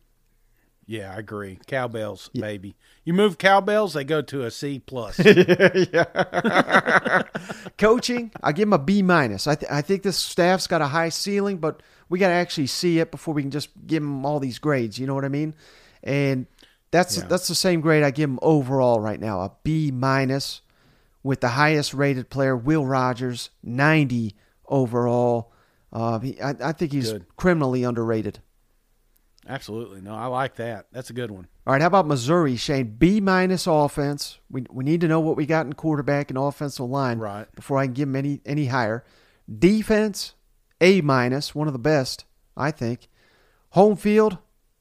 Yeah, 0.88 1.14
I 1.14 1.18
agree. 1.20 1.60
Cowbells, 1.68 2.30
baby. 2.34 2.76
You 3.04 3.14
move 3.14 3.38
cowbells, 3.38 3.94
they 3.94 4.04
go 4.06 4.22
to 4.24 4.44
a 4.46 4.52
C 4.52 4.80
plus. 4.80 5.18
Coaching, 7.78 8.32
I 8.42 8.52
give 8.54 8.68
him 8.68 8.74
a 8.74 8.80
B 8.80 9.02
minus. 9.02 9.48
I 9.48 9.56
th- 9.56 9.72
I 9.72 9.82
think 9.82 10.04
this 10.04 10.18
staff's 10.18 10.68
got 10.68 10.82
a 10.82 10.88
high 10.88 11.10
ceiling, 11.10 11.58
but 11.58 11.82
we 12.10 12.20
got 12.20 12.30
to 12.30 12.34
actually 12.34 12.68
see 12.68 13.00
it 13.00 13.12
before 13.12 13.34
we 13.34 13.42
can 13.42 13.52
just 13.52 13.70
give 13.86 14.02
them 14.02 14.26
all 14.26 14.40
these 14.40 14.60
grades. 14.60 14.98
You 14.98 15.08
know 15.08 15.16
what 15.16 15.26
I 15.26 15.30
mean? 15.30 15.56
And 16.04 16.48
that's 16.92 17.18
Yeah. 17.18 17.26
that's 17.28 17.48
the 17.48 17.56
same 17.56 17.82
grade 17.82 18.04
I 18.04 18.12
give 18.12 18.30
him 18.30 18.40
overall 18.42 19.00
right 19.00 19.20
now, 19.20 19.42
a 19.42 19.52
B 19.64 19.92
minus, 19.92 20.62
with 21.24 21.42
the 21.42 21.50
highest 21.50 21.94
rated 21.94 22.30
player, 22.30 22.56
Will 22.56 22.86
Rogers, 22.86 23.50
ninety 23.64 24.36
overall. 24.68 25.52
Uh, 25.94 26.20
he, 26.20 26.40
I, 26.42 26.54
I 26.62 26.72
think 26.74 26.92
he's 26.92 27.12
Good. 27.12 27.26
criminally 27.38 27.84
underrated. 27.84 28.40
Absolutely. 29.48 30.02
No, 30.02 30.14
I 30.14 30.26
like 30.26 30.56
that. 30.56 30.88
That's 30.92 31.10
a 31.10 31.14
good 31.14 31.32
one. 31.32 31.48
All 31.66 31.72
right, 31.74 31.82
how 31.82 31.88
about 31.88 32.06
Missouri, 32.08 32.56
Shane? 32.58 32.96
B 32.98 33.22
minus 33.22 33.66
offense. 33.68 34.40
We 34.50 34.66
we 34.70 34.84
need 34.84 35.02
to 35.02 35.08
know 35.08 35.20
what 35.22 35.38
we 35.38 35.46
got 35.46 35.66
in 35.66 35.74
quarterback 35.74 36.30
and 36.30 36.38
offensive 36.38 36.86
line 36.90 37.20
Right. 37.20 37.48
before 37.56 37.78
I 37.78 37.86
can 37.86 37.94
give 37.94 38.08
them 38.10 38.16
any 38.18 38.42
any 38.46 38.66
higher. 38.66 39.04
Defense, 39.60 40.34
A 40.82 41.02
minus, 41.02 41.56
one 41.56 41.68
of 41.68 41.74
the 41.74 41.80
best, 41.80 42.26
I 42.56 42.72
think. 42.72 43.08
Home 43.72 43.96
field 43.96 44.38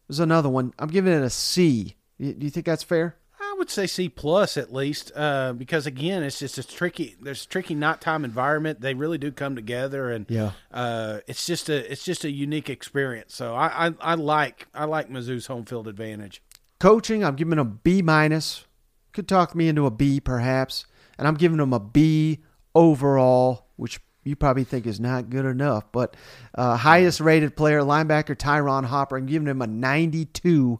is 0.08 0.18
another 0.20 0.48
one. 0.48 0.72
I'm 0.78 0.88
giving 0.88 1.12
it 1.12 1.22
a 1.22 1.30
C. 1.30 1.96
Do 2.18 2.34
you 2.40 2.50
think 2.50 2.66
that's 2.66 2.82
fair? 2.82 3.16
Would 3.58 3.70
say 3.70 3.86
C 3.86 4.08
plus 4.08 4.56
at 4.56 4.72
least, 4.72 5.10
uh, 5.16 5.52
because 5.54 5.86
again, 5.86 6.22
it's 6.22 6.38
just 6.38 6.58
a 6.58 6.62
tricky. 6.66 7.16
There's 7.20 7.44
a 7.44 7.48
tricky 7.48 7.74
night 7.74 8.00
time 8.00 8.24
environment. 8.24 8.80
They 8.82 8.94
really 8.94 9.18
do 9.18 9.32
come 9.32 9.56
together, 9.56 10.10
and 10.10 10.26
Yeah. 10.28 10.52
uh, 10.70 11.20
it's 11.26 11.46
just 11.46 11.68
a 11.68 11.90
it's 11.90 12.04
just 12.04 12.24
a 12.24 12.30
unique 12.30 12.68
experience. 12.70 13.34
So 13.34 13.54
I, 13.54 13.88
I 13.88 13.94
I 14.00 14.14
like 14.14 14.68
I 14.74 14.84
like 14.84 15.08
Mizzou's 15.10 15.46
home 15.46 15.64
field 15.64 15.88
advantage. 15.88 16.42
Coaching, 16.78 17.24
I'm 17.24 17.34
giving 17.34 17.56
them 17.56 17.80
B 17.82 18.02
minus. 18.02 18.66
Could 19.12 19.26
talk 19.26 19.54
me 19.54 19.68
into 19.68 19.86
a 19.86 19.90
B 19.90 20.20
perhaps, 20.20 20.84
and 21.18 21.26
I'm 21.26 21.34
giving 21.34 21.56
them 21.58 21.72
a 21.72 21.80
B 21.80 22.40
overall, 22.74 23.66
which 23.76 23.98
you 24.22 24.36
probably 24.36 24.64
think 24.64 24.86
is 24.86 25.00
not 25.00 25.30
good 25.30 25.46
enough. 25.46 25.90
But 25.92 26.14
uh, 26.54 26.76
highest 26.76 27.20
rated 27.20 27.56
player, 27.56 27.80
linebacker 27.80 28.36
Ty'Ron 28.36 28.84
Hopper, 28.84 29.16
I'm 29.16 29.24
giving 29.26 29.48
him 29.48 29.62
a 29.62 29.66
92 29.66 30.78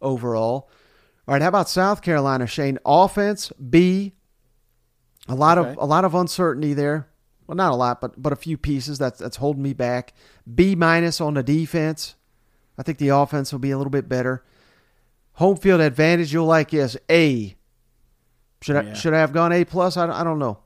overall. 0.00 0.70
All 1.28 1.34
right, 1.34 1.42
how 1.42 1.48
about 1.48 1.68
South 1.68 2.02
Carolina, 2.02 2.46
Shane? 2.46 2.78
Offense 2.84 3.50
B. 3.70 4.14
A 5.28 5.34
lot 5.34 5.56
Okay. 5.58 5.70
of 5.70 5.76
a 5.76 5.84
lot 5.84 6.04
of 6.04 6.14
uncertainty 6.14 6.74
there. 6.74 7.08
Well, 7.46 7.56
not 7.56 7.72
a 7.72 7.76
lot, 7.76 8.00
but 8.00 8.20
but 8.20 8.32
a 8.32 8.36
few 8.36 8.56
pieces 8.58 8.98
that's 8.98 9.20
that's 9.20 9.36
holding 9.36 9.62
me 9.62 9.72
back. 9.72 10.12
B 10.52 10.74
minus 10.74 11.20
on 11.20 11.34
the 11.34 11.42
defense. 11.42 12.16
I 12.76 12.82
think 12.82 12.98
the 12.98 13.10
offense 13.10 13.52
will 13.52 13.60
be 13.60 13.70
a 13.70 13.76
little 13.78 13.90
bit 13.90 14.08
better. 14.08 14.42
Home 15.34 15.56
field 15.56 15.80
advantage 15.80 16.32
you'll 16.32 16.46
like 16.46 16.74
is 16.74 16.98
A. 17.10 17.56
Should 18.62 18.76
I 18.76 18.82
Yeah. 18.82 18.94
should 18.94 19.14
I 19.14 19.18
have 19.20 19.32
gone 19.32 19.52
A 19.52 19.64
plus? 19.64 19.96
I, 19.96 20.08
I 20.10 20.24
don't 20.24 20.38
know. 20.40 20.58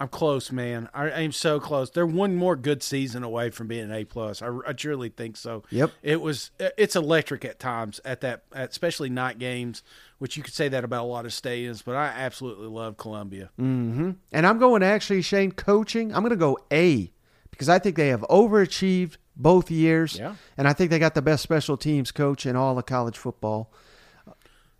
I'm 0.00 0.08
close, 0.08 0.50
man. 0.50 0.88
I, 0.94 1.10
I'm 1.10 1.32
so 1.32 1.60
close. 1.60 1.90
They're 1.90 2.06
one 2.06 2.34
more 2.34 2.56
good 2.56 2.82
season 2.82 3.22
away 3.22 3.50
from 3.50 3.66
being 3.66 3.84
an 3.84 3.92
A 3.92 4.04
plus. 4.04 4.40
I, 4.40 4.48
I 4.66 4.72
truly 4.72 5.10
think 5.10 5.36
so. 5.36 5.62
Yep. 5.68 5.90
It 6.02 6.22
was. 6.22 6.50
It's 6.58 6.96
electric 6.96 7.44
at 7.44 7.60
times 7.60 8.00
at 8.02 8.22
that, 8.22 8.44
at 8.54 8.70
especially 8.70 9.10
night 9.10 9.38
games, 9.38 9.82
which 10.18 10.38
you 10.38 10.42
could 10.42 10.54
say 10.54 10.68
that 10.68 10.84
about 10.84 11.04
a 11.04 11.06
lot 11.06 11.26
of 11.26 11.32
stadiums. 11.32 11.84
But 11.84 11.96
I 11.96 12.06
absolutely 12.06 12.68
love 12.68 12.96
Columbia. 12.96 13.50
hmm 13.58 14.12
And 14.32 14.46
I'm 14.46 14.58
going 14.58 14.80
to 14.80 14.86
actually 14.86 15.20
Shane 15.20 15.52
coaching. 15.52 16.14
I'm 16.14 16.22
going 16.22 16.30
to 16.30 16.36
go 16.36 16.58
A 16.72 17.12
because 17.50 17.68
I 17.68 17.78
think 17.78 17.96
they 17.96 18.08
have 18.08 18.22
overachieved 18.22 19.18
both 19.36 19.70
years. 19.70 20.16
Yeah. 20.18 20.34
And 20.56 20.66
I 20.66 20.72
think 20.72 20.90
they 20.90 20.98
got 20.98 21.14
the 21.14 21.22
best 21.22 21.42
special 21.42 21.76
teams 21.76 22.10
coach 22.10 22.46
in 22.46 22.56
all 22.56 22.78
of 22.78 22.86
college 22.86 23.18
football. 23.18 23.70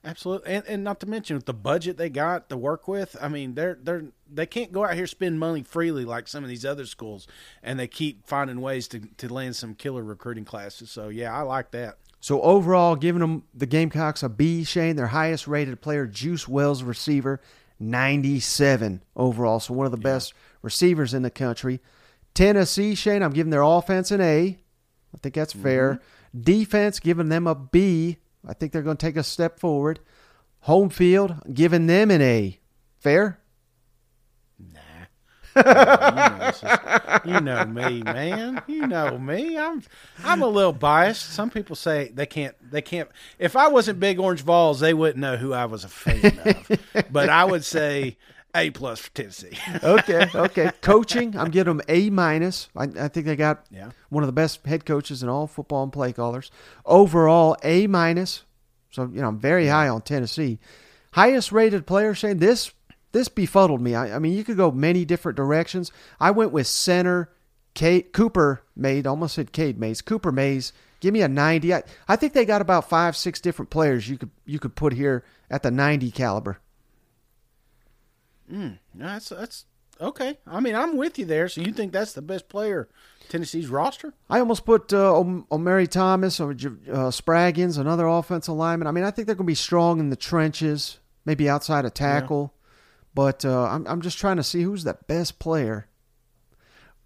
Absolutely, 0.02 0.54
and, 0.54 0.64
and 0.66 0.82
not 0.82 0.98
to 1.00 1.06
mention 1.06 1.36
with 1.36 1.44
the 1.44 1.52
budget 1.52 1.98
they 1.98 2.08
got 2.08 2.48
to 2.48 2.56
work 2.56 2.88
with. 2.88 3.16
I 3.20 3.28
mean, 3.28 3.54
they're 3.54 3.78
they're 3.82 4.04
they 4.32 4.46
can't 4.46 4.72
go 4.72 4.84
out 4.84 4.94
here 4.94 5.06
spend 5.06 5.38
money 5.38 5.62
freely 5.62 6.06
like 6.06 6.26
some 6.26 6.42
of 6.42 6.48
these 6.48 6.64
other 6.64 6.86
schools, 6.86 7.26
and 7.62 7.78
they 7.78 7.86
keep 7.86 8.26
finding 8.26 8.62
ways 8.62 8.88
to 8.88 9.00
to 9.18 9.32
land 9.32 9.56
some 9.56 9.74
killer 9.74 10.02
recruiting 10.02 10.46
classes. 10.46 10.90
So 10.90 11.10
yeah, 11.10 11.36
I 11.36 11.42
like 11.42 11.70
that. 11.72 11.98
So 12.20 12.40
overall, 12.40 12.96
giving 12.96 13.20
them 13.20 13.44
the 13.54 13.66
Gamecocks 13.66 14.22
a 14.22 14.30
B, 14.30 14.64
Shane, 14.64 14.96
their 14.96 15.08
highest 15.08 15.46
rated 15.46 15.80
player, 15.82 16.06
Juice 16.06 16.48
Wells, 16.48 16.82
receiver, 16.82 17.40
97 17.78 19.02
overall. 19.16 19.60
So 19.60 19.74
one 19.74 19.86
of 19.86 19.92
the 19.92 19.98
best 19.98 20.34
receivers 20.62 21.14
in 21.14 21.22
the 21.22 21.30
country. 21.30 21.80
Tennessee, 22.34 22.94
Shane, 22.94 23.22
I'm 23.22 23.32
giving 23.32 23.50
their 23.50 23.62
offense 23.62 24.10
an 24.10 24.20
A. 24.20 24.58
I 25.14 25.18
think 25.18 25.34
that's 25.34 25.52
fair. 25.52 25.94
Mm-hmm. 25.94 26.40
Defense, 26.42 27.00
giving 27.00 27.28
them 27.28 27.46
a 27.46 27.54
B. 27.54 28.18
I 28.46 28.54
think 28.54 28.72
they're 28.72 28.82
going 28.82 28.96
to 28.96 29.06
take 29.06 29.16
a 29.16 29.22
step 29.22 29.58
forward. 29.60 30.00
Home 30.60 30.88
field, 30.90 31.36
giving 31.52 31.86
them 31.86 32.10
an 32.10 32.20
A. 32.22 32.58
Fair? 32.98 33.38
you, 35.56 35.62
know, 35.64 36.52
is- 36.52 36.62
you 37.24 37.40
know 37.40 37.64
me, 37.64 38.02
man. 38.02 38.62
You 38.68 38.86
know 38.86 39.18
me. 39.18 39.58
I'm 39.58 39.82
I'm 40.22 40.42
a 40.42 40.46
little 40.46 40.72
biased. 40.72 41.30
Some 41.32 41.50
people 41.50 41.74
say 41.74 42.10
they 42.14 42.26
can't 42.26 42.54
they 42.70 42.82
can't. 42.82 43.08
If 43.38 43.56
I 43.56 43.66
wasn't 43.68 43.98
Big 43.98 44.20
Orange 44.20 44.42
Volz, 44.42 44.78
they 44.78 44.94
wouldn't 44.94 45.18
know 45.18 45.36
who 45.36 45.52
I 45.52 45.64
was 45.64 45.82
a 45.84 45.88
fan 45.88 46.38
of. 46.44 47.04
but 47.10 47.28
I 47.28 47.44
would 47.44 47.64
say 47.64 48.16
A 48.54 48.70
plus 48.70 48.98
for 49.00 49.10
Tennessee. 49.10 49.56
Okay, 49.82 50.26
okay. 50.34 50.70
Coaching, 50.80 51.36
I'm 51.36 51.50
giving 51.50 51.76
them 51.76 51.86
A 51.88 52.10
minus. 52.10 52.68
I, 52.76 52.84
I 52.98 53.08
think 53.08 53.26
they 53.26 53.36
got 53.36 53.64
Yeah. 53.70 53.90
one 54.08 54.22
of 54.22 54.28
the 54.28 54.32
best 54.32 54.64
head 54.66 54.84
coaches 54.84 55.22
in 55.22 55.28
all 55.28 55.46
football 55.46 55.82
and 55.84 55.92
play 55.92 56.12
callers. 56.12 56.50
Overall, 56.84 57.56
A 57.62 57.86
minus. 57.86 58.44
So 58.90 59.04
you 59.12 59.20
know, 59.20 59.28
I'm 59.28 59.38
very 59.38 59.68
high 59.68 59.88
on 59.88 60.02
Tennessee. 60.02 60.58
Highest 61.12 61.52
rated 61.52 61.86
player, 61.86 62.14
Shane. 62.14 62.38
This 62.38 62.72
this 63.12 63.28
befuddled 63.28 63.80
me. 63.80 63.94
I, 63.94 64.16
I 64.16 64.18
mean, 64.18 64.32
you 64.34 64.44
could 64.44 64.56
go 64.56 64.70
many 64.70 65.04
different 65.04 65.36
directions. 65.36 65.90
I 66.20 66.30
went 66.30 66.52
with 66.52 66.66
center 66.66 67.30
Cade, 67.74 68.12
Cooper 68.12 68.62
Mays. 68.76 69.06
Almost 69.06 69.34
said 69.36 69.52
Cade 69.52 69.78
Mays. 69.78 70.02
Cooper 70.02 70.32
Mays. 70.32 70.72
Give 71.00 71.14
me 71.14 71.22
a 71.22 71.28
90. 71.28 71.72
I, 71.74 71.82
I 72.08 72.16
think 72.16 72.32
they 72.34 72.44
got 72.44 72.60
about 72.60 72.88
five, 72.88 73.16
six 73.16 73.40
different 73.40 73.70
players 73.70 74.08
you 74.08 74.18
could 74.18 74.30
you 74.44 74.58
could 74.58 74.74
put 74.74 74.92
here 74.92 75.24
at 75.50 75.62
the 75.62 75.70
90 75.70 76.10
caliber. 76.10 76.58
No, 78.50 78.72
that's 78.94 79.28
that's 79.30 79.64
okay. 80.00 80.38
I 80.46 80.60
mean, 80.60 80.74
I'm 80.74 80.96
with 80.96 81.18
you 81.18 81.24
there. 81.24 81.48
So 81.48 81.60
you 81.60 81.72
think 81.72 81.92
that's 81.92 82.12
the 82.12 82.22
best 82.22 82.48
player 82.48 82.88
Tennessee's 83.28 83.68
roster? 83.68 84.12
I 84.28 84.40
almost 84.40 84.64
put 84.64 84.92
uh, 84.92 85.18
Om- 85.18 85.46
Omari 85.52 85.86
Thomas 85.86 86.40
or 86.40 86.52
J- 86.54 86.68
uh, 86.90 87.10
Spraggins, 87.10 87.78
another 87.78 88.06
offensive 88.06 88.54
lineman. 88.54 88.88
I 88.88 88.90
mean, 88.90 89.04
I 89.04 89.10
think 89.12 89.26
they're 89.26 89.36
going 89.36 89.46
to 89.46 89.50
be 89.50 89.54
strong 89.54 90.00
in 90.00 90.10
the 90.10 90.16
trenches, 90.16 90.98
maybe 91.24 91.48
outside 91.48 91.84
of 91.84 91.94
tackle. 91.94 92.52
But 93.14 93.44
uh, 93.44 93.64
I'm, 93.66 93.86
I'm 93.86 94.00
just 94.02 94.18
trying 94.18 94.36
to 94.36 94.42
see 94.42 94.62
who's 94.62 94.84
the 94.84 94.98
best 95.06 95.38
player. 95.38 95.86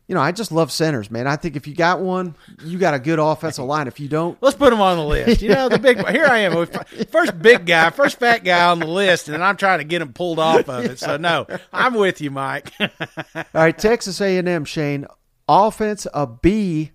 You 0.06 0.14
know, 0.14 0.20
I 0.20 0.32
just 0.32 0.52
love 0.52 0.70
centers, 0.70 1.10
man. 1.10 1.26
I 1.26 1.36
think 1.36 1.56
if 1.56 1.66
you 1.66 1.74
got 1.74 2.00
one, 2.00 2.36
you 2.62 2.76
got 2.76 2.92
a 2.92 2.98
good 2.98 3.18
offensive 3.18 3.64
line. 3.64 3.86
If 3.88 3.98
you 3.98 4.08
don't, 4.08 4.36
Let's 4.42 4.56
put 4.56 4.70
him 4.70 4.80
on 4.80 4.98
the 4.98 5.04
list. 5.04 5.40
You 5.40 5.48
know, 5.54 5.70
the 5.70 5.78
big 5.78 6.06
here 6.08 6.26
I 6.26 6.40
am, 6.40 6.66
first 7.06 7.40
big 7.40 7.64
guy, 7.64 7.88
first 7.88 8.18
fat 8.18 8.44
guy 8.44 8.66
on 8.66 8.80
the 8.80 8.86
list, 8.86 9.30
and 9.30 9.42
I'm 9.42 9.56
trying 9.56 9.78
to 9.78 9.84
get 9.84 10.02
him 10.02 10.12
pulled 10.12 10.38
off 10.38 10.68
of 10.68 10.84
it. 10.84 10.98
So 10.98 11.16
no, 11.16 11.46
I'm 11.72 11.94
with 11.94 12.20
you, 12.20 12.30
Mike. 12.30 12.72
all 12.80 13.44
right, 13.54 13.76
Texas 13.76 14.20
A&M, 14.20 14.64
Shane, 14.66 15.06
offense 15.48 16.06
a 16.12 16.26
B. 16.26 16.90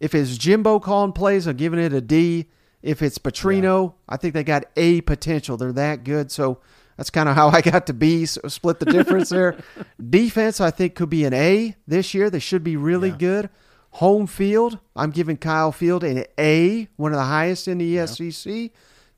If 0.00 0.14
it's 0.14 0.38
Jimbo 0.38 0.80
calling 0.80 1.12
plays, 1.12 1.46
I'm 1.46 1.56
giving 1.56 1.78
it 1.78 1.92
a 1.92 2.00
D. 2.00 2.48
If 2.80 3.02
it's 3.02 3.18
Petrino, 3.18 3.94
I 4.08 4.16
think 4.16 4.32
they 4.32 4.44
got 4.44 4.64
A 4.76 5.00
potential. 5.02 5.56
They're 5.56 5.72
that 5.72 6.04
good. 6.04 6.30
So 6.30 6.60
that's 6.98 7.08
kind 7.10 7.28
of 7.30 7.34
how 7.36 7.48
I 7.48 7.62
got 7.62 7.86
to 7.86 7.94
B. 7.94 8.26
So 8.26 8.42
split 8.48 8.80
the 8.80 8.84
difference 8.86 9.30
there. 9.30 9.56
Defense, 10.10 10.60
I 10.60 10.70
think, 10.70 10.94
could 10.94 11.08
be 11.08 11.24
an 11.24 11.32
A 11.32 11.74
this 11.86 12.12
year. 12.12 12.28
They 12.28 12.40
should 12.40 12.62
be 12.64 12.76
really 12.76 13.08
Yeah. 13.10 13.16
good. 13.16 13.50
Home 13.92 14.26
field, 14.26 14.78
I'm 14.94 15.10
giving 15.10 15.38
Kyle 15.38 15.72
Field 15.72 16.04
an 16.04 16.24
A, 16.38 16.88
one 16.96 17.12
of 17.12 17.16
the 17.18 17.24
highest 17.24 17.66
in 17.66 17.78
the 17.78 18.06
SEC. 18.06 18.70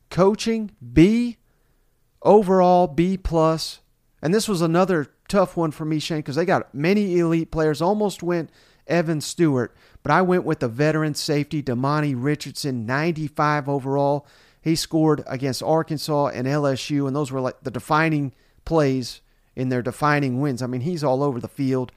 Coaching, 0.09 0.71
B. 0.93 1.37
Overall, 2.23 2.87
B 2.87 3.17
plus. 3.17 3.79
And 4.21 4.33
this 4.33 4.47
was 4.47 4.61
another 4.61 5.07
tough 5.27 5.57
one 5.57 5.71
for 5.71 5.83
me, 5.85 5.99
Shane, 5.99 6.19
because 6.19 6.35
they 6.35 6.45
got 6.45 6.73
many 6.73 7.17
elite 7.17 7.51
players. 7.51 7.81
Almost 7.81 8.21
went 8.23 8.49
Evan 8.87 9.21
Stewart, 9.21 9.75
but 10.03 10.11
I 10.11 10.21
went 10.21 10.43
with 10.45 10.59
the 10.59 10.67
veteran 10.67 11.15
safety, 11.15 11.63
Demani 11.63 12.13
Richardson, 12.15 12.85
95 12.85 13.67
overall. 13.67 14.27
He 14.61 14.75
scored 14.75 15.23
against 15.25 15.63
Arkansas 15.63 16.27
and 16.27 16.47
LSU, 16.47 17.07
and 17.07 17.15
those 17.15 17.31
were 17.31 17.41
like 17.41 17.61
the 17.63 17.71
defining 17.71 18.33
plays 18.63 19.21
in 19.55 19.69
their 19.69 19.81
defining 19.81 20.39
wins. 20.39 20.61
I 20.61 20.67
mean, 20.67 20.81
he's 20.81 21.03
all 21.03 21.23
over 21.23 21.39
the 21.39 21.47
field. 21.47 21.91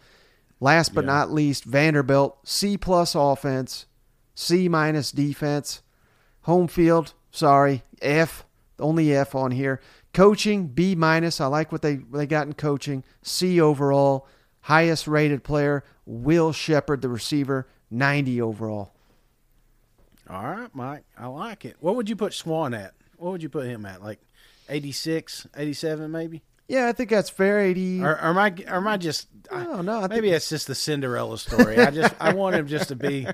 Last 0.60 0.94
but 0.94 1.04
Yeah. 1.04 1.12
not 1.12 1.30
least, 1.32 1.64
Vanderbilt, 1.64 2.38
C 2.44 2.78
plus 2.78 3.14
offense, 3.14 3.86
C 4.34 4.68
minus 4.68 5.12
defense. 5.12 5.82
Home 6.42 6.66
field, 6.66 7.12
sorry, 7.30 7.82
F, 8.00 8.44
only 8.78 9.14
F 9.14 9.34
on 9.34 9.50
here. 9.50 9.80
Coaching, 10.12 10.68
B 10.68 10.94
minus. 10.94 11.40
I 11.40 11.46
like 11.46 11.70
what 11.70 11.82
they 11.82 11.96
they 11.96 12.26
got 12.26 12.46
in 12.46 12.54
coaching. 12.54 13.04
C 13.22 13.60
overall. 13.60 14.26
Highest 14.62 15.06
rated 15.06 15.44
player, 15.44 15.84
Will 16.06 16.50
Sheppard, 16.50 17.02
the 17.02 17.08
receiver, 17.10 17.68
90 17.90 18.40
overall. 18.40 18.93
All 20.34 20.42
right, 20.42 20.74
Mike, 20.74 21.04
I 21.16 21.28
like 21.28 21.64
it. 21.64 21.76
What 21.78 21.94
would 21.94 22.08
you 22.08 22.16
put 22.16 22.34
Swann 22.34 22.74
at? 22.74 22.92
What 23.18 23.30
would 23.30 23.42
you 23.44 23.48
put 23.48 23.66
him 23.66 23.86
at? 23.86 24.02
Like 24.02 24.18
86, 24.68 25.46
87 25.56 26.10
maybe? 26.10 26.42
Yeah, 26.68 26.88
I 26.88 26.92
think 26.92 27.10
that's 27.10 27.30
fair. 27.30 27.60
80. 27.60 28.02
Or, 28.02 28.12
or 28.12 28.24
am 28.24 28.38
I? 28.38 28.54
Or 28.68 28.76
am 28.76 28.88
I 28.88 28.96
just? 28.96 29.28
No, 29.52 29.82
no, 29.82 30.00
I 30.00 30.08
maybe 30.08 30.30
it's 30.30 30.48
just 30.48 30.66
the 30.66 30.74
Cinderella 30.74 31.36
story. 31.36 31.78
I 31.78 31.90
just 31.90 32.14
I 32.18 32.32
want 32.32 32.56
him 32.56 32.66
just 32.66 32.88
to 32.88 32.96
be, 32.96 33.26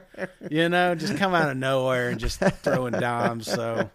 you 0.51 0.69
know, 0.69 0.95
just 0.97 1.17
come 1.17 1.35
out 1.35 1.49
of 1.49 1.57
nowhere 1.57 2.11
and 2.11 2.19
just 2.19 2.41
throwing 2.41 2.93
dimes. 2.93 3.47
So 3.47 3.89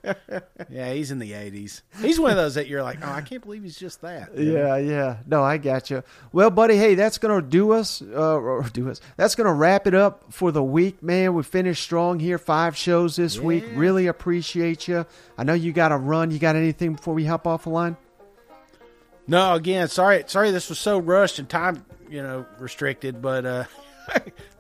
yeah, 0.70 0.94
he's 0.94 1.12
in 1.12 1.20
the 1.20 1.34
eighties. 1.34 1.84
He's 2.02 2.18
one 2.20 2.32
of 2.32 2.38
those 2.38 2.56
that 2.56 2.68
you're 2.68 2.82
like, 2.84 3.00
oh, 3.04 3.12
I 3.12 3.22
can't 3.22 3.44
believe 3.44 3.64
he's 3.64 3.78
just 3.78 4.02
that. 4.02 4.36
Yeah, 4.38 4.78
yeah. 4.78 5.18
No, 5.28 5.44
I 5.44 5.58
got 5.58 5.90
you. 5.90 6.04
Well, 6.32 6.50
buddy, 6.50 6.78
hey, 6.78 6.96
that's 6.96 7.18
gonna 7.18 7.42
do 7.42 7.74
us. 7.74 8.02
Uh, 8.02 8.36
or 8.38 8.64
do 8.64 8.90
us. 8.90 9.02
That's 9.18 9.36
gonna 9.36 9.54
wrap 9.54 9.86
it 9.86 9.94
up 9.94 10.32
for 10.32 10.54
the 10.54 10.64
week, 10.64 11.04
man. 11.04 11.34
We 11.34 11.44
finished 11.44 11.84
strong 11.84 12.20
here. 12.20 12.38
Five 12.38 12.78
shows 12.78 13.18
this 13.18 13.40
week. 13.40 13.66
Really 13.74 14.08
appreciate 14.08 14.88
you. 14.88 15.06
I 15.38 15.44
know 15.44 15.54
you 15.54 15.74
got 15.74 15.90
to 15.90 15.98
run. 15.98 16.32
You 16.32 16.40
got 16.40 16.56
anything 16.56 16.94
before 16.94 17.14
we 17.14 17.26
hop 17.26 17.46
off 17.46 17.64
the 17.64 17.70
line? 17.72 17.98
No, 19.28 19.56
again, 19.56 19.88
sorry, 19.88 20.24
sorry, 20.28 20.52
this 20.52 20.70
was 20.70 20.80
so 20.80 21.00
rushed 21.00 21.40
and 21.40 21.50
time, 21.50 21.84
you 22.10 22.22
know, 22.22 22.46
restricted, 22.60 23.22
but 23.22 23.46
uh, 23.46 23.64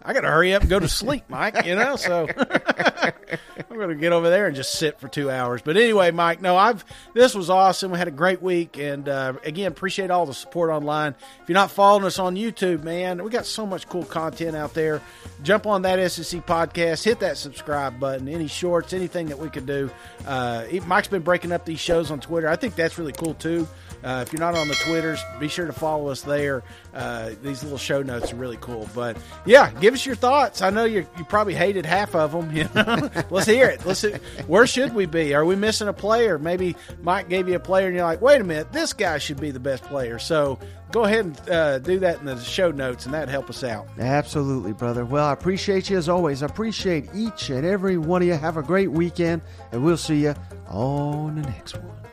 I 0.04 0.14
got 0.14 0.22
to 0.22 0.28
hurry 0.28 0.54
up 0.54 0.62
and 0.62 0.70
go 0.70 0.80
to 0.80 0.88
sleep, 0.88 1.24
Mike. 1.30 1.66
You 1.66 1.76
know, 1.76 1.96
so 1.96 2.28
I'm 2.38 3.76
going 3.76 3.90
to 3.90 3.96
get 3.96 4.12
over 4.12 4.30
there 4.30 4.48
and 4.48 4.56
just 4.56 4.74
sit 4.74 5.00
for 5.00 5.08
two 5.08 5.30
hours. 5.32 5.62
But 5.62 5.78
anyway, 5.78 6.12
Mike, 6.12 6.42
no, 6.42 6.56
I've 6.56 6.86
this 7.14 7.34
was 7.34 7.50
awesome. 7.50 7.92
We 7.92 7.98
had 7.98 8.08
a 8.08 8.12
great 8.12 8.42
week, 8.42 8.78
and 8.78 9.08
uh, 9.10 9.34
again, 9.44 9.68
appreciate 9.72 10.12
all 10.12 10.26
the 10.26 10.34
support 10.34 10.70
online. 10.70 11.16
If 11.42 11.50
you're 11.50 11.56
not 11.56 11.72
following 11.72 12.06
us 12.06 12.20
on 12.20 12.36
YouTube, 12.36 12.84
man, 12.84 13.24
we 13.24 13.30
got 13.30 13.46
so 13.46 13.66
much 13.66 13.88
cool 13.88 14.06
content 14.06 14.56
out 14.56 14.74
there. 14.74 15.02
Jump 15.44 15.66
on 15.66 15.84
that 15.84 16.12
SEC 16.12 16.46
podcast, 16.46 17.04
hit 17.04 17.20
that 17.20 17.38
subscribe 17.38 18.00
button. 18.00 18.28
Any 18.28 18.48
shorts, 18.48 18.94
anything 18.94 19.28
that 19.28 19.40
we 19.40 19.50
could 19.50 19.66
do. 19.66 19.90
Uh, 20.26 20.66
Mike's 20.86 21.08
been 21.08 21.24
breaking 21.24 21.52
up 21.52 21.66
these 21.66 21.80
shows 21.80 22.12
on 22.12 22.20
Twitter. 22.20 22.48
I 22.48 22.56
think 22.56 22.76
that's 22.76 22.98
really 22.98 23.14
cool 23.14 23.34
too. 23.36 23.68
Uh, 24.06 24.24
if 24.26 24.32
you're 24.32 24.40
not 24.40 24.56
on 24.56 24.68
the 24.68 24.76
Twitters, 24.76 25.20
be 25.40 25.48
sure 25.48 25.66
to 25.66 25.74
follow 25.74 26.10
us 26.10 26.22
there. 26.22 26.64
Uh, 26.94 27.32
these 27.42 27.64
little 27.64 27.78
show 27.78 28.04
notes 28.04 28.32
are 28.32 28.36
really 28.36 28.58
cool. 28.62 28.88
But 28.94 29.18
yeah, 29.46 29.72
give 29.82 29.96
us 29.96 30.06
your 30.06 30.16
thoughts. 30.16 30.62
I 30.62 30.70
know 30.70 30.86
you 30.86 31.08
you 31.18 31.26
probably 31.26 31.56
hated 31.56 31.86
half 31.86 32.14
of 32.14 32.32
them. 32.32 32.56
You 32.56 32.70
know? 32.76 33.10
Let's 33.32 33.48
hear 33.48 33.68
it. 33.68 33.86
Let's. 33.86 34.00
See, 34.02 34.14
where 34.46 34.68
should 34.68 34.94
we 34.94 35.06
be? 35.06 35.34
Are 35.34 35.44
we 35.44 35.56
missing 35.56 35.88
a 35.88 35.94
player? 35.94 36.38
Maybe 36.38 36.76
Mike 37.02 37.30
gave 37.30 37.50
you 37.50 37.56
a 37.56 37.60
player 37.60 37.88
and 37.88 37.96
you're 37.96 38.06
like, 38.06 38.22
wait 38.22 38.40
a 38.40 38.44
minute, 38.44 38.72
this 38.72 38.94
guy 38.94 39.18
should 39.18 39.40
be 39.40 39.52
the 39.52 39.60
best 39.60 39.84
player. 39.84 40.20
So 40.20 40.60
go 40.92 41.06
ahead 41.06 41.26
and 41.26 41.50
uh, 41.50 41.80
do 41.80 42.00
that 42.00 42.20
in 42.20 42.26
the 42.26 42.40
show 42.40 42.72
notes, 42.72 43.06
and 43.06 43.14
that'd 43.14 43.30
help 43.30 43.50
us 43.50 43.64
out. 43.64 43.88
Absolutely, 43.98 44.74
brother. 44.74 45.06
Well, 45.06 45.26
I 45.26 45.34
appreciate 45.34 45.90
you 45.90 45.98
as 45.98 46.10
always. 46.10 46.44
I 46.44 46.46
appreciate 46.46 47.10
each 47.14 47.50
and 47.50 47.66
every 47.66 47.98
one 47.98 48.22
of 48.22 48.28
you. 48.28 48.36
Have 48.36 48.58
a 48.58 48.64
great 48.64 48.92
weekend, 48.92 49.42
and 49.72 49.84
we'll 49.84 49.98
see 49.98 50.24
you 50.24 50.36
on 50.68 51.42
the 51.42 51.42
next 51.42 51.78
one. 51.78 52.05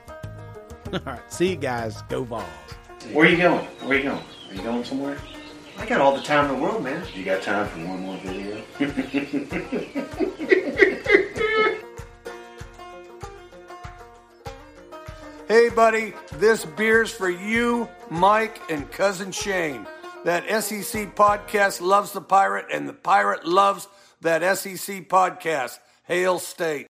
All 0.92 1.00
right. 1.04 1.32
See 1.32 1.50
you 1.50 1.56
guys. 1.56 2.02
Go 2.08 2.24
Vols. 2.24 2.44
Where 3.12 3.26
are 3.26 3.28
you 3.28 3.36
going? 3.38 3.64
Where 3.64 3.98
are 3.98 4.00
you 4.00 4.02
going? 4.10 4.22
Are 4.50 4.54
you 4.54 4.62
going 4.62 4.84
somewhere? 4.84 5.18
I 5.78 5.86
got 5.86 6.00
all 6.00 6.14
the 6.14 6.22
time 6.22 6.50
in 6.50 6.56
the 6.56 6.62
world, 6.62 6.84
man. 6.84 7.04
You 7.14 7.24
got 7.24 7.42
time 7.42 7.66
for 7.68 7.78
one 7.86 8.00
more 8.00 8.18
video? 8.18 8.62
Hey, 15.48 15.68
buddy, 15.68 16.14
this 16.38 16.64
beer's 16.64 17.10
for 17.10 17.28
you, 17.28 17.86
Mike, 18.08 18.62
and 18.70 18.90
cousin 18.90 19.32
Shane. 19.32 19.86
That 20.24 20.44
SEC 20.62 21.14
podcast 21.14 21.82
loves 21.82 22.12
the 22.12 22.22
pirate, 22.22 22.66
and 22.72 22.88
the 22.88 22.94
pirate 22.94 23.44
loves 23.44 23.86
that 24.22 24.56
SEC 24.56 25.10
podcast. 25.10 25.78
Hail 26.04 26.38
State. 26.38 26.86